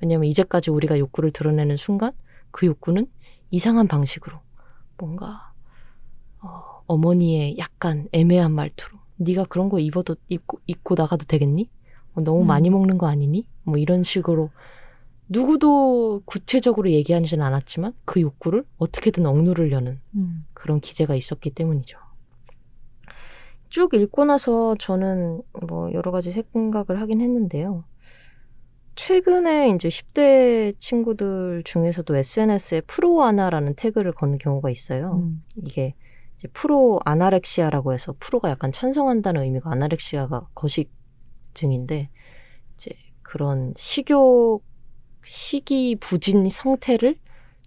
[0.00, 2.12] 왜냐하면 이제까지 우리가 욕구를 드러내는 순간
[2.52, 3.08] 그 욕구는
[3.50, 4.38] 이상한 방식으로
[4.96, 5.55] 뭔가
[6.46, 11.68] 어, 어머니의 약간 애매한 말투로 네가 그런 거 입어도 입고 입고 나가도 되겠니?
[12.14, 12.46] 어, 너무 음.
[12.46, 13.46] 많이 먹는 거 아니니?
[13.62, 14.50] 뭐 이런 식으로
[15.28, 20.46] 누구도 구체적으로 얘기하지는 않았지만 그 욕구를 어떻게든 억누르려는 음.
[20.54, 21.98] 그런 기제가 있었기 때문이죠.
[23.68, 27.84] 쭉 읽고 나서 저는 뭐 여러 가지 생각을 하긴 했는데요.
[28.94, 35.20] 최근에 이제 10대 친구들 중에서도 SNS에 프로 아나라는 태그를 거는 경우가 있어요.
[35.22, 35.42] 음.
[35.56, 35.94] 이게
[36.52, 42.10] 프로 아나렉시아라고 해서 프로가 약간 찬성한다는 의미가 아나렉시아가 거식증인데
[42.74, 42.90] 이제
[43.22, 44.62] 그런 식욕
[45.24, 47.16] 식이 부진 상태를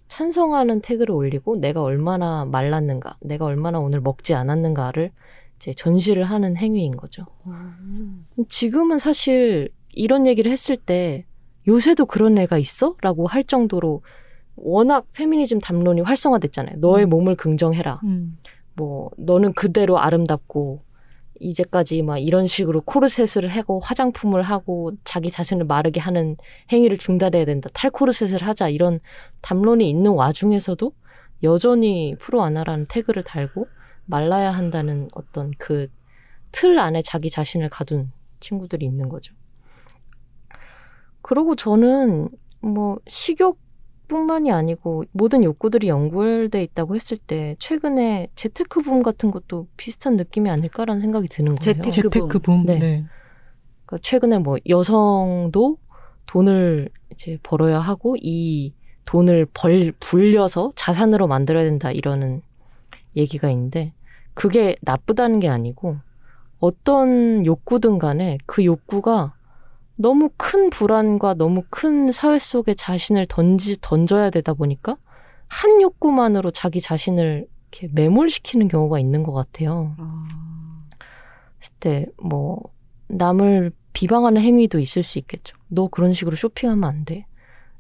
[0.08, 5.12] 찬성하는 태그를 올리고 내가 얼마나 말랐는가, 내가 얼마나 오늘 먹지 않았는가를
[5.58, 7.26] 이제 전시를 하는 행위인 거죠.
[8.48, 11.26] 지금은 사실 이런 얘기를 했을 때
[11.68, 12.96] 요새도 그런 애가 있어?
[13.02, 14.02] 라고 할 정도로
[14.56, 16.78] 워낙 페미니즘 담론이 활성화됐잖아요.
[16.80, 17.10] 너의 음.
[17.10, 18.02] 몸을 긍정해라.
[18.04, 18.38] 음.
[18.80, 20.82] 뭐 너는 그대로 아름답고
[21.42, 26.36] 이제까지 막 이런 식으로 코르셋을 하고 화장품을 하고 자기 자신을 마르게 하는
[26.72, 27.70] 행위를 중단해야 된다.
[27.74, 28.70] 탈코르셋을 하자.
[28.70, 29.00] 이런
[29.42, 30.92] 담론이 있는 와중에서도
[31.44, 33.68] 여전히 프로 아나라는 태그를 달고
[34.06, 35.88] 말라야 한다는 어떤 그
[36.52, 39.34] 틀 안에 자기 자신을 가둔 친구들이 있는 거죠.
[41.22, 42.30] 그리고 저는
[42.62, 43.60] 뭐 식욕
[44.10, 50.50] 뿐만이 아니고 모든 욕구들이 연결돼 있다고 했을 때 최근에 재테크 붐 같은 것도 비슷한 느낌이
[50.50, 51.60] 아닐까라는 생각이 드는 거예요.
[51.60, 52.66] 재테크 재테크 붐.
[52.66, 52.80] 네.
[52.80, 53.06] 네.
[53.86, 55.78] 그러니까 최근에 뭐 여성도
[56.26, 58.74] 돈을 이제 벌어야 하고 이
[59.06, 62.42] 돈을 벌 불려서 자산으로 만들어야 된다 이러는
[63.16, 63.94] 얘기가 있는데
[64.34, 65.98] 그게 나쁘다는 게 아니고
[66.60, 69.34] 어떤 욕구든 간에 그 욕구가
[70.02, 74.96] 너무 큰 불안과 너무 큰 사회 속에 자신을 던지 던져야 되다 보니까
[75.50, 79.96] 한 욕구만으로 자기 자신을 이렇게 매몰시키는 경우가 있는 것 같아요.
[79.98, 80.86] 아.
[81.60, 82.62] 그때 뭐
[83.10, 85.58] 남을 비방하는 행위도 있을 수 있겠죠.
[85.68, 87.26] 너 그런 식으로 쇼핑하면 안 돼.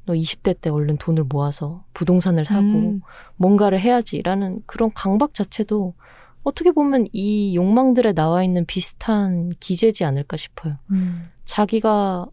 [0.05, 3.01] 너 20대 때 얼른 돈을 모아서 부동산을 사고 음.
[3.37, 5.93] 뭔가를 해야지라는 그런 강박 자체도
[6.43, 10.77] 어떻게 보면 이 욕망들에 나와 있는 비슷한 기제지 않을까 싶어요.
[10.91, 11.29] 음.
[11.45, 12.27] 자기가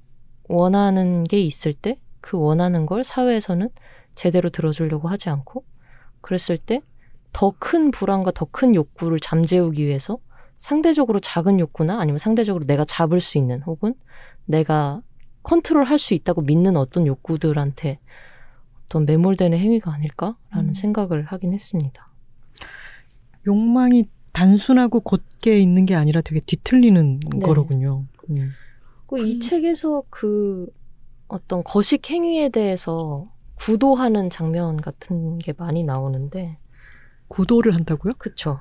[0.49, 3.69] 원하는 게 있을 때 그 원하는 걸 사회에서는
[4.17, 5.65] 제대로 들어주려고 하지 않고
[6.21, 6.81] 그랬을 때
[7.33, 10.19] 더 큰 불안과 더 큰 욕구를 잠재우기 위해서
[10.59, 13.95] 상대적으로 작은 욕구나 아니면 상대적으로 내가 잡을 수 있는 혹은
[14.47, 15.03] 내가
[15.45, 18.01] 컨트롤 할 수 있다고 믿는 어떤 욕구들한테
[18.87, 20.75] 어떤 매몰되는 행위가 아닐까라는 음.
[20.75, 22.06] 생각을 하긴 했습니다.
[23.47, 27.39] 욕망이 단순하고 곧게 있는 게 아니라 되게 뒤틀리는 네.
[27.47, 28.05] 거로군요.
[28.31, 28.51] 음.
[29.07, 30.67] 그이 책에서 그
[31.29, 36.59] 어떤 거식 행위에 대해서 구도하는 장면 같은 게 많이 나오는데
[37.29, 38.15] 구도를 한다고요?
[38.19, 38.61] 그쵸.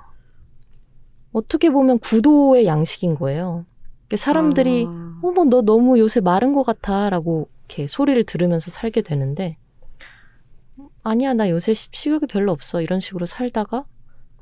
[1.32, 3.66] 어떻게 보면 구도의 양식인 거예요.
[4.04, 5.20] 이렇게 사람들이 아.
[5.24, 9.58] 어머 너 너무 요새 마른 것 같아라고 이렇게 소리를 들으면서 살게 되는데
[11.04, 13.86] 아니야 나 요새 시- 식욕이 별로 없어 이런 식으로 살다가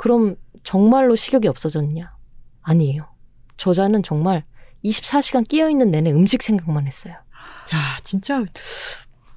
[0.04, 2.14] 그럼 정말로 식욕이 없어졌냐?
[2.62, 3.08] 아니에요.
[3.56, 4.44] 저자는 정말
[4.84, 7.14] 24시간 끼어 있는 내내 음식 생각만 했어요.
[7.14, 8.44] 야, 진짜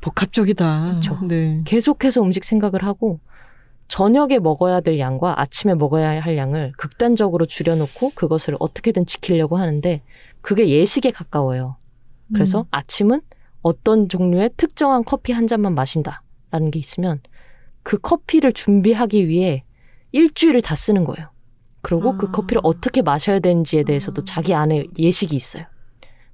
[0.01, 0.95] 복합적이다.
[0.95, 1.21] 그쵸.
[1.23, 1.63] 네.
[1.65, 3.21] 계속해서 음식 생각을 하고
[3.87, 10.03] 저녁에 먹어야 될 양과 아침에 먹어야 할 양을 극단적으로 줄여놓고 그것을 어떻게든 지키려고 하는데
[10.41, 11.77] 그게 예식에 가까워요.
[12.35, 12.65] 그래서 음.
[12.73, 13.21] 아침은
[13.63, 17.21] 어떤 종류의 특정한 커피 한 잔만 마신다라는 게 있으면
[17.85, 19.63] 그 커피를 준비하기 위해
[20.17, 21.31] 일주일을 다 쓰는 거예요.
[21.83, 22.31] 그리고 그 아.
[22.33, 24.25] 커피를 어떻게 마셔야 되는지에 대해서도 아.
[24.25, 25.67] 자기 안에 예식이 있어요.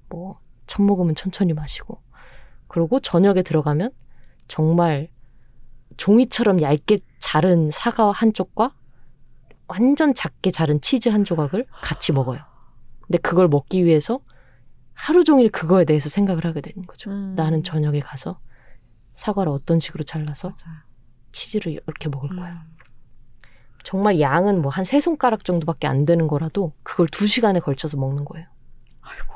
[0.08, 2.00] 뭐, 첫 모금은 천천히 마시고.
[2.68, 3.90] 그리고 저녁에 들어가면
[4.46, 5.08] 정말
[5.96, 8.74] 종이처럼 얇게 자른 사과 한 쪽과
[9.66, 12.40] 완전 작게 자른 치즈 한 조각을 같이 먹어요.
[13.00, 14.20] 근데 그걸 먹기 위해서
[14.94, 17.10] 하루 종일 그거에 대해서 생각을 하게 되는 거죠.
[17.10, 17.34] 음.
[17.34, 18.38] 나는 저녁에 가서
[19.14, 20.78] 사과를 어떤 식으로 잘라서 맞아요.
[21.32, 22.64] 치즈를 이렇게 먹을 거야.
[23.82, 23.84] 음.
[23.84, 28.24] 정말 양은 뭐 한 세 손가락 정도밖에 안 되는 거라도 그걸 두 시간에 걸쳐서 먹는
[28.24, 28.46] 거예요.
[29.00, 29.34] 아이고.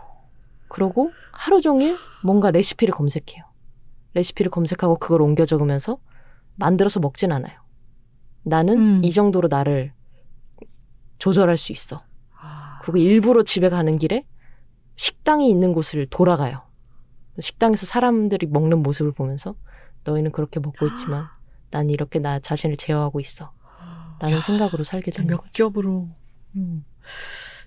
[0.68, 3.44] 그러고 하루 종일 뭔가 레시피를 검색해요.
[4.14, 5.98] 레시피를 검색하고 그걸 옮겨 적으면서
[6.56, 7.58] 만들어서 먹진 않아요.
[8.42, 9.04] 나는 음.
[9.04, 9.92] 이 정도로 나를
[11.18, 12.02] 조절할 수 있어.
[12.38, 12.78] 아.
[12.82, 14.24] 그리고 일부러 집에 가는 길에
[14.96, 16.62] 식당이 있는 곳을 돌아가요.
[17.38, 19.54] 식당에서 사람들이 먹는 모습을 보면서
[20.04, 21.26] 너희는 그렇게 먹고 있지만
[21.70, 23.52] 난 이렇게 나 자신을 제어하고 있어.
[24.20, 25.52] 라는 생각으로 살게 되는 몇.
[25.52, 26.08] 겹으로.
[26.56, 26.84] 음.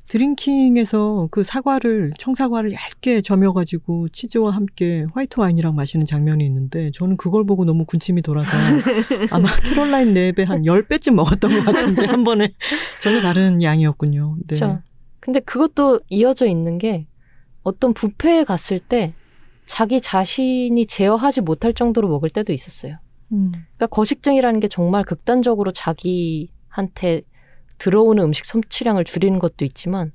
[0.09, 7.45] 드링킹에서 그 사과를 청사과를 얇게 점여가지고 치즈와 함께 화이트 와인이랑 마시는 장면이 있는데 저는 그걸
[7.45, 8.49] 보고 너무 군침이 돌아서
[9.29, 12.53] 아마 캐롤라인 랩에 한 10배쯤 먹었던 것 같은데 한 번에
[12.99, 14.37] 전혀 다른 양이었군요.
[14.47, 14.55] 네.
[14.55, 14.81] 그렇죠.
[15.19, 17.05] 근데 그것도 이어져 있는 게
[17.61, 19.13] 어떤 뷔페에 갔을 때
[19.67, 22.97] 자기 자신이 제어하지 못할 정도로 먹을 때도 있었어요.
[23.31, 23.51] 음.
[23.51, 27.21] 그러니까 거식증이라는 게 정말 극단적으로 자기한테
[27.77, 30.11] 들어오는 음식 섭취량을 줄이는 것도 있지만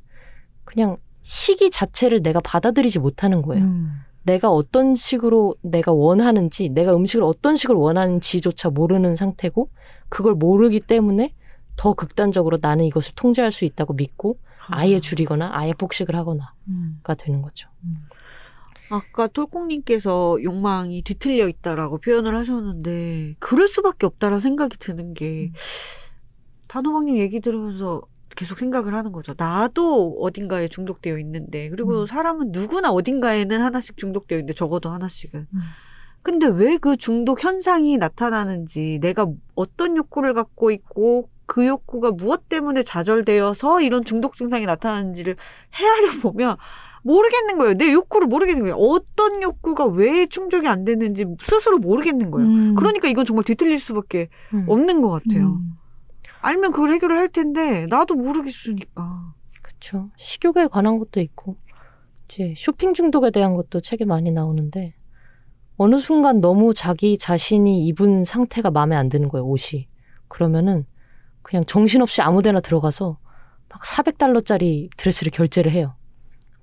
[0.64, 3.64] 그냥 시기 자체를 내가 받아들이지 못하는 거예요.
[3.64, 4.00] 음.
[4.24, 9.70] 내가 어떤 식으로 내가 원하는지, 내가 음식을 어떤 식으로 원하는지조차 모르는 상태고,
[10.08, 11.34] 그걸 모르기 때문에
[11.76, 17.00] 더 극단적으로 나는 이것을 통제할 수 있다고 믿고, 아예 줄이거나 아예 폭식을 하거나가 음.
[17.18, 17.68] 되는 거죠.
[18.90, 25.52] 아까 톨콩님께서 욕망이 뒤틀려 있다라고 표현을 하셨는데 그럴 수밖에 없다라 생각이 드는 게
[26.68, 28.02] 단호박님 얘기 들으면서
[28.36, 29.34] 계속 생각을 하는 거죠.
[29.36, 32.06] 나도 어딘가에 중독되어 있는데 그리고 음.
[32.06, 35.46] 사람은 누구나 어딘가에는 하나씩 중독되어 있는데 적어도 하나씩은.
[35.52, 35.60] 음.
[36.22, 42.82] 근데 왜 그 중독 현상이 나타나는지 내가 어떤 욕구를 갖고 있고 그 욕구가 무엇 때문에
[42.82, 45.36] 좌절되어서 이런 중독 증상이 나타나는지를
[45.74, 46.56] 헤아려 보면
[47.04, 47.74] 모르겠는 거예요.
[47.74, 48.76] 내 욕구를 모르겠는 거예요.
[48.76, 52.48] 어떤 욕구가 왜 충족이 안 되는지 스스로 모르겠는 거예요.
[52.48, 52.74] 음.
[52.74, 54.64] 그러니까 이건 정말 뒤틀릴 수밖에 음.
[54.68, 55.60] 없는 것 같아요.
[55.60, 55.74] 음.
[56.40, 59.34] 알면 그걸 해결을 할 텐데 나도 모르겠으니까.
[59.62, 60.10] 그렇죠.
[60.16, 61.56] 식욕에 관한 것도 있고,
[62.24, 64.94] 이제 쇼핑 중독에 대한 것도 책에 많이 나오는데,
[65.76, 69.88] 어느 순간 너무 자기 자신이 입은 상태가 마음에 안 드는 거예요, 옷이.
[70.28, 70.82] 그러면은
[71.42, 73.18] 그냥 정신없이 아무 데나 들어가서
[73.68, 75.94] 막 400달러짜리 드레스를 결제를 해요.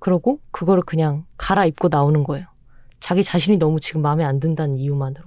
[0.02, 2.48] 그러고 그거를 그냥 갈아입고 나오는 거예요.
[2.98, 5.24] 자기 자신이 너무 지금 마음에 안 든다는 이유만으로.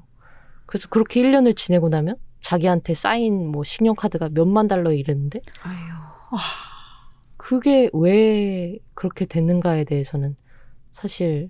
[0.66, 5.78] 그래서 그렇게 1년을 지내고 나면 자기한테 쌓인 뭐 신용카드가 몇만 달러에 이르는데 아유.
[7.38, 10.36] 그게 왜 그렇게 됐는가에 대해서는
[10.92, 11.50] 사실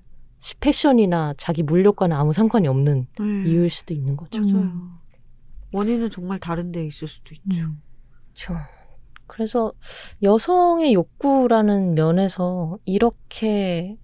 [0.59, 3.49] 패션이나 자기 물욕과는 아무 상관이 없는 네.
[3.49, 4.39] 이유일 수도 있는 거죠.
[4.41, 4.55] 맞아요.
[4.57, 4.91] 음.
[5.71, 7.65] 원인은 정말 다른 데 있을 수도 있죠.
[7.65, 7.81] 음.
[8.35, 8.55] 그렇죠.
[9.27, 9.71] 그래서
[10.23, 13.97] 여성의 욕구라는 면에서 이렇게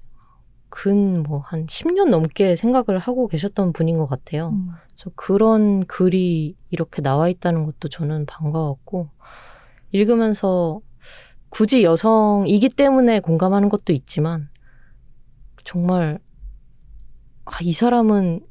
[0.69, 4.49] 근 뭐 한 10년 넘게 생각을 하고 계셨던 분인 것 같아요.
[4.49, 4.72] 음.
[4.88, 9.10] 그래서 그런 글이 이렇게 나와 있다는 것도 저는 반가웠고
[9.91, 10.80] 읽으면서
[11.49, 14.49] 굳이 여성이기 때문에 공감하는 것도 있지만
[15.65, 16.19] 정말
[17.45, 18.45] 아, 이 사람은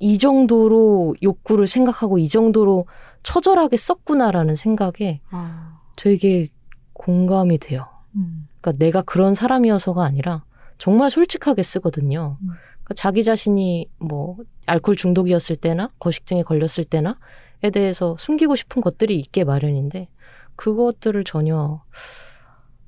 [0.00, 2.86] 이 정도로 욕구를 생각하고 이 정도로
[3.22, 5.71] 처절하게 썼구나라는 생각에 아.
[5.96, 6.48] 되게
[6.92, 7.86] 공감이 돼요.
[8.16, 8.48] 음.
[8.60, 10.44] 그러니까 내가 그런 사람이어서가 아니라
[10.78, 12.38] 정말 솔직하게 쓰거든요.
[12.42, 12.48] 음.
[12.48, 19.44] 그러니까 자기 자신이 뭐 알코올 중독이었을 때나 거식증에 걸렸을 때나에 대해서 숨기고 싶은 것들이 있게
[19.44, 20.08] 마련인데
[20.56, 21.82] 그것들을 전혀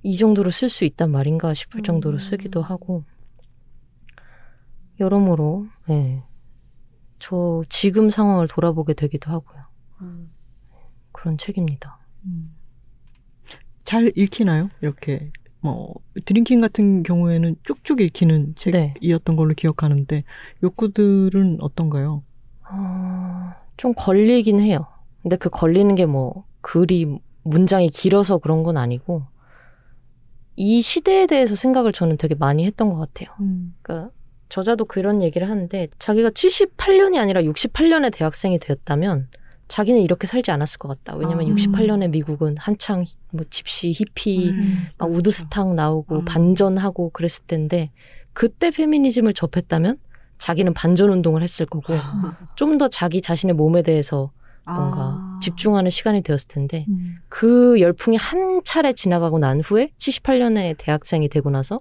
[0.02, 2.20] 이 정도로 쓸 수 있단 말인가 싶을 정도로 음.
[2.20, 3.04] 쓰기도 하고
[5.00, 6.22] 여러모로 예.
[7.18, 9.64] 저 지금 상황을 돌아보게 되기도 하고요.
[10.02, 10.30] 음.
[11.12, 11.98] 그런 책입니다.
[12.26, 12.53] 음.
[13.84, 14.70] 잘 읽히나요?
[14.80, 15.30] 이렇게
[15.60, 15.94] 뭐
[16.24, 18.94] 드링킹 같은 경우에는 쭉쭉 읽히는 네.
[18.94, 20.22] 책이었던 걸로 기억하는데
[20.62, 22.22] 욕구들은 어떤가요?
[22.70, 24.86] 어, 좀 걸리긴 해요.
[25.22, 29.22] 근데 그 걸리는 게 뭐 글이 문장이 길어서 그런 건 아니고
[30.56, 33.34] 이 시대에 대해서 생각을 저는 되게 많이 했던 것 같아요.
[33.40, 33.74] 음.
[33.82, 34.10] 그러니까
[34.48, 39.28] 저자도 그런 얘기를 하는데 자기가 78년이 아니라 68년에 대학생이 되었다면
[39.74, 41.16] 자기는 이렇게 살지 않았을 것 같다.
[41.16, 41.48] 왜냐면 아.
[41.52, 44.86] 68년에 미국은 한창 뭐 집시, 히피, 음.
[44.98, 46.24] 막 우드스탁 나오고 음.
[46.24, 47.90] 반전하고 그랬을 텐데
[48.34, 49.98] 그때 페미니즘을 접했다면
[50.38, 51.92] 자기는 반전 운동을 했을 거고
[52.54, 54.30] 좀더 자기 자신의 몸에 대해서
[54.64, 55.38] 뭔가 아.
[55.42, 57.16] 집중하는 시간이 되었을 텐데 음.
[57.28, 61.80] 그 열풍이 한 차례 지나가고 난 후에 78년에 대학생이 되고 나서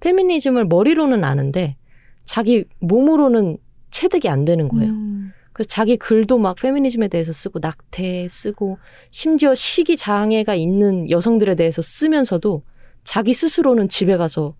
[0.00, 1.76] 페미니즘을 머리로는 아는데
[2.24, 3.58] 자기 몸으로는
[3.90, 4.92] 체득이 안 되는 거예요.
[4.92, 5.32] 음.
[5.54, 8.78] 그래서 자기 글도 막 페미니즘에 대해서 쓰고 낙태 쓰고
[9.08, 12.64] 심지어 식이 장애가 있는 여성들에 대해서 쓰면서도
[13.04, 14.56] 자기 스스로는 집에 가서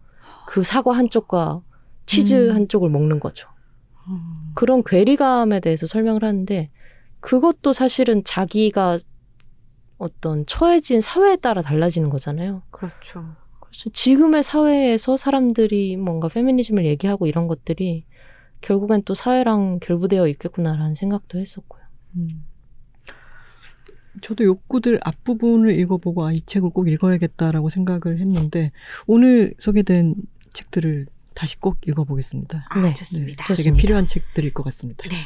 [0.47, 1.63] 그 사과 한 쪽과
[2.07, 2.55] 치즈 음.
[2.55, 3.49] 한 쪽을 먹는 거죠.
[4.09, 4.53] 음.
[4.55, 6.71] 그런 괴리감에 대해서 설명을 하는데
[7.19, 8.99] 그것도 사실은 자기가
[9.99, 12.63] 어떤 처해진 사회에 따라 달라지는 거잖아요.
[12.71, 13.35] 그렇죠.
[13.59, 18.05] 그래서 지금의 사회에서 사람들이 뭔가 페미니즘을 얘기하고 이런 것들이
[18.65, 21.83] 결국엔 또 사회랑 결부되어 있겠구나라는 생각도 했었고요.
[22.17, 22.45] 음.
[24.23, 28.73] 저도 욕구들 앞부분을 읽어보고 아, 이 책을 꼭 읽어야겠다라고 생각을 했는데
[29.07, 30.15] 오늘 소개된
[30.55, 32.67] 책들을 다시 꼭 읽어보겠습니다.
[32.71, 32.95] 아, 네.
[32.95, 33.45] 좋습니다.
[33.45, 33.81] 되게 좋습니다.
[33.81, 35.09] 필요한 책들일 것 같습니다.
[35.09, 35.17] 네.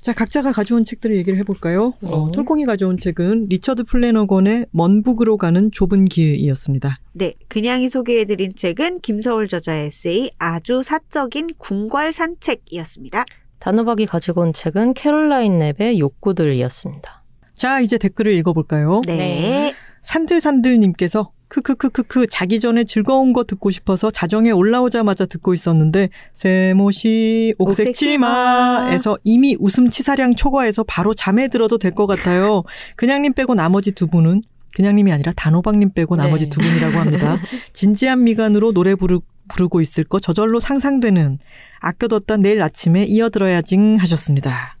[0.00, 1.94] 자, 각자가 가져온 책들을 얘기를 해볼까요?
[2.02, 2.32] 어, 네.
[2.32, 6.96] 톨콩이 가져온 책은 리처드 플래너건의 먼 북으로 가는 좁은 길이었습니다.
[7.12, 13.24] 네, 그냥이 소개해드린 책은 김서울 저자의 에세이 아주 사적인 궁궐 산책이었습니다.
[13.58, 17.24] 단호박이 가지고 온 책은 캐롤라인 랩의 욕구들이었습니다.
[17.54, 19.02] 자, 이제 댓글을 읽어볼까요?
[19.04, 19.16] 네.
[19.16, 19.74] 네.
[20.02, 29.56] 산들산들님께서 크크크크크 자기 전에 즐거운 거 듣고 싶어서 자정에 올라오자마자 듣고 있었는데 세모시 옥색치마에서 이미
[29.58, 32.62] 웃음 치사량 초과해서 바로 잠에 들어도 될 것 같아요.
[32.96, 34.42] 그냥님 빼고 나머지 두 분은
[34.76, 36.50] 그냥님이 아니라 단호박님 빼고 나머지 네.
[36.50, 37.38] 두 분이라고 합니다.
[37.72, 41.38] 진지한 미간으로 노래 부르, 부르고 있을 거 저절로 상상되는
[41.80, 44.76] 아껴뒀다 내일 아침에 이어들어야지 하셨습니다.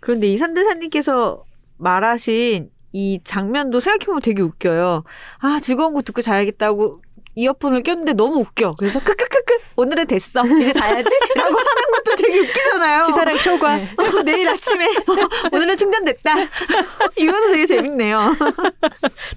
[0.00, 1.42] 그런데 이 산드사님께서
[1.78, 5.04] 말하신 이 장면도 생각해보면 되게 웃겨요.
[5.38, 7.00] 아, 즐거운 거 듣고 자야겠다고
[7.34, 8.74] 이어폰을 꼈는데 너무 웃겨.
[8.78, 10.44] 그래서 크크크크 오늘은 됐어.
[10.44, 11.08] 이제 자야지.
[11.34, 13.02] 라고 하는 것도 되게 웃기잖아요.
[13.04, 13.74] 치사량 초과.
[13.76, 16.34] 어, 내일 아침에 어, 오늘은 충전됐다.
[17.16, 18.36] 이거도 되게 재밌네요.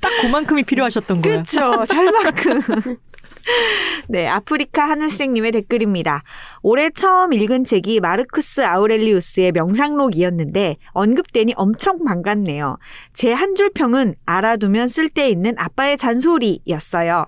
[0.02, 1.34] 딱 그만큼이 필요하셨던 거야.
[1.34, 1.86] 그렇죠.
[1.86, 2.98] 잘만큼.
[4.10, 6.24] 네, 아프리카 하늘색님의 댓글입니다.
[6.62, 12.78] 올해 처음 읽은 책이 마르쿠스 아우렐리우스의 명상록이었는데 언급되니 엄청 반갑네요.
[13.14, 17.26] 제 한 줄 평은 알아두면 쓸데 있는 아빠의 잔소리였어요.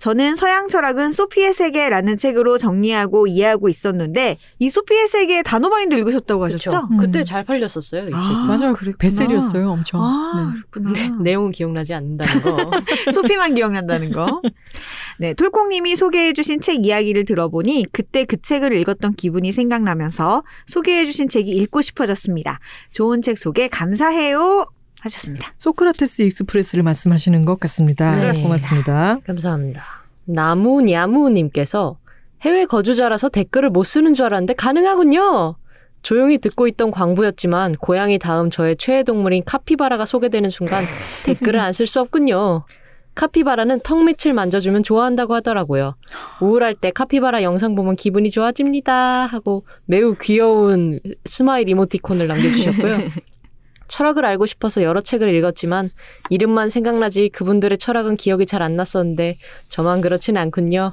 [0.00, 6.70] 저는 서양 철학은 소피의 세계라는 책으로 정리하고 이해하고 있었는데 이 소피의 세계 단호박님도 읽으셨다고 하셨죠?
[6.70, 6.88] 그쵸?
[6.90, 6.96] 음.
[6.96, 8.34] 그때 잘 팔렸었어요, 이 아, 책이.
[8.34, 8.72] 맞아요.
[8.72, 8.96] 그랬구나.
[8.98, 10.00] 베셀이었어요, 엄청.
[10.02, 10.62] 아, 네.
[10.70, 11.22] 그렇구나.
[11.22, 12.70] 내용은 기억나지 않는다는 거.
[13.12, 14.40] 소피만 기억난다는 거.
[15.18, 21.82] 네, 톨콩님이 소개해주신 책 이야기를 들어보니 그때 그 책을 읽었던 기분이 생각나면서 소개해주신 책이 읽고
[21.82, 22.58] 싶어졌습니다.
[22.92, 24.66] 좋은 책 소개 감사해요.
[25.00, 25.52] 하셨습니다.
[25.58, 28.14] 소크라테스 익스프레스를 말씀하시는 것 같습니다.
[28.32, 28.42] 네.
[28.42, 29.18] 고맙습니다.
[29.26, 29.82] 감사합니다.
[30.26, 31.98] 나무냐무님께서
[32.42, 35.56] 해외 거주자라서 댓글을 못 쓰는 줄 알았는데 가능하군요.
[36.02, 40.84] 조용히 듣고 있던 광부였지만 고양이 다음 저의 최애 동물인 카피바라가 소개되는 순간
[41.26, 42.64] 댓글을 안 쓸 수 없군요.
[43.14, 45.96] 카피바라는 턱 밑을 만져주면 좋아한다고 하더라고요.
[46.40, 49.26] 우울할 때 카피바라 영상 보면 기분이 좋아집니다.
[49.26, 52.96] 하고 매우 귀여운 스마일 이모티콘을 남겨주셨고요.
[53.90, 55.90] 철학을 알고 싶어서 여러 책을 읽었지만
[56.30, 59.36] 이름만 생각나지 그분들의 철학은 기억이 잘 안 났었는데
[59.68, 60.92] 저만 그렇진 않군요.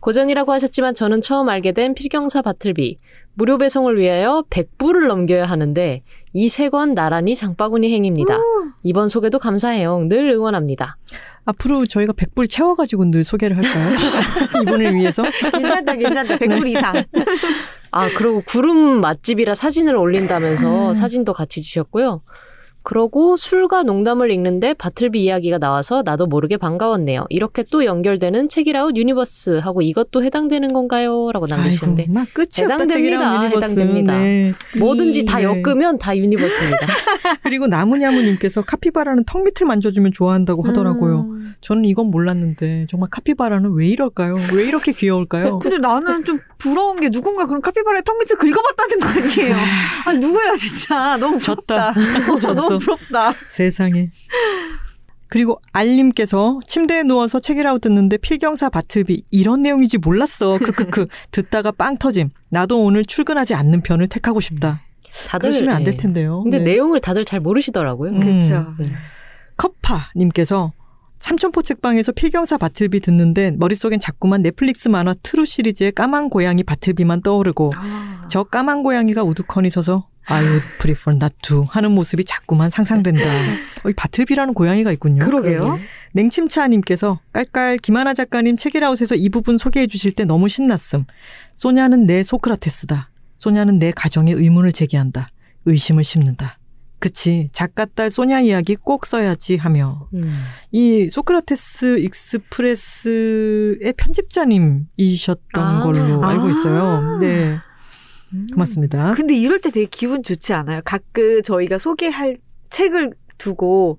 [0.00, 2.98] 고전이라고 하셨지만 저는 처음 알게 된 필경사 바틀비.
[3.34, 6.02] 무료 배송을 위하여 100불을 넘겨야 하는데
[6.32, 8.38] 이 세 권 나란히 장바구니 행입니다.
[8.82, 10.04] 이번 소개도 감사해요.
[10.08, 10.96] 늘 응원합니다.
[11.44, 13.96] 앞으로 저희가 100불 채워가지고 늘 소개를 할까요?
[14.62, 15.22] 이분을 위해서.
[15.52, 16.36] 괜찮다, 괜찮다.
[16.38, 17.04] 100불 이상.
[17.96, 22.20] 아, 그리고 구름 맛집이라 사진을 올린다면서 사진도 같이 주셨고요.
[22.86, 27.26] 그러고 술과 농담을 읽는데 바틀비 이야기가 나와서 나도 모르게 반가웠네요.
[27.30, 31.32] 이렇게 또 연결되는 책읽아웃 universe 하고 이것도 해당되는 건가요?
[31.32, 31.56] 라고 없다
[32.62, 33.40] 해당됩니다.
[33.40, 34.18] 해당됩니다.
[34.20, 34.54] 네.
[34.78, 35.44] 뭐든지 이, 다 네.
[35.44, 36.86] 엮으면 다 universe입니다.
[37.42, 41.22] 그리고 나무냐무님께서 카피바라는 턱 밑을 만져주면 좋아한다고 하더라고요.
[41.22, 41.54] 음.
[41.60, 44.34] 저는 이건 몰랐는데 정말 카피바라는 왜 이럴까요?
[44.54, 45.58] 왜 이렇게 귀여울까요?
[45.62, 49.56] 근데 나는 좀 부러운 게 누군가 그런 카피바라의 턱 밑을 긁어봤다는 거 아니에요?
[50.04, 51.16] 아, 누구야, 진짜.
[51.16, 51.40] 너무.
[51.40, 51.92] 졌다.
[52.40, 52.75] 졌어.
[52.78, 53.32] 부럽다.
[53.48, 54.10] 세상에.
[55.28, 60.58] 그리고 알님께서 침대에 누워서 책읽아웃 듣는데 필경사 바틀비 이런 내용인지 몰랐어.
[60.58, 62.30] 크크크 듣다가 빵 터짐.
[62.48, 64.80] 나도 오늘 출근하지 않는 편을 택하고 싶다.
[65.28, 65.96] 다들 그러시면 안될 예.
[65.96, 66.42] 텐데요.
[66.42, 66.72] 근데 네.
[66.72, 68.12] 내용을 다들 잘 모르시더라고요.
[68.12, 68.20] 음.
[68.20, 68.74] 그렇죠.
[68.78, 68.92] 네.
[69.56, 70.72] 커파님께서
[71.18, 77.70] 삼천포 책방에서 필경사 바틀비 듣는데 머릿속엔 자꾸만 넷플릭스 만화 트루 시리즈의 까만 고양이 바틀비만 떠오르고
[77.74, 78.26] 아.
[78.30, 83.22] 저 까만 고양이가 우두커니 서서 I would prefer not to 하는 모습이 자꾸만 상상된다.
[83.84, 85.24] 어, 이 바틀비라는 고양이가 있군요.
[85.24, 85.78] 그러게요.
[86.12, 91.04] 냉침차님께서 깔깔 김하나 작가님 책읽아웃에서 이 부분 소개해 주실 때 너무 신났음.
[91.54, 93.10] 소냐는 내 소크라테스다.
[93.38, 95.28] 소냐는 내 가정에 의문을 제기한다.
[95.64, 96.58] 의심을 심는다.
[96.98, 97.50] 그치.
[97.52, 100.42] 작가 딸 소냐 이야기 꼭 써야지 하며 음.
[100.72, 105.82] 이 소크라테스 익스프레스의 편집자님이셨던 아.
[105.84, 106.82] 걸로 알고 있어요.
[106.82, 107.18] 아.
[107.20, 107.58] 네.
[108.36, 108.46] 음.
[108.52, 109.14] 고맙습니다.
[109.16, 110.80] 근데 이럴 때 되게 기분 좋지 않아요?
[110.84, 112.36] 가끔 저희가 소개할
[112.70, 113.98] 책을 두고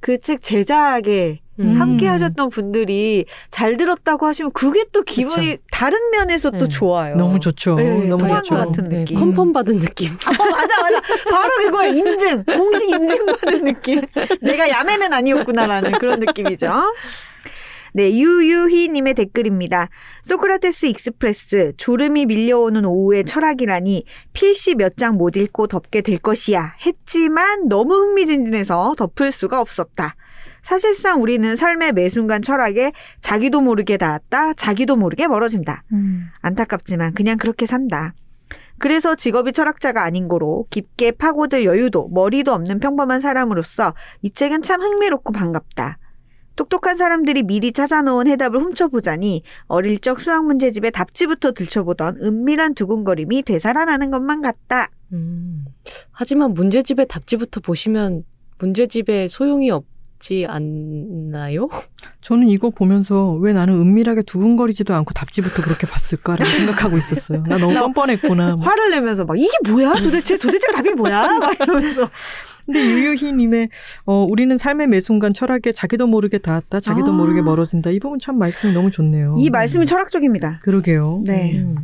[0.00, 1.80] 그 책 제작에 음.
[1.80, 6.68] 함께 하셨던 분들이 잘 들었다고 하시면 그게 또 기분이 다른 면에서 또 네.
[6.68, 7.16] 좋아요.
[7.16, 7.74] 너무 좋죠.
[7.74, 8.54] 네, 너무 통한 좋죠.
[8.54, 9.16] 것 같은 네, 느낌.
[9.16, 10.10] confirm 받은 느낌.
[10.12, 11.00] 어, 맞아, 맞아.
[11.32, 11.88] 바로 그거야.
[11.88, 12.44] 인증.
[12.44, 14.02] 공식 인증 받은 느낌.
[14.40, 16.70] 내가 야매는 아니었구나라는 그런 느낌이죠.
[17.94, 19.88] 네, 유유희님의 댓글입니다.
[20.22, 26.74] 소크라테스 익스프레스, 졸음이 밀려오는 오후의 철학이라니 필시 몇 장 못 읽고 덮게 될 것이야.
[26.84, 30.14] 했지만 너무 흥미진진해서 덮을 수가 없었다.
[30.62, 35.84] 사실상 우리는 삶의 매 순간 철학에 자기도 모르게 닿았다, 자기도 모르게 멀어진다.
[35.92, 36.28] 음.
[36.42, 38.12] 안타깝지만 그냥 그렇게 산다.
[38.78, 44.82] 그래서 직업이 철학자가 아닌 거로 깊게 파고들 여유도 머리도 없는 평범한 사람으로서 이 책은 참
[44.82, 45.98] 흥미롭고 반갑다.
[46.58, 54.10] 똑똑한 사람들이 미리 찾아놓은 해답을 훔쳐보자니 어릴 적 수학 문제집에 답지부터 들춰보던 은밀한 두근거림이 되살아나는
[54.10, 54.88] 것만 같다.
[55.12, 55.64] 음.
[56.10, 58.24] 하지만 문제집의 답지부터 보시면
[58.58, 61.68] 문제집에 소용이 없지 않나요?
[62.20, 67.44] 저는 이거 보면서 왜 나는 은밀하게 두근거리지도 않고 답지부터 그렇게 봤을까라고 생각하고 있었어요.
[67.46, 68.56] 나 너무 나 뻔뻔했구나.
[68.60, 69.94] 화를 내면서 막 이게 뭐야?
[69.94, 71.38] 도대체 도대체 답이 뭐야?
[71.38, 72.10] 막 이러면서
[72.68, 73.70] 근데 유유희님의
[74.04, 77.14] 어, 우리는 삶의 매 순간 철학에 자기도 모르게 닿았다, 자기도 아.
[77.14, 77.88] 모르게 멀어진다.
[77.90, 79.36] 이 부분 참 말씀이 너무 좋네요.
[79.38, 80.58] 이 말씀이 철학적입니다.
[80.62, 81.22] 그러게요.
[81.24, 81.58] 네.
[81.60, 81.76] 음.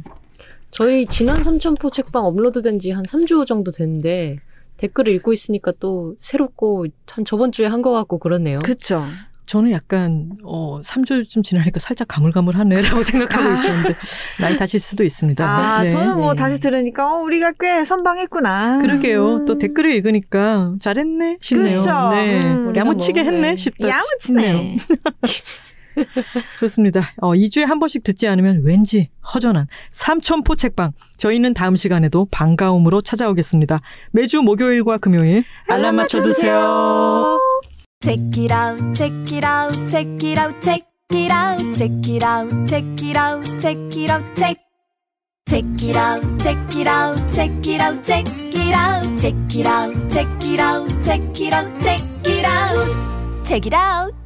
[0.70, 4.40] 저희 지난 삼천포 책방 업로드된 지 한 3주 정도 됐는데
[4.76, 8.58] 댓글을 읽고 있으니까 또 새롭고 한 저번 주에 한것 같고 그렇네요.
[8.62, 9.02] 그쵸.
[9.46, 13.52] 저는 약간 어 3주쯤 지나니까 살짝 가물가물하네라고 생각하고 아.
[13.54, 13.94] 있었는데
[14.40, 15.44] 나이 다실 수도 있습니다.
[15.46, 15.88] 아, 네.
[15.88, 16.38] 저는 뭐 네.
[16.38, 18.78] 다시 들으니까 어, 우리가 꽤 선방했구나.
[18.80, 19.36] 그러게요.
[19.36, 19.44] 음.
[19.44, 21.76] 또 댓글을 읽으니까 잘했네 싶네요.
[21.76, 22.08] 그쵸.
[22.10, 22.40] 네.
[22.44, 23.56] 음, 야무치게 뭐, 했네 네.
[23.56, 23.88] 싶다.
[23.88, 24.76] 야무치네.
[26.58, 27.12] 좋습니다.
[27.18, 30.92] 어, 2주에 한 번씩 듣지 않으면 왠지 허전한 삼천포 책방.
[31.16, 33.78] 저희는 다음 시간에도 반가움으로 찾아오겠습니다.
[34.10, 37.38] 매주 목요일과 금요일 알람 맞춰 두세요.
[38.04, 42.68] Check it out, check it out, check it out, check it out, check it out,
[42.68, 44.58] check it out, check it out, check.
[45.48, 50.10] Check it out, check it out, check it out, check it out, check it out,
[50.10, 54.23] check it out, check it out, check it out, check it out.